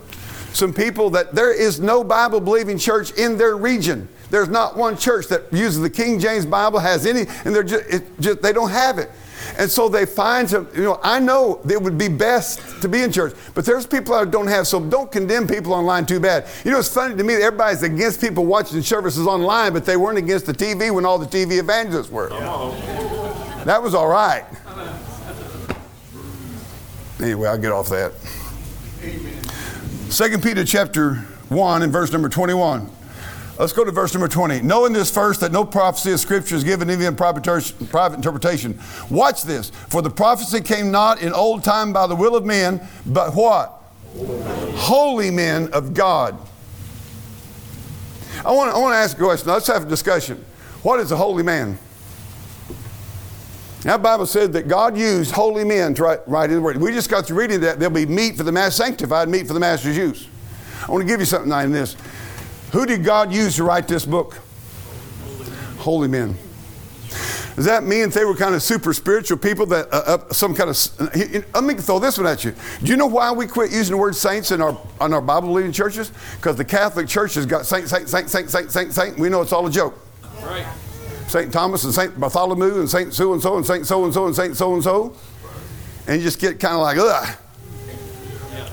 Some 0.55 0.73
people 0.73 1.11
that 1.11 1.35
there 1.35 1.53
is 1.53 1.79
no 1.79 2.03
Bible 2.03 2.41
believing 2.41 2.79
church 2.79 3.13
in 3.19 3.37
their 3.37 3.59
region. 3.59 4.09
There's 4.31 4.49
not 4.49 4.79
one 4.79 4.97
church 4.97 5.29
that 5.29 5.53
uses 5.53 5.83
the 5.83 5.91
King 5.91 6.19
James 6.19 6.47
Bible, 6.47 6.79
has 6.79 7.05
any, 7.05 7.27
and 7.45 7.55
they're 7.55 7.63
just, 7.63 8.03
just 8.19 8.41
they 8.41 8.55
don't 8.55 8.71
have 8.71 8.97
it. 8.97 9.11
And 9.59 9.71
so 9.71 9.89
they 9.89 10.07
find 10.07 10.49
some, 10.49 10.69
you 10.75 10.83
know, 10.83 11.01
I 11.03 11.21
know 11.21 11.61
it 11.69 11.81
would 11.81 11.97
be 11.99 12.09
best 12.09 12.61
to 12.83 12.89
be 12.89 13.03
in 13.03 13.13
church, 13.13 13.35
but 13.55 13.65
there's 13.65 13.87
people 13.87 14.19
that 14.19 14.31
don't 14.31 14.47
have, 14.47 14.67
so 14.67 14.81
don't 14.81 15.11
condemn 15.11 15.47
people 15.47 15.73
online 15.73 16.07
too 16.07 16.21
bad. 16.21 16.47
You 16.65 16.71
know, 16.71 16.79
it's 16.79 16.93
funny 16.93 17.17
to 17.17 17.25
me 17.25 17.35
that 17.35 17.43
everybody's 17.43 17.83
against 17.83 18.21
people 18.21 18.47
watching 18.47 18.83
services 18.83 19.27
online, 19.27 19.73
but 19.73 19.85
they 19.85 19.97
weren't 19.97 20.19
against 20.19 20.47
the 20.47 20.55
TV 20.55 20.93
when 20.93 21.05
all 21.05 21.19
the 21.19 21.27
TV 21.27 21.59
evangelists 21.59 22.11
were. 22.11 22.29
That 23.65 23.83
was 23.83 23.95
all 23.95 24.09
right. 24.09 24.45
Anyway, 27.21 27.49
I'll 27.49 27.59
get 27.59 27.73
off 27.73 27.89
that. 27.91 28.13
Second 30.11 30.43
Peter 30.43 30.65
chapter 30.65 31.15
1 31.49 31.83
and 31.83 31.93
verse 31.93 32.13
number 32.13 32.29
21. 32.29 32.91
Let's 33.59 33.73
go 33.73 33.85
to 33.85 33.93
verse 33.93 34.13
number 34.13 34.27
20. 34.27 34.63
Knowing 34.63 34.93
this 34.93 35.11
first, 35.11 35.41
that 35.41 35.53
no 35.53 35.65
prophecy 35.65 36.11
of 36.11 36.19
Scripture 36.19 36.57
is 36.57 36.65
given 36.65 36.91
even 36.91 37.07
in 37.07 37.15
private 37.17 37.47
interpretation. 38.17 38.79
Watch 39.11 39.43
this. 39.43 39.71
For 39.71 40.03
the 40.03 40.11
prophecy 40.11 40.61
came 40.61 40.91
not 40.91 41.23
in 41.23 41.33
old 41.33 41.63
time 41.63 41.93
by 41.93 42.09
the 42.09 42.17
will 42.17 42.35
of 42.35 42.45
men, 42.45 42.81
but 43.07 43.33
what? 43.35 43.81
Holy 44.77 45.31
men 45.31 45.73
of 45.73 45.95
God. 45.95 46.37
I 48.45 48.51
want, 48.51 48.75
I 48.75 48.79
want 48.79 48.93
to 48.93 48.99
ask 48.99 49.17
a 49.17 49.23
question. 49.23 49.49
Let's 49.49 49.69
have 49.69 49.85
a 49.85 49.89
discussion. 49.89 50.45
What 50.83 50.99
is 50.99 51.13
a 51.13 51.17
holy 51.17 51.45
man? 51.45 51.79
The 53.83 53.99
Bible 53.99 54.27
said 54.27 54.53
that 54.55 54.67
God 54.67 54.97
used 54.97 55.31
holy 55.31 55.63
men 55.63 55.95
to 55.95 56.03
write, 56.03 56.21
write 56.27 56.51
His 56.51 56.59
word. 56.59 56.79
We 56.79 56.93
just 56.93 57.09
got 57.09 57.27
through 57.27 57.39
reading 57.39 57.61
that. 57.61 57.79
There'll 57.79 57.95
be 57.95 58.07
meet 58.07 58.37
for 58.37 58.43
the 58.43 58.53
master, 58.53 58.83
sanctified 58.83 59.29
meet 59.29 59.47
for 59.47 59.53
the 59.53 59.61
master's 59.61 59.97
use. 59.97 60.27
I 60.87 60.91
want 60.91 61.03
to 61.03 61.07
give 61.07 61.21
you 61.21 61.27
something 61.27 61.53
in 61.53 61.71
this. 61.73 61.97
Who 62.75 62.87
did 62.87 63.05
God 63.05 63.33
use 63.33 63.55
to 63.55 63.63
write 63.63 63.87
this 63.87 64.05
book? 64.05 64.41
Holy 65.79 66.09
men. 66.09 66.37
Does 67.55 67.67
that 67.67 67.85
mean 67.85 68.11
they 68.11 68.25
were 68.25 68.35
kind 68.35 68.53
of 68.53 68.65
super 68.65 68.93
spiritual 68.93 69.39
people 69.39 69.65
that 69.67 69.87
uh, 69.93 70.19
uh, 70.29 70.33
some 70.33 70.57
kind 70.57 70.71
of? 70.71 71.55
Let 71.55 71.63
me 71.63 71.75
throw 71.75 72.01
this 72.01 72.19
one 72.19 72.27
at 72.27 72.43
you. 72.43 72.53
Do 72.83 72.91
you 72.91 72.97
know 72.97 73.07
why 73.07 73.31
we 73.31 73.47
quit 73.47 73.71
using 73.71 73.93
the 73.93 73.97
word 73.97 74.17
saints 74.17 74.51
in 74.51 74.61
our 74.61 74.77
on 75.01 75.15
our 75.15 75.21
Bible 75.21 75.51
believing 75.51 75.71
churches? 75.71 76.11
Because 76.35 76.57
the 76.57 76.65
Catholic 76.65 77.07
Church 77.07 77.35
has 77.35 77.47
got 77.47 77.65
saint, 77.65 77.89
saint, 77.89 78.09
saint, 78.09 78.29
saint, 78.29 78.51
saint, 78.51 78.73
saint, 78.73 78.93
saint. 78.93 79.19
We 79.21 79.29
know 79.29 79.41
it's 79.41 79.53
all 79.53 79.65
a 79.69 79.71
joke. 79.71 79.97
Right. 80.43 80.67
Saint 81.29 81.53
Thomas 81.53 81.85
and 81.85 81.95
Saint 81.95 82.19
Bartholomew 82.19 82.81
and 82.81 82.91
Saint 82.91 83.15
so 83.15 83.35
and 83.35 83.41
so 83.41 83.57
and 83.57 83.65
Saint 83.65 83.87
so 83.87 84.05
and 84.05 84.13
so 84.13 84.27
and 84.27 84.35
Saint 84.35 84.57
so 84.57 84.75
and 84.75 84.83
so, 84.83 85.15
and 86.09 86.17
you 86.17 86.25
just 86.25 86.41
get 86.41 86.59
kind 86.59 86.75
of 86.75 86.81
like 86.81 86.99
ugh. 86.99 87.37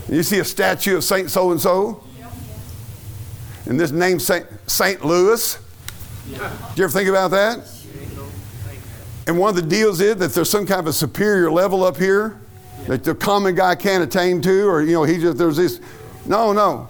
You 0.09 0.23
see 0.23 0.39
a 0.39 0.43
statue 0.43 0.97
of 0.97 1.03
Saint 1.03 1.29
so 1.29 1.51
and 1.51 1.61
so, 1.61 2.03
and 3.71 3.79
this 3.79 3.91
name 3.91 4.19
Saint 4.19 4.45
Saint 4.69 5.05
Louis. 5.05 5.57
Do 6.27 6.35
you 6.75 6.83
ever 6.83 6.89
think 6.89 7.07
about 7.07 7.31
that? 7.31 7.59
And 9.27 9.39
one 9.39 9.49
of 9.49 9.55
the 9.55 9.61
deals 9.61 10.01
is 10.01 10.17
that 10.17 10.33
there's 10.33 10.49
some 10.49 10.67
kind 10.67 10.81
of 10.81 10.87
a 10.87 10.93
superior 10.93 11.49
level 11.49 11.85
up 11.85 11.95
here 11.95 12.37
that 12.87 13.05
the 13.05 13.15
common 13.15 13.55
guy 13.55 13.75
can't 13.75 14.03
attain 14.03 14.41
to, 14.41 14.67
or 14.67 14.81
you 14.81 14.91
know, 14.91 15.03
he 15.03 15.19
just 15.19 15.37
there's 15.37 15.55
this. 15.55 15.79
No, 16.25 16.51
no. 16.51 16.89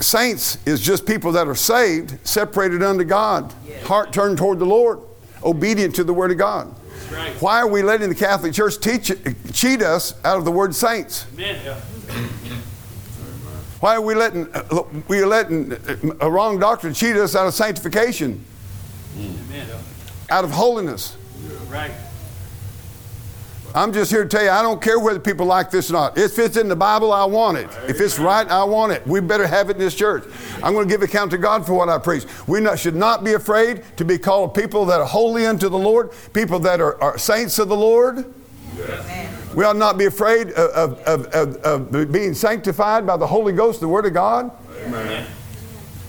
Saints 0.00 0.58
is 0.66 0.80
just 0.80 1.06
people 1.06 1.30
that 1.30 1.46
are 1.46 1.54
saved, 1.54 2.18
separated 2.26 2.82
unto 2.82 3.04
God, 3.04 3.54
heart 3.84 4.12
turned 4.12 4.38
toward 4.38 4.58
the 4.58 4.66
Lord, 4.66 4.98
obedient 5.44 5.94
to 5.94 6.02
the 6.02 6.12
Word 6.12 6.32
of 6.32 6.38
God. 6.38 6.74
right. 7.12 7.40
Why 7.40 7.58
are 7.58 7.68
we 7.68 7.82
letting 7.82 8.08
the 8.08 8.16
Catholic 8.16 8.52
Church 8.52 8.80
teach, 8.80 9.12
cheat 9.52 9.80
us 9.80 10.12
out 10.24 10.38
of 10.38 10.44
the 10.44 10.50
word 10.50 10.74
saints? 10.74 11.26
Amen. 11.34 11.76
Yeah. 13.82 13.88
Why 13.88 13.96
are 13.96 14.00
we 14.00 14.14
letting 14.14 14.48
uh, 14.54 14.84
we 15.08 15.24
letting 15.24 15.72
a 16.20 16.30
wrong 16.30 16.58
doctrine 16.58 16.94
cheat 16.94 17.16
us 17.16 17.34
out 17.34 17.46
of 17.46 17.54
sanctification, 17.54 18.44
Amen. 19.18 19.68
out 20.30 20.44
of 20.44 20.50
holiness? 20.50 21.16
Right. 21.68 21.92
I'm 23.74 23.92
just 23.94 24.10
here 24.10 24.22
to 24.24 24.28
tell 24.28 24.44
you, 24.44 24.50
I 24.50 24.60
don't 24.60 24.82
care 24.82 25.00
whether 25.00 25.18
people 25.18 25.46
like 25.46 25.70
this 25.70 25.88
or 25.88 25.94
not. 25.94 26.18
If 26.18 26.38
it's 26.38 26.58
in 26.58 26.68
the 26.68 26.76
Bible, 26.76 27.10
I 27.10 27.24
want 27.24 27.56
it. 27.56 27.70
If 27.88 28.02
it's 28.02 28.18
right, 28.18 28.46
I 28.46 28.64
want 28.64 28.92
it. 28.92 29.06
We 29.06 29.20
better 29.20 29.46
have 29.46 29.70
it 29.70 29.76
in 29.76 29.78
this 29.78 29.94
church. 29.94 30.24
I'm 30.62 30.74
going 30.74 30.86
to 30.86 30.94
give 30.94 31.00
account 31.00 31.30
to 31.30 31.38
God 31.38 31.64
for 31.64 31.72
what 31.72 31.88
I 31.88 31.96
preach. 31.96 32.26
We 32.46 32.60
not, 32.60 32.78
should 32.78 32.94
not 32.94 33.24
be 33.24 33.32
afraid 33.32 33.82
to 33.96 34.04
be 34.04 34.18
called 34.18 34.52
people 34.52 34.84
that 34.86 35.00
are 35.00 35.06
holy 35.06 35.46
unto 35.46 35.70
the 35.70 35.78
Lord, 35.78 36.10
people 36.34 36.58
that 36.60 36.82
are, 36.82 37.02
are 37.02 37.16
saints 37.16 37.58
of 37.58 37.70
the 37.70 37.76
Lord. 37.76 38.26
We 39.54 39.64
ought 39.64 39.76
not 39.76 39.98
be 39.98 40.06
afraid 40.06 40.50
of, 40.52 40.98
of, 41.00 41.26
of, 41.28 41.56
of, 41.94 42.12
being 42.12 42.34
sanctified 42.34 43.06
by 43.06 43.16
the 43.16 43.26
Holy 43.26 43.52
Ghost, 43.52 43.80
the 43.80 43.88
Word 43.88 44.06
of 44.06 44.14
God. 44.14 44.50
Amen. 44.84 45.26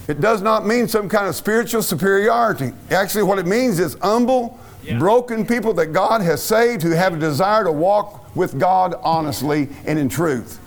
It 0.08 0.22
does 0.22 0.42
not 0.42 0.66
mean 0.66 0.88
some 0.88 1.08
kind 1.10 1.28
of 1.28 1.36
spiritual 1.36 1.82
superiority. 1.82 2.72
Actually, 2.92 3.24
what 3.24 3.40
it 3.40 3.46
means 3.46 3.80
is 3.80 3.96
humble, 4.02 4.60
Yeah. 4.84 4.98
broken 4.98 5.46
people 5.46 5.74
that 5.76 5.88
God 5.88 6.22
has 6.22 6.44
saved 6.44 6.82
who 6.82 6.92
have 6.92 7.14
a 7.14 7.18
desire 7.18 7.64
to 7.64 7.72
walk 7.72 8.36
with 8.36 8.60
God 8.60 8.96
honestly 9.04 9.70
and 9.86 9.98
in 9.98 10.10
truth. 10.10 10.60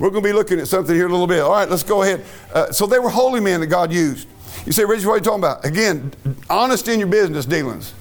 We're 0.00 0.10
going 0.10 0.22
to 0.22 0.28
be 0.28 0.32
looking 0.32 0.58
at 0.58 0.68
something 0.68 0.94
here 0.94 1.04
in 1.04 1.10
a 1.10 1.14
little 1.14 1.26
bit. 1.26 1.40
All 1.40 1.52
right, 1.52 1.68
let's 1.68 1.82
go 1.82 2.02
ahead. 2.02 2.24
Uh, 2.52 2.72
so 2.72 2.86
they 2.86 2.98
were 2.98 3.10
holy 3.10 3.40
men 3.40 3.60
that 3.60 3.66
God 3.66 3.92
used. 3.92 4.26
You 4.66 4.72
say, 4.72 4.84
Richard, 4.84 5.06
what 5.06 5.14
are 5.14 5.18
you 5.18 5.22
talking 5.24 5.40
about? 5.40 5.64
Again, 5.64 6.12
honest 6.48 6.88
in 6.88 6.98
your 6.98 7.08
business 7.08 7.46
dealings. 7.46 7.94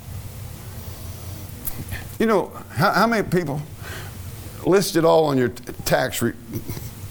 You 2.18 2.26
know, 2.26 2.52
how, 2.72 2.92
how 2.92 3.08
many 3.08 3.28
people 3.28 3.62
list 4.66 4.96
it 4.96 5.06
all 5.06 5.26
on 5.26 5.38
your 5.38 5.50
t- 5.50 5.74
tax 5.86 6.22
re- 6.22 6.34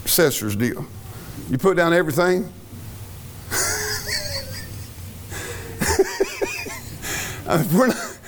assessor's 0.04 0.56
deal? 0.56 0.86
You 1.50 1.58
put 1.58 1.76
down 1.76 1.92
everything? 1.92 2.52
I 7.48 7.56
mean, 7.62 7.78
we're 7.78 7.86
not, 7.86 8.18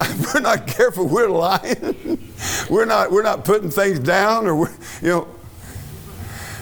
we're 0.34 0.40
not 0.40 0.66
careful. 0.66 1.06
We're 1.06 1.28
lying. 1.28 2.26
We're 2.70 2.86
not. 2.86 3.10
We're 3.10 3.22
not 3.24 3.44
putting 3.44 3.68
things 3.68 3.98
down, 3.98 4.46
or 4.46 4.54
we're, 4.54 4.70
you 5.02 5.08
know. 5.08 5.28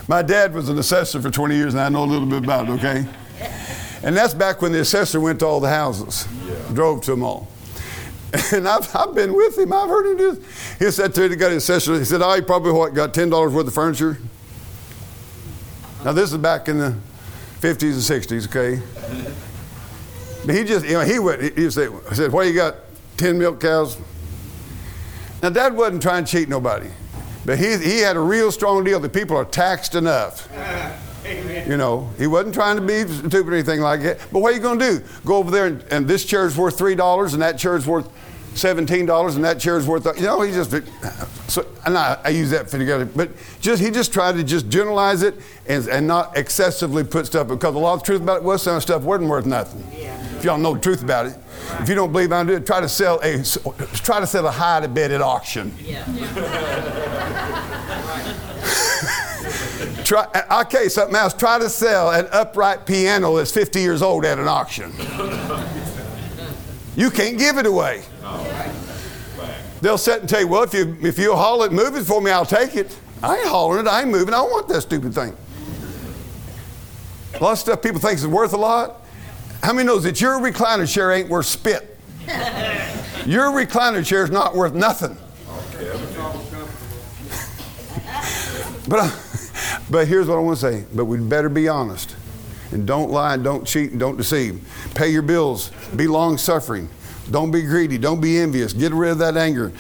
My 0.09 0.23
dad 0.23 0.55
was 0.55 0.71
an 0.71 0.79
assessor 0.79 1.21
for 1.21 1.31
20 1.31 1.55
years, 1.55 1.75
and 1.75 1.83
I 1.83 1.91
know 1.91 2.03
a 2.03 2.07
little 2.07 2.27
bit 2.27 2.43
about 2.43 2.69
it. 2.69 2.73
Okay, 2.73 3.07
and 4.03 4.17
that's 4.17 4.33
back 4.33 4.63
when 4.63 4.73
the 4.73 4.81
assessor 4.81 5.21
went 5.21 5.41
to 5.41 5.47
all 5.47 5.61
the 5.61 5.69
houses, 5.69 6.27
drove 6.73 7.03
to 7.03 7.11
them 7.11 7.23
all. 7.23 7.49
And 8.53 8.69
I've, 8.69 8.95
I've 8.95 9.15
been 9.15 9.35
with 9.35 9.57
him. 9.57 9.73
I've 9.73 9.89
heard 9.89 10.11
him 10.11 10.17
do 10.19 10.33
this. 10.33 10.79
He 10.79 10.91
said 10.91 11.15
to 11.15 11.29
the 11.29 11.37
guy, 11.37 11.49
the 11.49 11.57
assessor, 11.57 11.99
he 11.99 12.05
said, 12.05 12.21
"Oh, 12.21 12.43
probably 12.43 12.73
what 12.73 12.93
got 12.93 13.15
ten 13.15 13.31
dollars 13.31 13.53
worth 13.53 13.67
of 13.67 13.75
furniture." 13.75 14.19
Now 16.05 16.13
this 16.13 16.31
is 16.33 16.39
back 16.39 16.69
in 16.69 16.79
the 16.79 16.95
50s 17.61 18.11
and 18.11 18.23
60s. 18.23 18.47
Okay. 18.47 18.83
But 20.47 20.55
he 20.55 20.65
just, 20.65 20.87
you 20.87 20.93
know, 20.93 21.01
he 21.01 21.19
would, 21.19 21.59
he 21.59 21.71
say, 21.71 21.89
I 22.11 22.15
said, 22.15 22.33
what 22.33 22.47
you 22.47 22.55
got? 22.55 22.77
10 23.17 23.37
milk 23.37 23.61
cows? 23.61 23.99
Now, 25.43 25.51
Dad 25.51 25.75
wasn't 25.75 26.03
trying 26.03 26.25
to 26.25 26.31
cheat 26.31 26.49
nobody, 26.49 26.89
but 27.45 27.59
he, 27.59 27.77
he 27.79 27.99
had 27.99 28.17
a 28.17 28.21
real 28.21 28.53
strong 28.53 28.85
deal 28.85 29.01
that 29.01 29.13
people 29.13 29.37
are 29.37 29.45
taxed 29.45 29.95
enough. 29.95 30.49
You 31.69 31.77
know, 31.77 32.11
he 32.19 32.27
wasn't 32.27 32.55
trying 32.55 32.77
to 32.77 32.83
be 32.83 33.07
stupid 33.07 33.49
or 33.49 33.55
anything 33.55 33.81
like 33.81 34.03
that. 34.03 34.19
But 34.33 34.41
what 34.41 34.53
are 34.53 34.57
you 34.57 34.63
going 34.63 34.79
to 34.79 34.99
do? 34.99 35.05
Go 35.25 35.37
over 35.37 35.51
there 35.51 35.67
and, 35.67 35.85
and 35.91 36.09
this 36.09 36.25
chair's 36.25 36.57
worth 36.57 36.79
$3 36.79 37.33
and 37.33 37.43
that 37.43 37.59
chair's 37.59 37.87
worth 37.87 38.09
$17 38.55 39.37
and 39.37 39.45
that 39.45 39.61
chair's 39.61 39.87
worth, 39.87 40.07
you 40.17 40.27
know, 40.27 40.41
he 40.43 40.53
just, 40.53 40.75
so, 41.49 41.67
and 41.87 41.97
I, 41.97 42.19
I 42.25 42.31
use 42.31 42.51
that 42.51 42.69
for 42.69 42.79
together, 42.79 43.05
but 43.05 43.31
just, 43.61 43.81
he 43.83 43.91
just 43.91 44.13
tried 44.13 44.33
to 44.33 44.45
just 44.45 44.69
generalize 44.69 45.23
it 45.23 45.35
and, 45.67 45.87
and 45.89 46.07
not 46.07 46.37
excessively 46.37 47.05
put 47.05 47.27
stuff, 47.27 47.49
because 47.49 47.75
a 47.75 47.79
lot 47.79 47.95
of 47.95 48.01
the 48.01 48.07
truth 48.07 48.23
about 48.23 48.39
it 48.39 48.43
was 48.43 48.63
some 48.63 48.73
of 48.73 48.77
the 48.79 48.81
stuff 48.81 49.03
wasn't 49.03 49.29
worth 49.29 49.47
nothing. 49.47 49.87
If 50.39 50.45
y'all 50.45 50.59
know 50.59 50.75
the 50.75 50.81
truth 50.81 51.03
about 51.03 51.27
it. 51.27 51.37
If 51.81 51.89
you 51.89 51.95
don't 51.95 52.13
believe 52.13 52.33
I'm 52.33 52.47
doing 52.47 52.63
it, 52.63 52.67
try 52.67 52.81
to 52.81 52.89
sell 52.89 53.21
a, 53.23 53.43
try 53.95 54.21
to 54.21 54.27
sell 54.27 54.47
a 54.47 54.51
hide 54.51 54.85
a 54.85 54.89
bed 54.89 55.13
at 55.13 55.21
auction. 55.21 55.75
Try, 60.09 60.27
I'll 60.49 60.65
tell 60.65 60.85
you 60.85 60.89
something 60.89 61.15
else. 61.15 61.35
Try 61.35 61.59
to 61.59 61.69
sell 61.69 62.13
an 62.13 62.29
upright 62.33 62.87
piano 62.87 63.37
that's 63.37 63.53
50 63.53 63.79
years 63.79 64.01
old 64.01 64.25
at 64.25 64.39
an 64.39 64.49
auction. 64.49 64.91
You 66.97 67.11
can't 67.11 67.39
give 67.39 67.59
it 67.59 67.67
away. 67.67 68.05
They'll 69.83 69.99
sit 69.99 70.21
and 70.21 70.27
tell 70.27 70.41
you, 70.41 70.49
well, 70.49 70.63
if 70.63 70.73
you 70.73 70.97
if 71.03 71.19
you 71.19 71.37
haul 71.37 71.63
it, 71.65 71.73
move 71.73 71.95
it 71.95 72.05
for 72.05 72.23
me, 72.23 72.31
I'll 72.31 72.47
take 72.47 72.75
it. 72.75 72.99
I 73.23 73.37
ain't 73.37 73.49
hauling 73.49 73.81
it. 73.81 73.87
I 73.87 74.01
ain't 74.01 74.09
moving. 74.09 74.33
I 74.33 74.39
don't 74.39 74.51
want 74.51 74.67
that 74.69 74.81
stupid 74.81 75.13
thing. 75.13 75.37
A 77.35 77.45
lot 77.45 77.53
of 77.53 77.59
stuff 77.59 77.83
people 77.83 78.01
think 78.01 78.15
is 78.15 78.27
worth 78.27 78.55
a 78.55 78.57
lot. 78.57 79.03
How 79.63 79.75
many 79.75 79.87
knows 79.87 80.05
that 80.05 80.23
your 80.23 80.41
recliner 80.41 80.91
chair 80.91 81.13
ain't 81.13 81.29
worth 81.29 81.45
spit? 81.45 81.99
Your 83.27 83.51
recliner 83.51 84.07
chair 84.07 84.25
is 84.25 84.31
not 84.31 84.55
worth 84.55 84.73
nothing. 84.73 85.19
But, 88.89 89.01
I, 89.01 89.28
but 89.91 90.09
here's 90.09 90.29
what 90.29 90.37
I 90.37 90.41
want 90.41 90.59
to 90.59 90.73
say. 90.73 90.85
But 90.95 91.07
we'd 91.07 91.29
better 91.29 91.49
be 91.49 91.69
honest. 91.69 92.17
And 92.71 92.87
don't 92.87 93.11
lie, 93.11 93.37
don't 93.37 93.67
cheat, 93.67 93.93
and 93.93 94.01
don't 94.01 94.17
deceive. 94.17 94.61
Pay 94.95 95.09
your 95.09 95.23
bills. 95.23 95.71
Be 95.97 96.07
long 96.07 96.37
suffering. 96.37 96.89
Don't 97.31 97.51
be 97.51 97.63
greedy. 97.63 97.99
Don't 97.99 98.21
be 98.21 98.39
envious. 98.39 98.73
Get 98.73 98.93
rid 98.93 99.11
of 99.11 99.19
that 99.19 99.37
anger. 99.37 99.73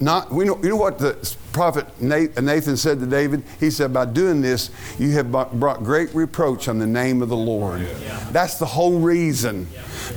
Not, 0.00 0.32
we 0.32 0.44
know, 0.44 0.58
you 0.62 0.70
know 0.70 0.76
what 0.76 0.98
the 0.98 1.36
prophet 1.52 1.86
Nathan 2.00 2.76
said 2.76 2.98
to 3.00 3.06
David? 3.06 3.44
He 3.60 3.70
said, 3.70 3.92
By 3.92 4.06
doing 4.06 4.40
this, 4.40 4.70
you 4.98 5.12
have 5.12 5.30
brought 5.30 5.84
great 5.84 6.12
reproach 6.14 6.68
on 6.68 6.78
the 6.78 6.86
name 6.86 7.22
of 7.22 7.28
the 7.28 7.36
Lord. 7.36 7.82
That's 8.32 8.58
the 8.58 8.66
whole 8.66 8.98
reason 8.98 9.68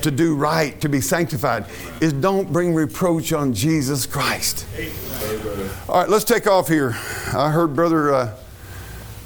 to 0.02 0.10
do 0.10 0.34
right, 0.34 0.80
to 0.80 0.88
be 0.88 1.00
sanctified, 1.00 1.66
is 2.00 2.12
don't 2.12 2.52
bring 2.52 2.74
reproach 2.74 3.32
on 3.32 3.54
Jesus 3.54 4.06
Christ. 4.06 4.66
All 5.88 6.00
right, 6.00 6.08
let's 6.08 6.24
take 6.24 6.46
off 6.48 6.66
here. 6.66 6.96
I 7.32 7.50
heard 7.50 7.76
Brother 7.76 8.12
uh, 8.12 8.36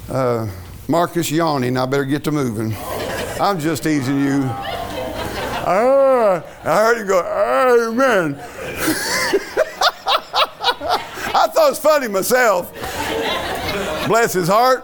uh, 0.09 0.47
Marcus 0.87 1.29
yawning. 1.31 1.77
I 1.77 1.85
better 1.85 2.05
get 2.05 2.23
to 2.25 2.31
moving. 2.31 2.75
I'm 3.39 3.59
just 3.59 3.83
teasing 3.83 4.19
you. 4.21 4.41
Ah, 5.71 6.43
I 6.63 6.75
heard 6.77 6.97
you 6.99 7.05
go, 7.05 7.19
Amen. 7.89 8.35
I 11.31 11.47
thought 11.47 11.67
it 11.67 11.69
was 11.69 11.79
funny 11.79 12.07
myself. 12.07 12.73
Bless 14.07 14.33
his 14.33 14.47
heart. 14.47 14.83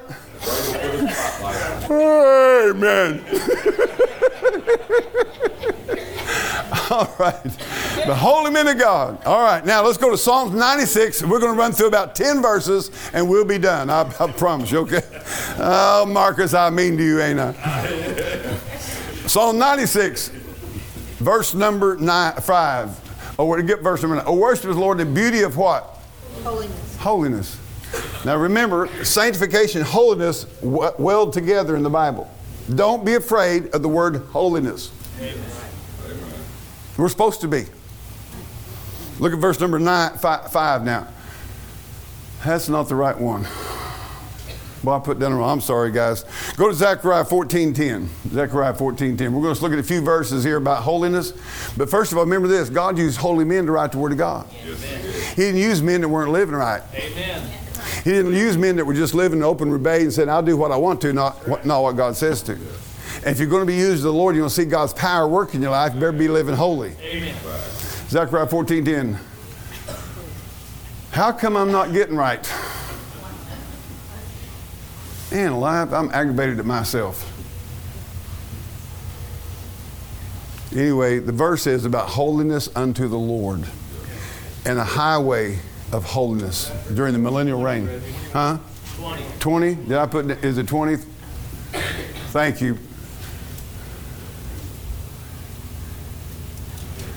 Amen. 1.89 3.25
All 6.91 7.15
right. 7.19 7.57
The 8.05 8.13
holy 8.15 8.51
men 8.51 8.67
of 8.67 8.77
God. 8.77 9.23
All 9.25 9.41
right. 9.41 9.65
Now 9.65 9.83
let's 9.83 9.97
go 9.97 10.11
to 10.11 10.17
Psalms 10.17 10.53
96. 10.53 11.23
We're 11.23 11.39
going 11.39 11.53
to 11.53 11.59
run 11.59 11.71
through 11.71 11.87
about 11.87 12.15
10 12.15 12.41
verses 12.41 12.91
and 13.13 13.27
we'll 13.27 13.45
be 13.45 13.57
done. 13.57 13.89
I, 13.89 14.01
I 14.19 14.31
promise 14.31 14.71
you, 14.71 14.79
okay? 14.79 15.01
Oh, 15.57 16.05
Marcus, 16.07 16.53
I 16.53 16.69
mean 16.69 16.97
to 16.97 17.03
you, 17.03 17.21
ain't 17.21 17.39
I? 17.39 17.53
Psalm 19.25 19.57
96, 19.57 20.29
verse 21.17 21.55
number 21.55 21.97
nine, 21.97 22.33
5. 22.35 23.35
Oh, 23.39 23.45
we're 23.45 23.57
gonna 23.57 23.67
get 23.67 23.81
verse 23.81 24.01
number 24.03 24.17
9. 24.17 24.25
Oh, 24.27 24.35
worship 24.35 24.65
the 24.65 24.73
Lord 24.73 24.99
in 24.99 25.07
the 25.07 25.13
beauty 25.19 25.41
of 25.41 25.57
what? 25.57 25.97
Holiness. 26.43 26.97
Holiness. 26.97 27.59
Now 28.23 28.37
remember, 28.37 28.87
sanctification 29.03 29.81
and 29.81 29.89
holiness 29.89 30.43
w- 30.61 30.91
weld 30.99 31.33
together 31.33 31.75
in 31.75 31.81
the 31.81 31.89
Bible. 31.89 32.29
Don't 32.75 33.03
be 33.03 33.15
afraid 33.15 33.73
of 33.73 33.81
the 33.81 33.89
word 33.89 34.17
holiness. 34.27 34.91
Amen. 35.19 35.37
We're 36.97 37.09
supposed 37.09 37.41
to 37.41 37.47
be. 37.47 37.65
Look 39.19 39.33
at 39.33 39.39
verse 39.39 39.59
number 39.59 39.79
nine, 39.79 40.17
five, 40.17 40.51
five 40.51 40.83
now. 40.83 41.07
That's 42.43 42.69
not 42.69 42.89
the 42.89 42.95
right 42.95 43.17
one. 43.17 43.47
Well, 44.83 44.95
I 44.95 44.99
put 44.99 45.17
down 45.17 45.33
wrong. 45.33 45.49
I'm 45.49 45.61
sorry, 45.61 45.91
guys. 45.91 46.25
Go 46.57 46.67
to 46.67 46.75
Zechariah 46.75 47.25
14:10. 47.25 48.07
Zechariah 48.29 48.73
14:10. 48.73 49.33
We're 49.33 49.41
going 49.41 49.55
to 49.55 49.61
look 49.61 49.73
at 49.73 49.79
a 49.79 49.83
few 49.83 50.01
verses 50.01 50.43
here 50.43 50.57
about 50.57 50.83
holiness. 50.83 51.33
But 51.75 51.89
first 51.89 52.11
of 52.11 52.19
all, 52.19 52.23
remember 52.23 52.47
this: 52.47 52.69
God 52.69 52.97
used 52.97 53.17
holy 53.17 53.45
men 53.45 53.65
to 53.65 53.71
write 53.71 53.93
the 53.93 53.97
Word 53.97 54.11
of 54.11 54.19
God. 54.19 54.45
He 54.47 55.41
didn't 55.41 55.59
use 55.59 55.81
men 55.81 56.01
that 56.01 56.09
weren't 56.09 56.31
living 56.31 56.53
right. 56.53 56.83
Amen. 56.93 57.49
He 58.03 58.11
didn't 58.11 58.33
use 58.33 58.57
men 58.57 58.75
that 58.75 58.85
were 58.85 58.93
just 58.93 59.15
living 59.15 59.39
in 59.39 59.43
open 59.43 59.71
rebellion 59.71 60.03
and 60.03 60.13
saying, 60.13 60.29
"I'll 60.29 60.43
do 60.43 60.55
what 60.55 60.71
I 60.71 60.77
want 60.77 61.01
to, 61.01 61.13
not 61.13 61.47
what, 61.47 61.65
not 61.65 61.81
what 61.81 61.95
God 61.95 62.15
says 62.15 62.43
to." 62.43 62.51
And 62.51 63.33
if 63.33 63.39
you're 63.39 63.49
going 63.49 63.63
to 63.63 63.65
be 63.65 63.75
used 63.75 63.97
of 63.97 64.03
the 64.03 64.13
Lord, 64.13 64.35
you're 64.35 64.43
going 64.43 64.49
to 64.49 64.55
see 64.55 64.65
God's 64.65 64.93
power 64.93 65.27
work 65.27 65.55
in 65.55 65.61
your 65.63 65.71
life. 65.71 65.95
You 65.95 65.99
better 65.99 66.11
be 66.11 66.27
living 66.27 66.55
holy. 66.55 66.93
Amen. 67.01 67.33
Zechariah 68.09 68.47
14:10. 68.47 69.17
How 71.11 71.31
come 71.31 71.55
I'm 71.55 71.71
not 71.71 71.93
getting 71.93 72.15
right? 72.15 72.45
Man 75.31 75.53
alive, 75.53 75.93
I'm 75.93 76.09
aggravated 76.11 76.59
at 76.59 76.65
myself. 76.65 77.31
Anyway, 80.73 81.19
the 81.19 81.31
verse 81.31 81.67
is 81.67 81.85
about 81.85 82.09
holiness 82.09 82.69
unto 82.75 83.07
the 83.07 83.17
Lord 83.17 83.63
and 84.65 84.77
a 84.77 84.83
highway 84.83 85.59
of 85.91 86.03
holiness 86.03 86.71
during 86.93 87.13
the 87.13 87.19
millennial 87.19 87.61
reign. 87.61 87.89
Huh? 88.33 88.57
20. 88.97 89.23
20? 89.39 89.75
Did 89.75 89.93
I 89.93 90.05
put, 90.05 90.29
is 90.43 90.57
it 90.57 90.67
20? 90.67 90.97
Thank 92.31 92.61
you. 92.61 92.77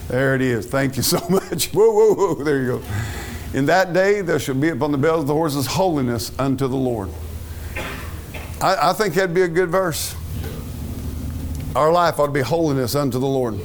There 0.08 0.34
it 0.34 0.40
is. 0.40 0.66
Thank 0.66 0.96
you 0.96 1.02
so 1.02 1.18
much. 1.30 1.68
Whoa, 1.68 1.92
whoa, 1.92 2.14
whoa. 2.14 2.34
There 2.42 2.60
you 2.62 2.66
go. 2.66 2.82
In 3.54 3.66
that 3.66 3.92
day 3.92 4.20
there 4.22 4.38
shall 4.38 4.54
be 4.54 4.70
upon 4.70 4.92
the 4.92 4.98
bells 4.98 5.22
of 5.22 5.26
the 5.26 5.34
horses 5.34 5.66
holiness 5.66 6.32
unto 6.38 6.66
the 6.66 6.76
Lord. 6.76 7.10
I, 8.60 8.90
I 8.90 8.92
think 8.92 9.14
that'd 9.14 9.34
be 9.34 9.42
a 9.42 9.48
good 9.48 9.70
verse. 9.70 10.14
Our 11.76 11.92
life 11.92 12.18
ought 12.18 12.26
to 12.26 12.32
be 12.32 12.40
holiness 12.40 12.94
unto 12.94 13.18
the 13.18 13.26
Lord. 13.26 13.60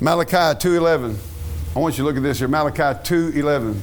Malachi 0.00 0.36
2.11. 0.36 1.16
I 1.74 1.78
want 1.80 1.98
you 1.98 2.04
to 2.04 2.08
look 2.08 2.16
at 2.16 2.22
this 2.22 2.38
here. 2.38 2.48
Malachi 2.48 2.82
2.11. 2.82 3.80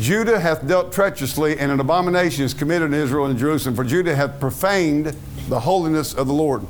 Judah 0.00 0.40
hath 0.40 0.66
dealt 0.66 0.92
treacherously, 0.92 1.58
and 1.58 1.70
an 1.70 1.78
abomination 1.78 2.44
is 2.44 2.54
committed 2.54 2.92
in 2.92 2.94
Israel 2.94 3.26
and 3.26 3.38
Jerusalem, 3.38 3.76
for 3.76 3.84
Judah 3.84 4.16
hath 4.16 4.40
profaned 4.40 5.14
the 5.48 5.60
holiness 5.60 6.14
of 6.14 6.26
the 6.26 6.32
Lord. 6.32 6.66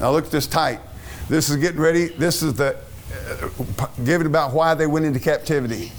Now 0.00 0.10
look 0.10 0.26
at 0.26 0.30
this 0.30 0.46
tight. 0.46 0.80
This 1.28 1.50
is 1.50 1.56
getting 1.56 1.80
ready. 1.80 2.08
This 2.08 2.42
is 2.42 2.54
the 2.54 2.76
uh, 3.40 4.20
about 4.20 4.52
why 4.52 4.74
they 4.74 4.86
went 4.86 5.04
into 5.04 5.20
captivity. 5.20 5.92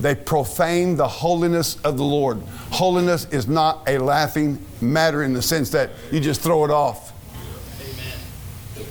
They 0.00 0.14
profaned 0.14 0.98
the 0.98 1.08
holiness 1.08 1.80
of 1.82 1.96
the 1.96 2.04
Lord. 2.04 2.40
Holiness 2.70 3.26
is 3.30 3.48
not 3.48 3.88
a 3.88 3.98
laughing 3.98 4.64
matter 4.80 5.22
in 5.22 5.32
the 5.32 5.42
sense 5.42 5.70
that 5.70 5.90
you 6.12 6.20
just 6.20 6.42
throw 6.42 6.64
it 6.64 6.70
off. 6.70 7.12
Amen. 7.80 8.88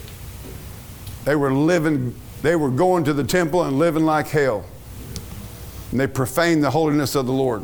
They 1.26 1.36
were 1.36 1.54
living, 1.54 2.16
they 2.42 2.56
were 2.56 2.72
going 2.72 3.04
to 3.04 3.14
the 3.14 3.24
temple 3.24 3.64
and 3.64 3.78
living 3.78 4.06
like 4.06 4.28
hell. 4.28 4.66
And 5.92 6.00
they 6.00 6.08
profaned 6.08 6.64
the 6.64 6.72
holiness 6.72 7.16
of 7.16 7.28
the 7.28 7.34
Lord. 7.34 7.64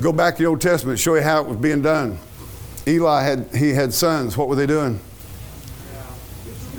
Go 0.00 0.12
back 0.12 0.36
to 0.36 0.42
the 0.42 0.48
Old 0.48 0.60
Testament, 0.60 0.98
show 0.98 1.14
you 1.14 1.22
how 1.22 1.40
it 1.40 1.48
was 1.48 1.56
being 1.56 1.82
done. 1.82 2.18
Eli 2.86 3.22
had 3.22 3.48
he 3.54 3.70
had 3.70 3.92
sons. 3.92 4.36
What 4.36 4.48
were 4.48 4.54
they 4.54 4.66
doing? 4.66 5.00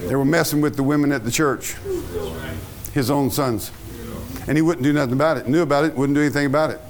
They 0.10 0.16
were 0.16 0.26
messing 0.26 0.60
with 0.60 0.76
the 0.76 0.82
women 0.82 1.12
at 1.12 1.24
the 1.24 1.30
church. 1.30 1.76
His 2.96 3.12
own 3.12 3.30
sons. 3.30 3.72
And 4.48 4.58
he 4.58 4.64
wouldn't 4.64 4.84
do 4.84 4.92
nothing 4.92 5.14
about 5.14 5.38
it. 5.38 5.48
Knew 5.48 5.62
about 5.62 5.86
it, 5.86 5.94
wouldn't 5.94 6.16
do 6.16 6.22
anything 6.22 6.48
about 6.48 6.72
it. 6.72 6.82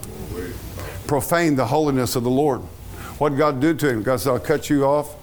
Profaned 1.06 1.60
the 1.60 1.66
holiness 1.66 2.16
of 2.16 2.24
the 2.24 2.30
Lord. 2.30 2.62
What 3.18 3.36
God 3.36 3.60
do 3.60 3.74
to 3.74 3.90
him? 3.90 4.04
God 4.04 4.22
said, 4.22 4.30
I'll 4.30 4.40
cut 4.40 4.70
you 4.70 4.86
off. 4.86 5.18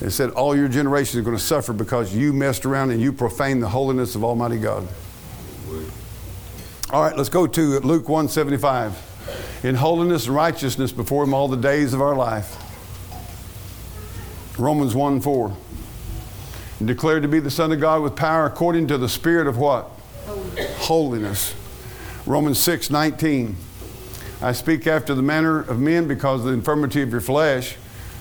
And 0.00 0.12
said, 0.12 0.30
All 0.30 0.56
your 0.56 0.68
generations 0.68 1.16
are 1.16 1.22
going 1.22 1.36
to 1.36 1.42
suffer 1.42 1.72
because 1.72 2.14
you 2.14 2.32
messed 2.32 2.64
around 2.64 2.92
and 2.92 3.00
you 3.00 3.12
profaned 3.12 3.64
the 3.64 3.68
holiness 3.68 4.14
of 4.14 4.22
Almighty 4.22 4.58
God. 4.58 4.86
All 6.90 7.02
right, 7.02 7.16
let's 7.16 7.28
go 7.28 7.48
to 7.48 7.80
Luke 7.80 8.08
175. 8.08 9.64
In 9.64 9.74
holiness 9.74 10.26
and 10.26 10.36
righteousness 10.36 10.92
before 10.92 11.24
him 11.24 11.34
all 11.34 11.48
the 11.48 11.56
days 11.56 11.94
of 11.94 12.00
our 12.00 12.14
life. 12.14 12.56
Romans 14.56 14.94
1 14.94 15.20
4. 15.20 15.56
And 16.80 16.88
declared 16.88 17.22
to 17.22 17.28
be 17.28 17.38
the 17.40 17.50
Son 17.50 17.70
of 17.70 17.78
God 17.78 18.02
with 18.02 18.16
power 18.16 18.46
according 18.46 18.88
to 18.88 18.98
the 18.98 19.08
Spirit 19.08 19.46
of 19.46 19.58
what? 19.58 19.84
Holiness. 20.24 20.86
Holiness. 20.86 21.54
Romans 22.26 22.58
6 22.58 22.90
19. 22.90 23.56
I 24.42 24.52
speak 24.52 24.86
after 24.86 25.14
the 25.14 25.22
manner 25.22 25.60
of 25.60 25.78
men 25.78 26.08
because 26.08 26.40
of 26.40 26.46
the 26.46 26.52
infirmity 26.52 27.02
of 27.02 27.10
your 27.10 27.20
flesh. 27.20 27.76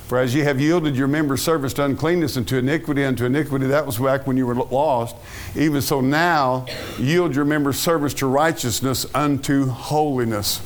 For 0.10 0.18
as 0.18 0.36
ye 0.36 0.42
have 0.42 0.60
yielded 0.60 0.96
your 0.96 1.08
members 1.08 1.42
service 1.42 1.72
to 1.76 1.86
uncleanness 1.86 2.36
and 2.36 2.46
to 2.48 2.58
iniquity 2.58 3.06
unto 3.06 3.26
iniquity, 3.26 3.68
that 3.68 3.86
was 3.86 4.00
back 4.00 4.28
when 4.28 4.36
you 4.36 4.48
were 4.48 4.56
lost. 4.56 5.16
Even 5.56 5.82
so 5.82 6.02
now, 6.02 6.66
yield 6.98 7.36
your 7.36 7.46
members 7.46 7.80
service 7.80 8.14
to 8.16 8.26
righteousness 8.26 9.06
unto 9.14 9.68
holiness. 9.68 10.58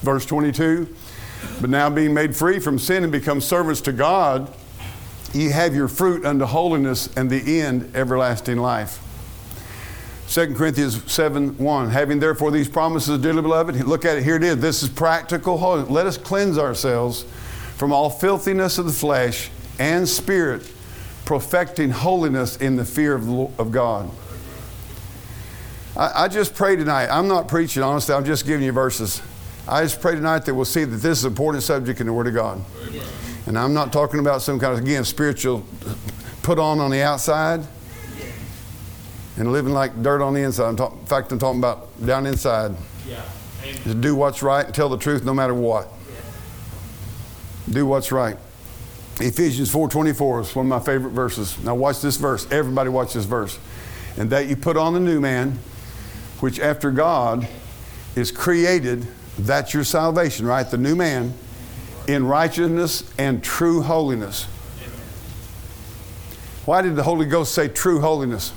Verse 0.00 0.24
22 0.26 0.88
But 1.60 1.70
now 1.70 1.90
being 1.90 2.14
made 2.14 2.34
free 2.34 2.58
from 2.58 2.78
sin 2.78 3.04
and 3.04 3.12
become 3.12 3.40
servants 3.40 3.82
to 3.82 3.92
God, 3.92 4.52
ye 5.32 5.50
have 5.50 5.74
your 5.74 5.88
fruit 5.88 6.24
unto 6.24 6.44
holiness 6.44 7.08
and 7.16 7.30
the 7.30 7.60
end 7.60 7.94
everlasting 7.94 8.58
life. 8.58 9.06
2 10.28 10.54
Corinthians 10.54 11.10
7 11.10 11.58
1. 11.58 11.90
Having 11.90 12.20
therefore 12.20 12.50
these 12.52 12.68
promises, 12.68 13.18
dearly 13.18 13.42
beloved, 13.42 13.74
look 13.84 14.04
at 14.04 14.16
it, 14.16 14.22
here 14.22 14.36
it 14.36 14.44
is. 14.44 14.58
This 14.58 14.82
is 14.82 14.88
practical 14.88 15.58
holiness. 15.58 15.90
Let 15.90 16.06
us 16.06 16.16
cleanse 16.16 16.56
ourselves 16.56 17.24
from 17.76 17.92
all 17.92 18.10
filthiness 18.10 18.78
of 18.78 18.86
the 18.86 18.92
flesh 18.92 19.50
and 19.80 20.08
spirit, 20.08 20.70
perfecting 21.24 21.90
holiness 21.90 22.56
in 22.58 22.76
the 22.76 22.84
fear 22.84 23.14
of, 23.14 23.26
the, 23.26 23.50
of 23.58 23.72
God. 23.72 24.08
I, 25.96 26.24
I 26.24 26.28
just 26.28 26.54
pray 26.54 26.76
tonight. 26.76 27.08
I'm 27.08 27.26
not 27.26 27.48
preaching, 27.48 27.82
honestly, 27.82 28.14
I'm 28.14 28.24
just 28.24 28.46
giving 28.46 28.64
you 28.64 28.72
verses. 28.72 29.20
I 29.66 29.82
just 29.82 30.00
pray 30.00 30.14
tonight 30.14 30.40
that 30.40 30.54
we'll 30.54 30.64
see 30.64 30.84
that 30.84 30.96
this 30.96 31.18
is 31.18 31.24
an 31.24 31.32
important 31.32 31.64
subject 31.64 32.00
in 32.00 32.06
the 32.06 32.12
Word 32.12 32.28
of 32.28 32.34
God. 32.34 32.64
And 33.50 33.58
I'm 33.58 33.74
not 33.74 33.92
talking 33.92 34.20
about 34.20 34.42
some 34.42 34.60
kind 34.60 34.74
of, 34.74 34.78
again, 34.78 35.02
spiritual 35.02 35.66
put 36.44 36.60
on 36.60 36.78
on 36.78 36.92
the 36.92 37.02
outside 37.02 37.60
and 39.38 39.50
living 39.50 39.72
like 39.72 40.04
dirt 40.04 40.22
on 40.22 40.34
the 40.34 40.40
inside. 40.42 40.68
I'm 40.68 40.76
talk, 40.76 40.92
in 40.92 41.06
fact, 41.06 41.32
I'm 41.32 41.40
talking 41.40 41.58
about 41.58 41.88
down 42.06 42.26
inside. 42.26 42.76
Yeah. 43.08 43.24
To 43.86 43.94
do 43.94 44.14
what's 44.14 44.44
right 44.44 44.64
and 44.64 44.72
tell 44.72 44.88
the 44.88 44.96
truth 44.96 45.24
no 45.24 45.34
matter 45.34 45.52
what. 45.52 45.88
Do 47.68 47.86
what's 47.86 48.12
right. 48.12 48.36
Ephesians 49.18 49.68
4:24 49.68 50.42
is 50.42 50.54
one 50.54 50.66
of 50.66 50.70
my 50.70 50.78
favorite 50.78 51.10
verses. 51.10 51.58
Now 51.64 51.74
watch 51.74 52.00
this 52.00 52.18
verse. 52.18 52.46
Everybody 52.52 52.88
watch 52.88 53.14
this 53.14 53.24
verse. 53.24 53.58
And 54.16 54.30
that 54.30 54.46
you 54.46 54.54
put 54.54 54.76
on 54.76 54.94
the 54.94 55.00
new 55.00 55.18
man, 55.18 55.58
which 56.38 56.60
after 56.60 56.92
God 56.92 57.48
is 58.14 58.30
created, 58.30 59.08
that's 59.36 59.74
your 59.74 59.82
salvation, 59.82 60.46
right? 60.46 60.70
The 60.70 60.78
new 60.78 60.94
man 60.94 61.34
in 62.12 62.26
righteousness 62.26 63.04
and 63.18 63.42
true 63.42 63.82
holiness. 63.82 64.44
Why 66.64 66.82
did 66.82 66.96
the 66.96 67.02
Holy 67.02 67.26
Ghost 67.26 67.54
say 67.54 67.68
true 67.68 68.00
holiness? 68.00 68.52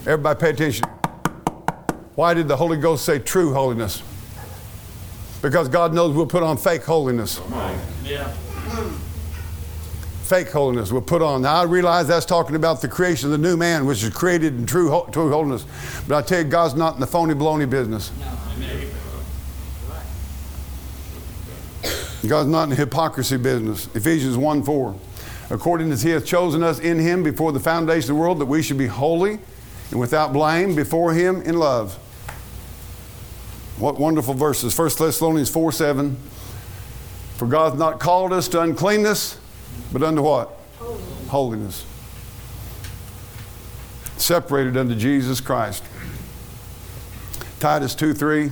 Everybody 0.00 0.40
pay 0.40 0.50
attention. 0.50 0.86
Why 2.14 2.34
did 2.34 2.48
the 2.48 2.56
Holy 2.56 2.76
Ghost 2.76 3.04
say 3.04 3.18
true 3.18 3.52
holiness? 3.52 4.02
Because 5.42 5.68
God 5.68 5.92
knows 5.92 6.14
we'll 6.14 6.26
put 6.26 6.42
on 6.42 6.56
fake 6.56 6.84
holiness. 6.84 7.40
Yeah. 8.04 8.28
Fake 10.22 10.50
holiness 10.50 10.90
we'll 10.90 11.02
put 11.02 11.22
on. 11.22 11.42
Now 11.42 11.56
I 11.56 11.64
realize 11.64 12.08
that's 12.08 12.26
talking 12.26 12.56
about 12.56 12.80
the 12.80 12.88
creation 12.88 13.26
of 13.26 13.32
the 13.32 13.48
new 13.48 13.56
man, 13.56 13.86
which 13.86 14.02
is 14.02 14.10
created 14.10 14.56
in 14.56 14.66
true, 14.66 15.06
true 15.12 15.30
holiness. 15.30 15.64
But 16.08 16.16
I 16.16 16.22
tell 16.22 16.38
you, 16.42 16.44
God's 16.44 16.74
not 16.74 16.94
in 16.94 17.00
the 17.00 17.06
phony 17.06 17.34
baloney 17.34 17.68
business. 17.68 18.10
Amen. 18.56 18.85
God's 22.26 22.48
not 22.48 22.64
in 22.64 22.70
the 22.70 22.76
hypocrisy 22.76 23.36
business. 23.36 23.88
Ephesians 23.94 24.36
1 24.36 24.62
4. 24.62 24.98
According 25.50 25.92
as 25.92 26.02
He 26.02 26.10
hath 26.10 26.26
chosen 26.26 26.62
us 26.62 26.78
in 26.78 26.98
Him 26.98 27.22
before 27.22 27.52
the 27.52 27.60
foundation 27.60 28.10
of 28.10 28.16
the 28.16 28.20
world, 28.20 28.40
that 28.40 28.46
we 28.46 28.62
should 28.62 28.78
be 28.78 28.86
holy 28.86 29.38
and 29.90 30.00
without 30.00 30.32
blame 30.32 30.74
before 30.74 31.12
Him 31.12 31.42
in 31.42 31.58
love. 31.58 31.94
What 33.78 33.98
wonderful 34.00 34.34
verses. 34.34 34.76
1 34.76 34.90
Thessalonians 34.98 35.50
4 35.50 35.72
7. 35.72 36.16
For 37.36 37.46
God 37.46 37.70
hath 37.70 37.78
not 37.78 38.00
called 38.00 38.32
us 38.32 38.48
to 38.48 38.60
uncleanness, 38.62 39.38
but 39.92 40.02
unto 40.02 40.22
what? 40.22 40.50
Holiness. 40.78 41.28
Holiness. 41.28 41.86
Separated 44.16 44.76
unto 44.76 44.94
Jesus 44.94 45.40
Christ. 45.40 45.84
Titus 47.60 47.94
2 47.94 48.14
3. 48.14 48.50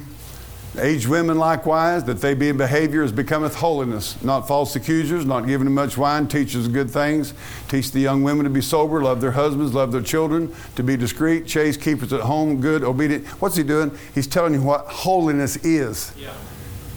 Aged 0.77 1.07
women 1.07 1.39
likewise, 1.39 2.03
that 2.05 2.21
they 2.21 2.35
be 2.35 2.49
in 2.49 2.57
behavior 2.57 3.05
as 3.05 3.13
becometh 3.13 3.55
holiness, 3.55 4.21
not 4.25 4.49
false 4.49 4.75
accusers, 4.75 5.25
not 5.25 5.47
giving 5.47 5.67
them 5.67 5.75
much 5.75 5.97
wine, 5.97 6.27
teachers 6.27 6.67
of 6.67 6.73
good 6.73 6.91
things. 6.91 7.33
Teach 7.69 7.93
the 7.93 8.01
young 8.01 8.25
women 8.25 8.43
to 8.43 8.51
be 8.51 8.61
sober, 8.61 9.01
love 9.01 9.21
their 9.21 9.31
husbands, 9.31 9.73
love 9.73 9.93
their 9.93 10.03
children, 10.03 10.53
to 10.75 10.83
be 10.83 10.97
discreet, 10.97 11.47
chaste, 11.47 11.81
keepers 11.81 12.13
at 12.13 12.23
home, 12.23 12.61
good, 12.61 12.83
obedient. 12.83 13.25
What's 13.41 13.55
he 13.55 13.63
doing? 13.63 13.97
He's 14.15 14.27
telling 14.27 14.53
you 14.55 14.63
what 14.63 14.87
holiness 14.87 15.57
is 15.59 16.11
Yeah. 16.17 16.31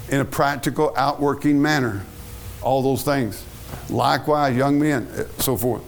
in 0.09 0.21
a 0.21 0.25
practical, 0.25 0.91
outworking 0.95 1.61
manner. 1.61 2.01
All 2.63 2.81
those 2.81 3.03
things. 3.03 3.43
Likewise, 3.91 4.55
young 4.55 4.79
men, 4.79 5.07
eh, 5.15 5.23
so 5.37 5.55
forth. 5.55 5.83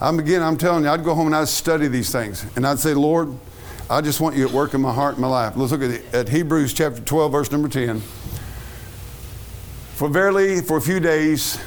I'm 0.00 0.18
again, 0.18 0.42
I'm 0.42 0.56
telling 0.56 0.84
you, 0.84 0.90
I'd 0.90 1.04
go 1.04 1.14
home 1.14 1.26
and 1.26 1.36
I'd 1.36 1.48
study 1.48 1.86
these 1.86 2.10
things. 2.10 2.44
And 2.56 2.66
I'd 2.66 2.78
say, 2.78 2.94
Lord, 2.94 3.28
I 3.90 4.00
just 4.00 4.18
want 4.18 4.34
you 4.34 4.46
at 4.48 4.52
work 4.52 4.72
in 4.72 4.80
my 4.80 4.92
heart 4.92 5.14
and 5.14 5.20
my 5.20 5.28
life. 5.28 5.56
Let's 5.56 5.70
look 5.70 5.82
at, 5.82 6.14
at 6.14 6.28
Hebrews 6.30 6.72
chapter 6.72 7.02
12, 7.02 7.32
verse 7.32 7.52
number 7.52 7.68
10. 7.68 8.00
For 9.94 10.08
verily, 10.08 10.62
for 10.62 10.78
a 10.78 10.80
few 10.80 11.00
days, 11.00 11.58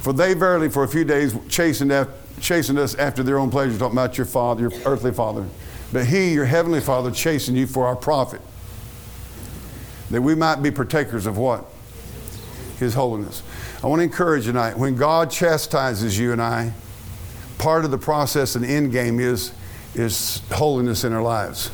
for 0.00 0.12
they 0.12 0.34
verily 0.34 0.68
for 0.68 0.84
a 0.84 0.88
few 0.88 1.04
days 1.04 1.34
chastened, 1.48 1.90
af- 1.90 2.10
chastened 2.38 2.78
us 2.78 2.94
after 2.96 3.22
their 3.22 3.38
own 3.38 3.50
pleasure, 3.50 3.78
talking 3.78 3.96
about 3.96 4.18
your 4.18 4.26
father, 4.26 4.68
your 4.68 4.72
earthly 4.84 5.10
father. 5.10 5.46
But 5.90 6.06
he, 6.06 6.34
your 6.34 6.44
heavenly 6.44 6.80
father, 6.80 7.10
chastened 7.10 7.56
you 7.56 7.66
for 7.66 7.86
our 7.86 7.96
profit, 7.96 8.42
that 10.10 10.20
we 10.20 10.34
might 10.34 10.56
be 10.56 10.70
partakers 10.70 11.24
of 11.24 11.38
what? 11.38 11.64
His 12.78 12.92
holiness. 12.92 13.42
I 13.82 13.86
want 13.86 14.00
to 14.00 14.04
encourage 14.04 14.44
you 14.44 14.52
tonight, 14.52 14.76
when 14.76 14.96
God 14.96 15.30
chastises 15.30 16.18
you 16.18 16.32
and 16.32 16.42
I, 16.42 16.74
part 17.56 17.86
of 17.86 17.90
the 17.90 17.98
process 17.98 18.54
and 18.54 18.66
end 18.66 18.92
game 18.92 19.18
is, 19.18 19.52
is 19.94 20.42
holiness 20.52 21.04
in 21.04 21.12
our 21.12 21.22
lives. 21.22 21.70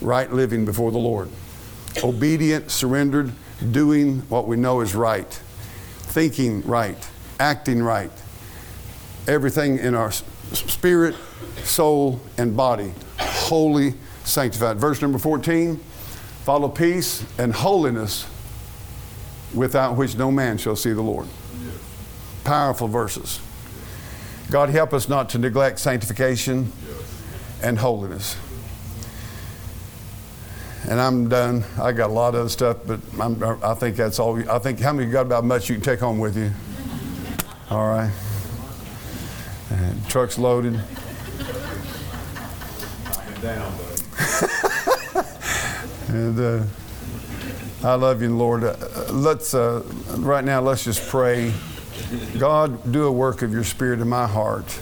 Right 0.00 0.30
living 0.32 0.64
before 0.64 0.90
the 0.90 0.98
Lord. 0.98 1.28
Obedient, 2.02 2.70
surrendered, 2.70 3.32
doing 3.70 4.20
what 4.28 4.46
we 4.46 4.56
know 4.56 4.80
is 4.80 4.94
right. 4.94 5.30
Thinking 5.98 6.62
right. 6.62 6.98
Acting 7.40 7.82
right. 7.82 8.10
Everything 9.26 9.78
in 9.78 9.94
our 9.94 10.10
spirit, 10.12 11.14
soul, 11.62 12.20
and 12.36 12.56
body. 12.56 12.92
Holy, 13.18 13.94
sanctified. 14.24 14.78
Verse 14.78 15.00
number 15.00 15.18
14 15.18 15.80
follow 16.44 16.68
peace 16.68 17.24
and 17.38 17.54
holiness 17.54 18.26
without 19.54 19.96
which 19.96 20.14
no 20.14 20.30
man 20.30 20.58
shall 20.58 20.76
see 20.76 20.92
the 20.92 21.00
Lord. 21.00 21.26
Powerful 22.44 22.86
verses. 22.86 23.40
God 24.50 24.68
help 24.68 24.92
us 24.92 25.08
not 25.08 25.30
to 25.30 25.38
neglect 25.38 25.78
sanctification 25.78 26.70
and 27.64 27.78
holiness. 27.78 28.36
And 30.86 31.00
I'm 31.00 31.30
done. 31.30 31.64
I 31.80 31.92
got 31.92 32.10
a 32.10 32.12
lot 32.12 32.34
of 32.34 32.50
stuff, 32.50 32.76
but 32.86 33.00
I'm, 33.18 33.42
I 33.64 33.74
think 33.74 33.96
that's 33.96 34.18
all. 34.18 34.38
I 34.50 34.58
think 34.58 34.80
how 34.80 34.92
many 34.92 35.06
you 35.06 35.12
got 35.12 35.22
about 35.22 35.44
much 35.44 35.70
you 35.70 35.76
can 35.76 35.82
take 35.82 36.00
home 36.00 36.18
with 36.18 36.36
you? 36.36 36.52
All 37.70 37.88
right. 37.88 38.12
And 39.70 40.08
truck's 40.08 40.38
loaded. 40.38 40.78
And 46.06 46.38
uh, 46.38 46.62
I 47.82 47.94
love 47.94 48.22
you, 48.22 48.36
Lord. 48.36 48.62
Uh, 48.62 48.76
let's 49.10 49.52
uh, 49.52 49.82
right 50.18 50.44
now. 50.44 50.60
Let's 50.60 50.84
just 50.84 51.08
pray. 51.08 51.52
God, 52.38 52.92
do 52.92 53.06
a 53.06 53.12
work 53.12 53.42
of 53.42 53.52
your 53.52 53.64
Spirit 53.64 54.00
in 54.00 54.08
my 54.08 54.26
heart. 54.26 54.78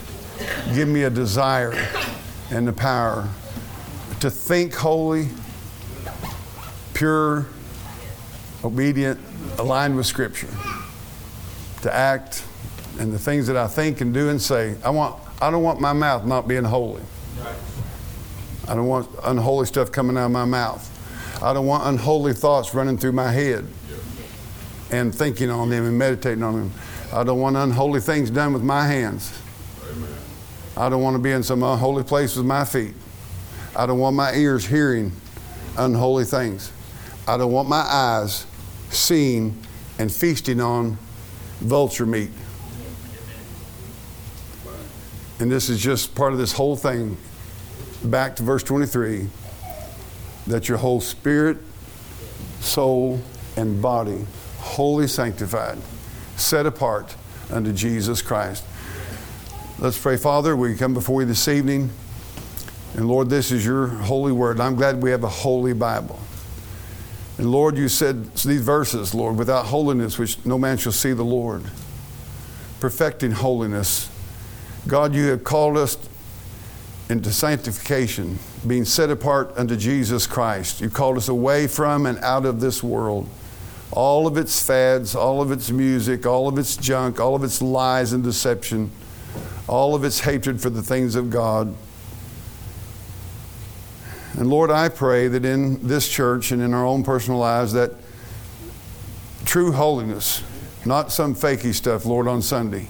Give 0.74 0.89
me 0.89 1.05
a 1.05 1.11
desire 1.11 1.72
and 2.53 2.68
the 2.68 2.72
power 2.72 3.28
to 4.20 4.30
think 4.30 4.74
holy, 4.74 5.28
pure, 6.94 7.46
obedient, 8.62 9.18
aligned 9.59 9.96
with 9.96 10.07
Scripture. 10.07 10.48
To 11.80 11.92
act 11.92 12.44
and 13.00 13.12
the 13.12 13.18
things 13.18 13.46
that 13.46 13.57
I 13.57 13.66
think 13.66 14.00
and 14.00 14.12
do 14.14 14.28
and 14.28 14.40
say. 14.40 14.76
I 14.84 14.90
want. 14.90 15.20
I 15.40 15.50
don't 15.50 15.64
want 15.64 15.80
my 15.80 15.92
mouth 15.92 16.24
not 16.24 16.46
being 16.46 16.62
holy. 16.62 17.03
I 18.68 18.76
don't 18.76 18.86
want 18.86 19.09
unholy 19.24 19.66
stuff 19.66 19.90
coming 19.90 20.16
out 20.16 20.26
of 20.26 20.30
my 20.30 20.44
mouth. 20.44 20.88
I 21.42 21.53
don't 21.53 21.66
want 21.66 21.84
unholy 21.88 22.32
thoughts 22.32 22.74
running 22.74 22.96
through 22.96 23.12
my 23.12 23.32
head 23.32 23.66
and 24.92 25.12
thinking 25.12 25.50
on 25.50 25.68
them 25.68 25.84
and 25.84 25.98
meditating 25.98 26.44
on 26.44 26.55
them. 26.55 26.72
I 27.12 27.24
don't 27.24 27.40
want 27.40 27.57
unholy 27.57 27.98
things 27.98 28.30
done 28.30 28.53
with 28.53 28.62
my 28.62 28.86
hands. 28.86 29.41
I 30.77 30.89
don't 30.89 31.03
want 31.03 31.16
to 31.16 31.23
be 31.23 31.33
in 31.33 31.43
some 31.43 31.62
unholy 31.62 32.03
place 32.03 32.37
with 32.37 32.47
my 32.47 32.64
feet. 32.64 32.95
I 33.77 33.87
don't 33.87 33.99
want 33.99 34.16
my 34.16 34.33
ears 34.35 34.66
hearing 34.66 35.12
unholy 35.77 36.25
things. 36.25 36.73
I 37.27 37.37
don't 37.37 37.53
want 37.53 37.68
my 37.68 37.81
eyes 37.81 38.47
seeing 38.91 39.57
and 39.99 40.12
feasting 40.12 40.61
on 40.61 40.99
vulture 41.61 42.07
meat. 42.07 42.31
And 45.41 45.51
this 45.51 45.68
is 45.68 45.81
just 45.81 46.14
part 46.14 46.33
of 46.33 46.39
this 46.39 46.53
whole 46.53 46.77
thing. 46.77 47.16
Back 48.05 48.37
to 48.37 48.43
verse 48.43 48.62
23 48.62 49.29
that 50.47 50.68
your 50.68 50.79
whole 50.79 51.01
spirit, 51.01 51.59
soul, 52.61 53.20
and 53.57 53.81
body 53.81 54.27
wholly 54.59 55.07
sanctified, 55.07 55.79
set 56.37 56.66
apart 56.66 57.14
unto 57.51 57.73
Jesus 57.73 58.23
Christ. 58.23 58.64
Let's 59.83 59.99
pray, 59.99 60.16
Father. 60.16 60.55
We 60.55 60.76
come 60.76 60.95
before 60.95 61.22
you 61.22 61.26
this 61.26 61.49
evening. 61.49 61.91
And 62.95 63.09
Lord, 63.09 63.28
this 63.28 63.51
is 63.51 63.66
your 63.66 63.89
holy 63.89 64.30
word. 64.30 64.61
I'm 64.61 64.76
glad 64.76 65.03
we 65.03 65.11
have 65.11 65.24
a 65.24 65.28
holy 65.28 65.72
Bible. 65.72 66.20
And 67.37 67.51
Lord, 67.51 67.76
you 67.76 67.89
said 67.89 68.33
these 68.37 68.61
verses, 68.61 69.12
Lord, 69.12 69.37
without 69.37 69.66
holiness, 69.66 70.20
which 70.20 70.37
no 70.47 70.57
man 70.57 70.76
shall 70.76 70.93
see 70.93 71.14
the 71.14 71.24
Lord, 71.24 71.64
perfecting 72.78 73.33
holiness. 73.33 74.09
God, 74.87 75.16
you 75.16 75.26
have 75.30 75.43
called 75.43 75.76
us 75.76 75.99
into 77.09 77.33
sanctification, 77.33 78.39
being 78.64 78.85
set 78.85 79.11
apart 79.11 79.53
unto 79.57 79.74
Jesus 79.74 80.28
Christ. 80.28 80.80
You 80.80 80.91
called 80.91 81.16
us 81.16 81.26
away 81.26 81.66
from 81.66 82.07
and 82.07 82.18
out 82.18 82.47
of 82.47 82.61
this 82.61 82.85
world. 82.85 83.28
All 83.91 84.28
of 84.28 84.37
its 84.37 84.64
fads, 84.64 85.16
all 85.16 85.43
of 85.43 85.51
its 85.51 85.72
music, 85.72 86.24
all 86.24 86.47
of 86.47 86.57
its 86.57 86.76
junk, 86.76 87.18
all 87.18 87.35
of 87.35 87.43
its 87.43 87.61
lies 87.61 88.12
and 88.12 88.22
deception, 88.22 88.93
all 89.69 89.95
of 89.95 90.05
its 90.05 90.21
hatred 90.21 90.61
for 90.61 90.71
the 90.71 90.83
things 90.83 91.15
of 91.15 91.31
God. 91.31 91.75
And 94.35 94.49
Lord, 94.49 94.71
I 94.71 94.89
pray 94.89 95.29
that 95.29 95.45
in 95.45 95.87
this 95.87 96.09
church 96.09 96.53
and 96.53 96.63
in 96.63 96.73
our 96.73 96.87
own 96.87 97.05
personal 97.05 97.39
lives 97.39 97.73
that 97.75 97.93
true 99.45 99.73
holiness, 99.73 100.43
not 100.85 101.13
some 101.13 101.35
fakey 101.35 101.75
stuff, 101.75 102.07
Lord, 102.07 102.27
on 102.27 102.43
Sunday. 102.43 102.89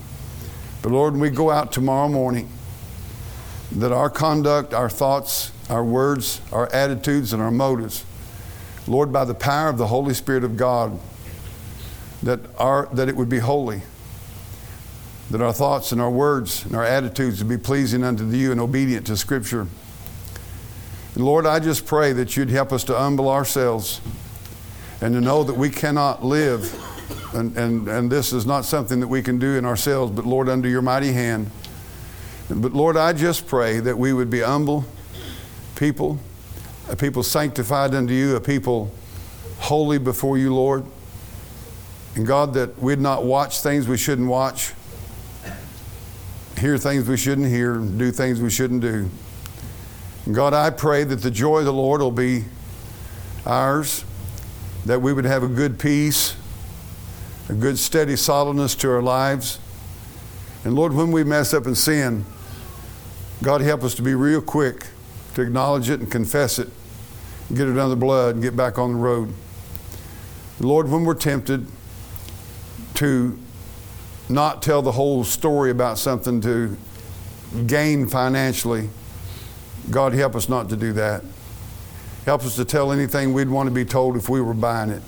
But 0.83 0.93
Lord, 0.93 1.15
when 1.15 1.21
we 1.21 1.31
go 1.31 1.51
out 1.51 1.73
tomorrow 1.73 2.09
morning, 2.09 2.49
that 3.73 3.93
our 3.93 4.11
conduct, 4.11 4.75
our 4.75 4.89
thoughts, 4.89 5.51
our 5.71 5.85
words, 5.85 6.41
our 6.53 6.73
attitudes, 6.73 7.33
and 7.33 7.43
our 7.43 7.51
motives, 7.51 8.05
Lord, 8.87 9.13
by 9.13 9.25
the 9.25 9.35
power 9.35 9.69
of 9.69 9.79
the 9.79 9.87
Holy 9.87 10.15
Spirit 10.15 10.45
of 10.45 10.57
God, 10.57 10.99
that, 12.23 12.41
our, 12.59 12.89
that 12.93 13.09
it 13.09 13.17
would 13.17 13.29
be 13.29 13.39
holy, 13.39 13.83
that 15.31 15.41
our 15.41 15.53
thoughts 15.53 15.93
and 15.93 16.01
our 16.01 16.11
words 16.11 16.65
and 16.65 16.75
our 16.75 16.85
attitudes 16.85 17.43
would 17.43 17.49
be 17.49 17.63
pleasing 17.63 18.05
unto 18.05 18.29
you 18.29 18.53
and 18.53 18.61
obedient 18.61 19.07
to 19.07 19.17
Scripture. 19.17 19.67
And 21.15 21.25
Lord, 21.25 21.47
I 21.47 21.59
just 21.59 21.87
pray 21.87 22.13
that 22.13 22.37
you'd 22.37 22.51
help 22.51 22.73
us 22.73 22.85
to 22.85 22.97
humble 22.97 23.29
ourselves 23.29 24.01
and 25.01 25.15
to 25.15 25.21
know 25.21 25.43
that 25.45 25.55
we 25.55 25.69
cannot 25.69 26.25
live, 26.25 26.73
and, 27.35 27.57
and, 27.57 27.89
and 27.89 28.11
this 28.11 28.33
is 28.33 28.47
not 28.47 28.65
something 28.65 29.01
that 29.01 29.09
we 29.09 29.23
can 29.23 29.39
do 29.39 29.57
in 29.57 29.65
ourselves, 29.65 30.13
but 30.13 30.25
Lord, 30.25 30.49
under 30.49 30.69
your 30.69 30.83
mighty 30.83 31.13
hand. 31.13 31.51
But 32.49 32.73
Lord, 32.73 32.97
I 32.97 33.13
just 33.13 33.47
pray 33.47 33.81
that 33.81 33.99
we 33.99 34.13
would 34.13 34.31
be 34.31 34.41
humble 34.41 34.85
people, 35.75 36.19
a 36.89 36.97
people 36.97 37.23
sanctified 37.23 37.95
unto 37.95 38.13
you, 38.13 38.37
a 38.37 38.41
people 38.41 38.93
holy 39.59 39.99
before 39.99 40.39
you, 40.39 40.55
Lord. 40.55 40.85
And 42.15 42.27
God, 42.27 42.55
that 42.55 42.79
we'd 42.79 43.01
not 43.01 43.25
watch 43.25 43.61
things 43.61 43.89
we 43.89 43.97
shouldn't 43.97 44.29
watch, 44.29 44.73
hear 46.63 46.79
things 46.79 47.09
we 47.09 47.17
shouldn't 47.17 47.49
hear, 47.49 47.77
do 47.77 48.13
things 48.13 48.41
we 48.41 48.49
shouldn't 48.49 48.83
do. 48.83 49.11
God, 50.31 50.55
I 50.55 50.71
pray 50.71 51.03
that 51.03 51.17
the 51.17 51.31
joy 51.31 51.59
of 51.59 51.65
the 51.65 51.73
Lord 51.73 52.01
will 52.01 52.13
be 52.13 52.45
ours, 53.45 54.05
that 54.87 55.03
we 55.03 55.13
would 55.13 55.25
have 55.25 55.43
a 55.43 55.49
good 55.49 55.81
peace, 55.81 56.37
a 57.49 57.53
good 57.53 57.81
steady 57.81 58.15
solidness 58.15 58.77
to 58.77 58.91
our 58.93 59.03
lives. 59.03 59.59
And 60.65 60.77
Lord, 60.77 60.93
when 60.93 61.11
we 61.11 61.25
mess 61.25 61.53
up 61.53 61.67
and 61.67 61.77
sin, 61.77 62.25
God 63.43 63.61
help 63.61 63.83
us 63.83 63.97
to 63.97 64.03
be 64.03 64.15
real 64.15 64.41
quick 64.41 64.87
to 65.35 65.43
acknowledge 65.43 65.91
it 65.91 65.99
and 65.99 66.09
confess 66.09 66.61
it, 66.61 66.69
and 67.49 67.59
get 67.59 67.67
it 67.67 67.71
under 67.71 67.89
the 67.89 67.97
blood 67.97 68.37
and 68.37 68.43
get 68.43 68.57
back 68.57 68.79
on 68.79 68.93
the 68.93 68.99
road. 68.99 69.35
Lord, 70.61 70.89
when 70.89 71.05
we're 71.05 71.15
tempted 71.15 71.67
to 72.95 73.37
not 74.33 74.63
tell 74.63 74.83
the 74.83 74.93
whole 74.93 75.25
story 75.25 75.71
about 75.71 75.99
something 75.99 76.41
to 76.41 76.77
gain 77.67 78.07
financially, 78.09 78.89
God 79.91 80.13
help 80.13 80.35
us 80.35 80.49
not 80.49 80.69
to 80.71 80.77
do 80.77 80.93
that. 80.95 81.23
Help 82.25 82.43
us 82.43 82.57
to 82.57 82.65
tell 82.65 82.93
anything 82.93 83.33
we'd 83.33 83.49
want 83.49 83.69
to 83.69 83.75
be 83.75 83.85
told 83.85 84.17
if 84.17 84.29
we 84.29 84.41
were 84.41 84.55
buying 84.55 84.91
it. 84.91 85.03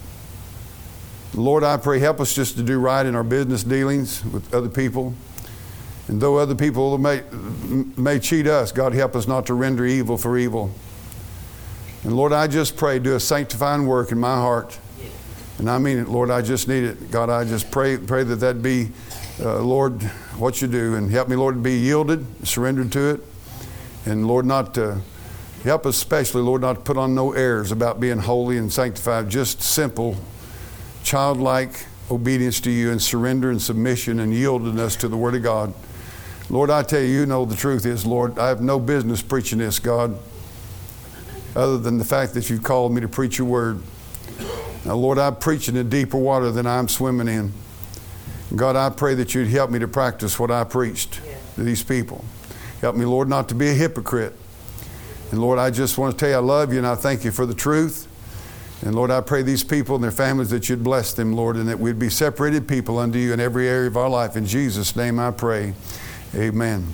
Lord, 1.35 1.65
I 1.65 1.77
pray, 1.77 1.99
help 1.99 2.21
us 2.21 2.35
just 2.35 2.57
to 2.57 2.63
do 2.63 2.79
right 2.79 3.05
in 3.05 3.15
our 3.15 3.25
business 3.25 3.65
dealings 3.65 4.25
with 4.25 4.53
other 4.55 4.69
people. 4.69 5.15
And 6.07 6.21
though 6.21 6.37
other 6.37 6.55
people 6.55 6.99
may, 6.99 7.23
may 7.97 8.19
cheat 8.19 8.47
us, 8.47 8.73
God, 8.73 8.93
help 8.93 9.17
us 9.17 9.27
not 9.27 9.47
to 9.47 9.55
render 9.55 9.87
evil 9.87 10.19
for 10.19 10.37
evil. 10.37 10.71
And 12.03 12.15
Lord, 12.15 12.33
I 12.33 12.47
just 12.47 12.77
pray, 12.77 12.99
do 12.99 13.15
a 13.15 13.21
sanctifying 13.21 13.87
work 13.87 14.13
in 14.13 14.19
my 14.19 14.37
heart. 14.37 14.79
And 15.59 15.71
I 15.71 15.79
mean 15.79 15.99
it, 15.99 16.09
Lord, 16.09 16.31
I 16.31 16.43
just 16.43 16.69
need 16.69 16.85
it. 16.85 17.11
God, 17.11 17.31
I 17.31 17.45
just 17.45 17.71
pray, 17.71 17.97
pray 17.97 18.25
that 18.25 18.37
that 18.37 18.63
be, 18.63 18.91
uh, 19.41 19.61
Lord, 19.61 20.03
what 20.39 20.63
you 20.63 20.69
do. 20.69 20.95
And 20.95 21.11
help 21.11 21.29
me, 21.29 21.37
Lord, 21.37 21.57
to 21.57 21.61
be 21.61 21.79
yielded, 21.79 22.47
surrendered 22.47 22.93
to 22.93 23.15
it. 23.15 23.21
And 24.07 24.27
Lord, 24.29 24.47
not 24.47 24.75
to 24.75 25.01
help 25.65 25.87
us, 25.87 25.97
especially, 25.97 26.43
Lord, 26.43 26.61
not 26.61 26.75
to 26.75 26.81
put 26.81 26.97
on 26.97 27.15
no 27.15 27.33
airs 27.33 27.73
about 27.73 27.99
being 28.01 28.19
holy 28.19 28.59
and 28.59 28.73
sanctified, 28.73 29.31
just 29.31 29.63
simple, 29.63 30.17
childlike 31.03 31.87
obedience 32.11 32.61
to 32.61 32.71
you 32.71 32.91
and 32.91 33.03
surrender 33.03 33.51
and 33.51 33.61
submission 33.61 34.21
and 34.21 34.33
yieldedness 34.33 34.99
to 35.01 35.09
the 35.09 35.17
Word 35.17 35.35
of 35.35 35.43
God. 35.43 35.73
Lord, 36.51 36.69
I 36.69 36.83
tell 36.83 37.01
you, 37.01 37.09
you 37.09 37.27
know 37.27 37.47
the 37.47 37.57
truth 37.57 37.87
is, 37.87 38.05
Lord, 38.05 38.39
I 38.39 38.49
have 38.49 38.61
no 38.61 38.79
business 38.79 39.23
preaching 39.23 39.59
this, 39.59 39.79
God, 39.79 40.19
other 41.57 41.79
than 41.79 41.97
the 41.97 42.05
fact 42.05 42.35
that 42.35 42.51
you've 42.51 42.63
called 42.63 42.93
me 42.93 43.01
to 43.01 43.09
preach 43.09 43.39
your 43.39 43.47
word. 43.47 43.83
Now, 44.85 44.97
Lord, 44.97 45.19
I'm 45.19 45.37
preaching 45.37 45.77
in 45.77 45.89
deeper 45.89 46.19
water 46.19 46.51
than 46.51 46.67
I'm 46.67 46.89
swimming 46.89 47.29
in. 47.29 47.55
God, 48.59 48.77
I 48.77 48.91
pray 48.91 49.15
that 49.15 49.35
you'd 49.35 49.49
help 49.49 49.71
me 49.71 49.79
to 49.79 49.89
practice 49.89 50.39
what 50.39 50.51
I 50.51 50.65
preached 50.65 51.21
to 51.57 51.63
these 51.63 51.83
people. 51.83 52.25
Help 52.81 52.97
me, 52.97 53.05
Lord, 53.05 53.29
not 53.29 53.49
to 53.49 53.55
be 53.55 53.69
a 53.69 53.75
hypocrite. 53.75 54.35
And 55.31 55.41
Lord, 55.41 55.59
I 55.59 55.71
just 55.71 55.99
want 55.99 56.13
to 56.13 56.19
tell 56.19 56.29
you 56.29 56.37
I 56.37 56.39
love 56.39 56.73
you 56.73 56.79
and 56.79 56.87
I 56.87 56.95
thank 56.95 57.25
you 57.25 57.31
for 57.31 57.47
the 57.47 57.55
truth. 57.55 58.09
And 58.83 58.95
Lord, 58.95 59.11
I 59.11 59.21
pray 59.23 59.43
these 59.43 59.65
people 59.65 59.95
and 59.95 60.05
their 60.05 60.11
families 60.11 60.51
that 60.51 60.69
you'd 60.69 60.85
bless 60.85 61.15
them, 61.15 61.33
Lord, 61.33 61.57
and 61.57 61.69
that 61.69 61.79
we'd 61.79 61.99
be 61.99 62.11
separated 62.11 62.69
people 62.69 62.99
unto 62.99 63.19
you 63.19 63.33
in 63.33 63.41
every 63.41 63.67
area 63.67 63.87
of 63.87 63.97
our 63.97 64.11
life. 64.11 64.37
In 64.37 64.45
Jesus' 64.45 64.95
name 64.95 65.19
I 65.19 65.31
pray. 65.31 65.75
Amen. 66.35 66.87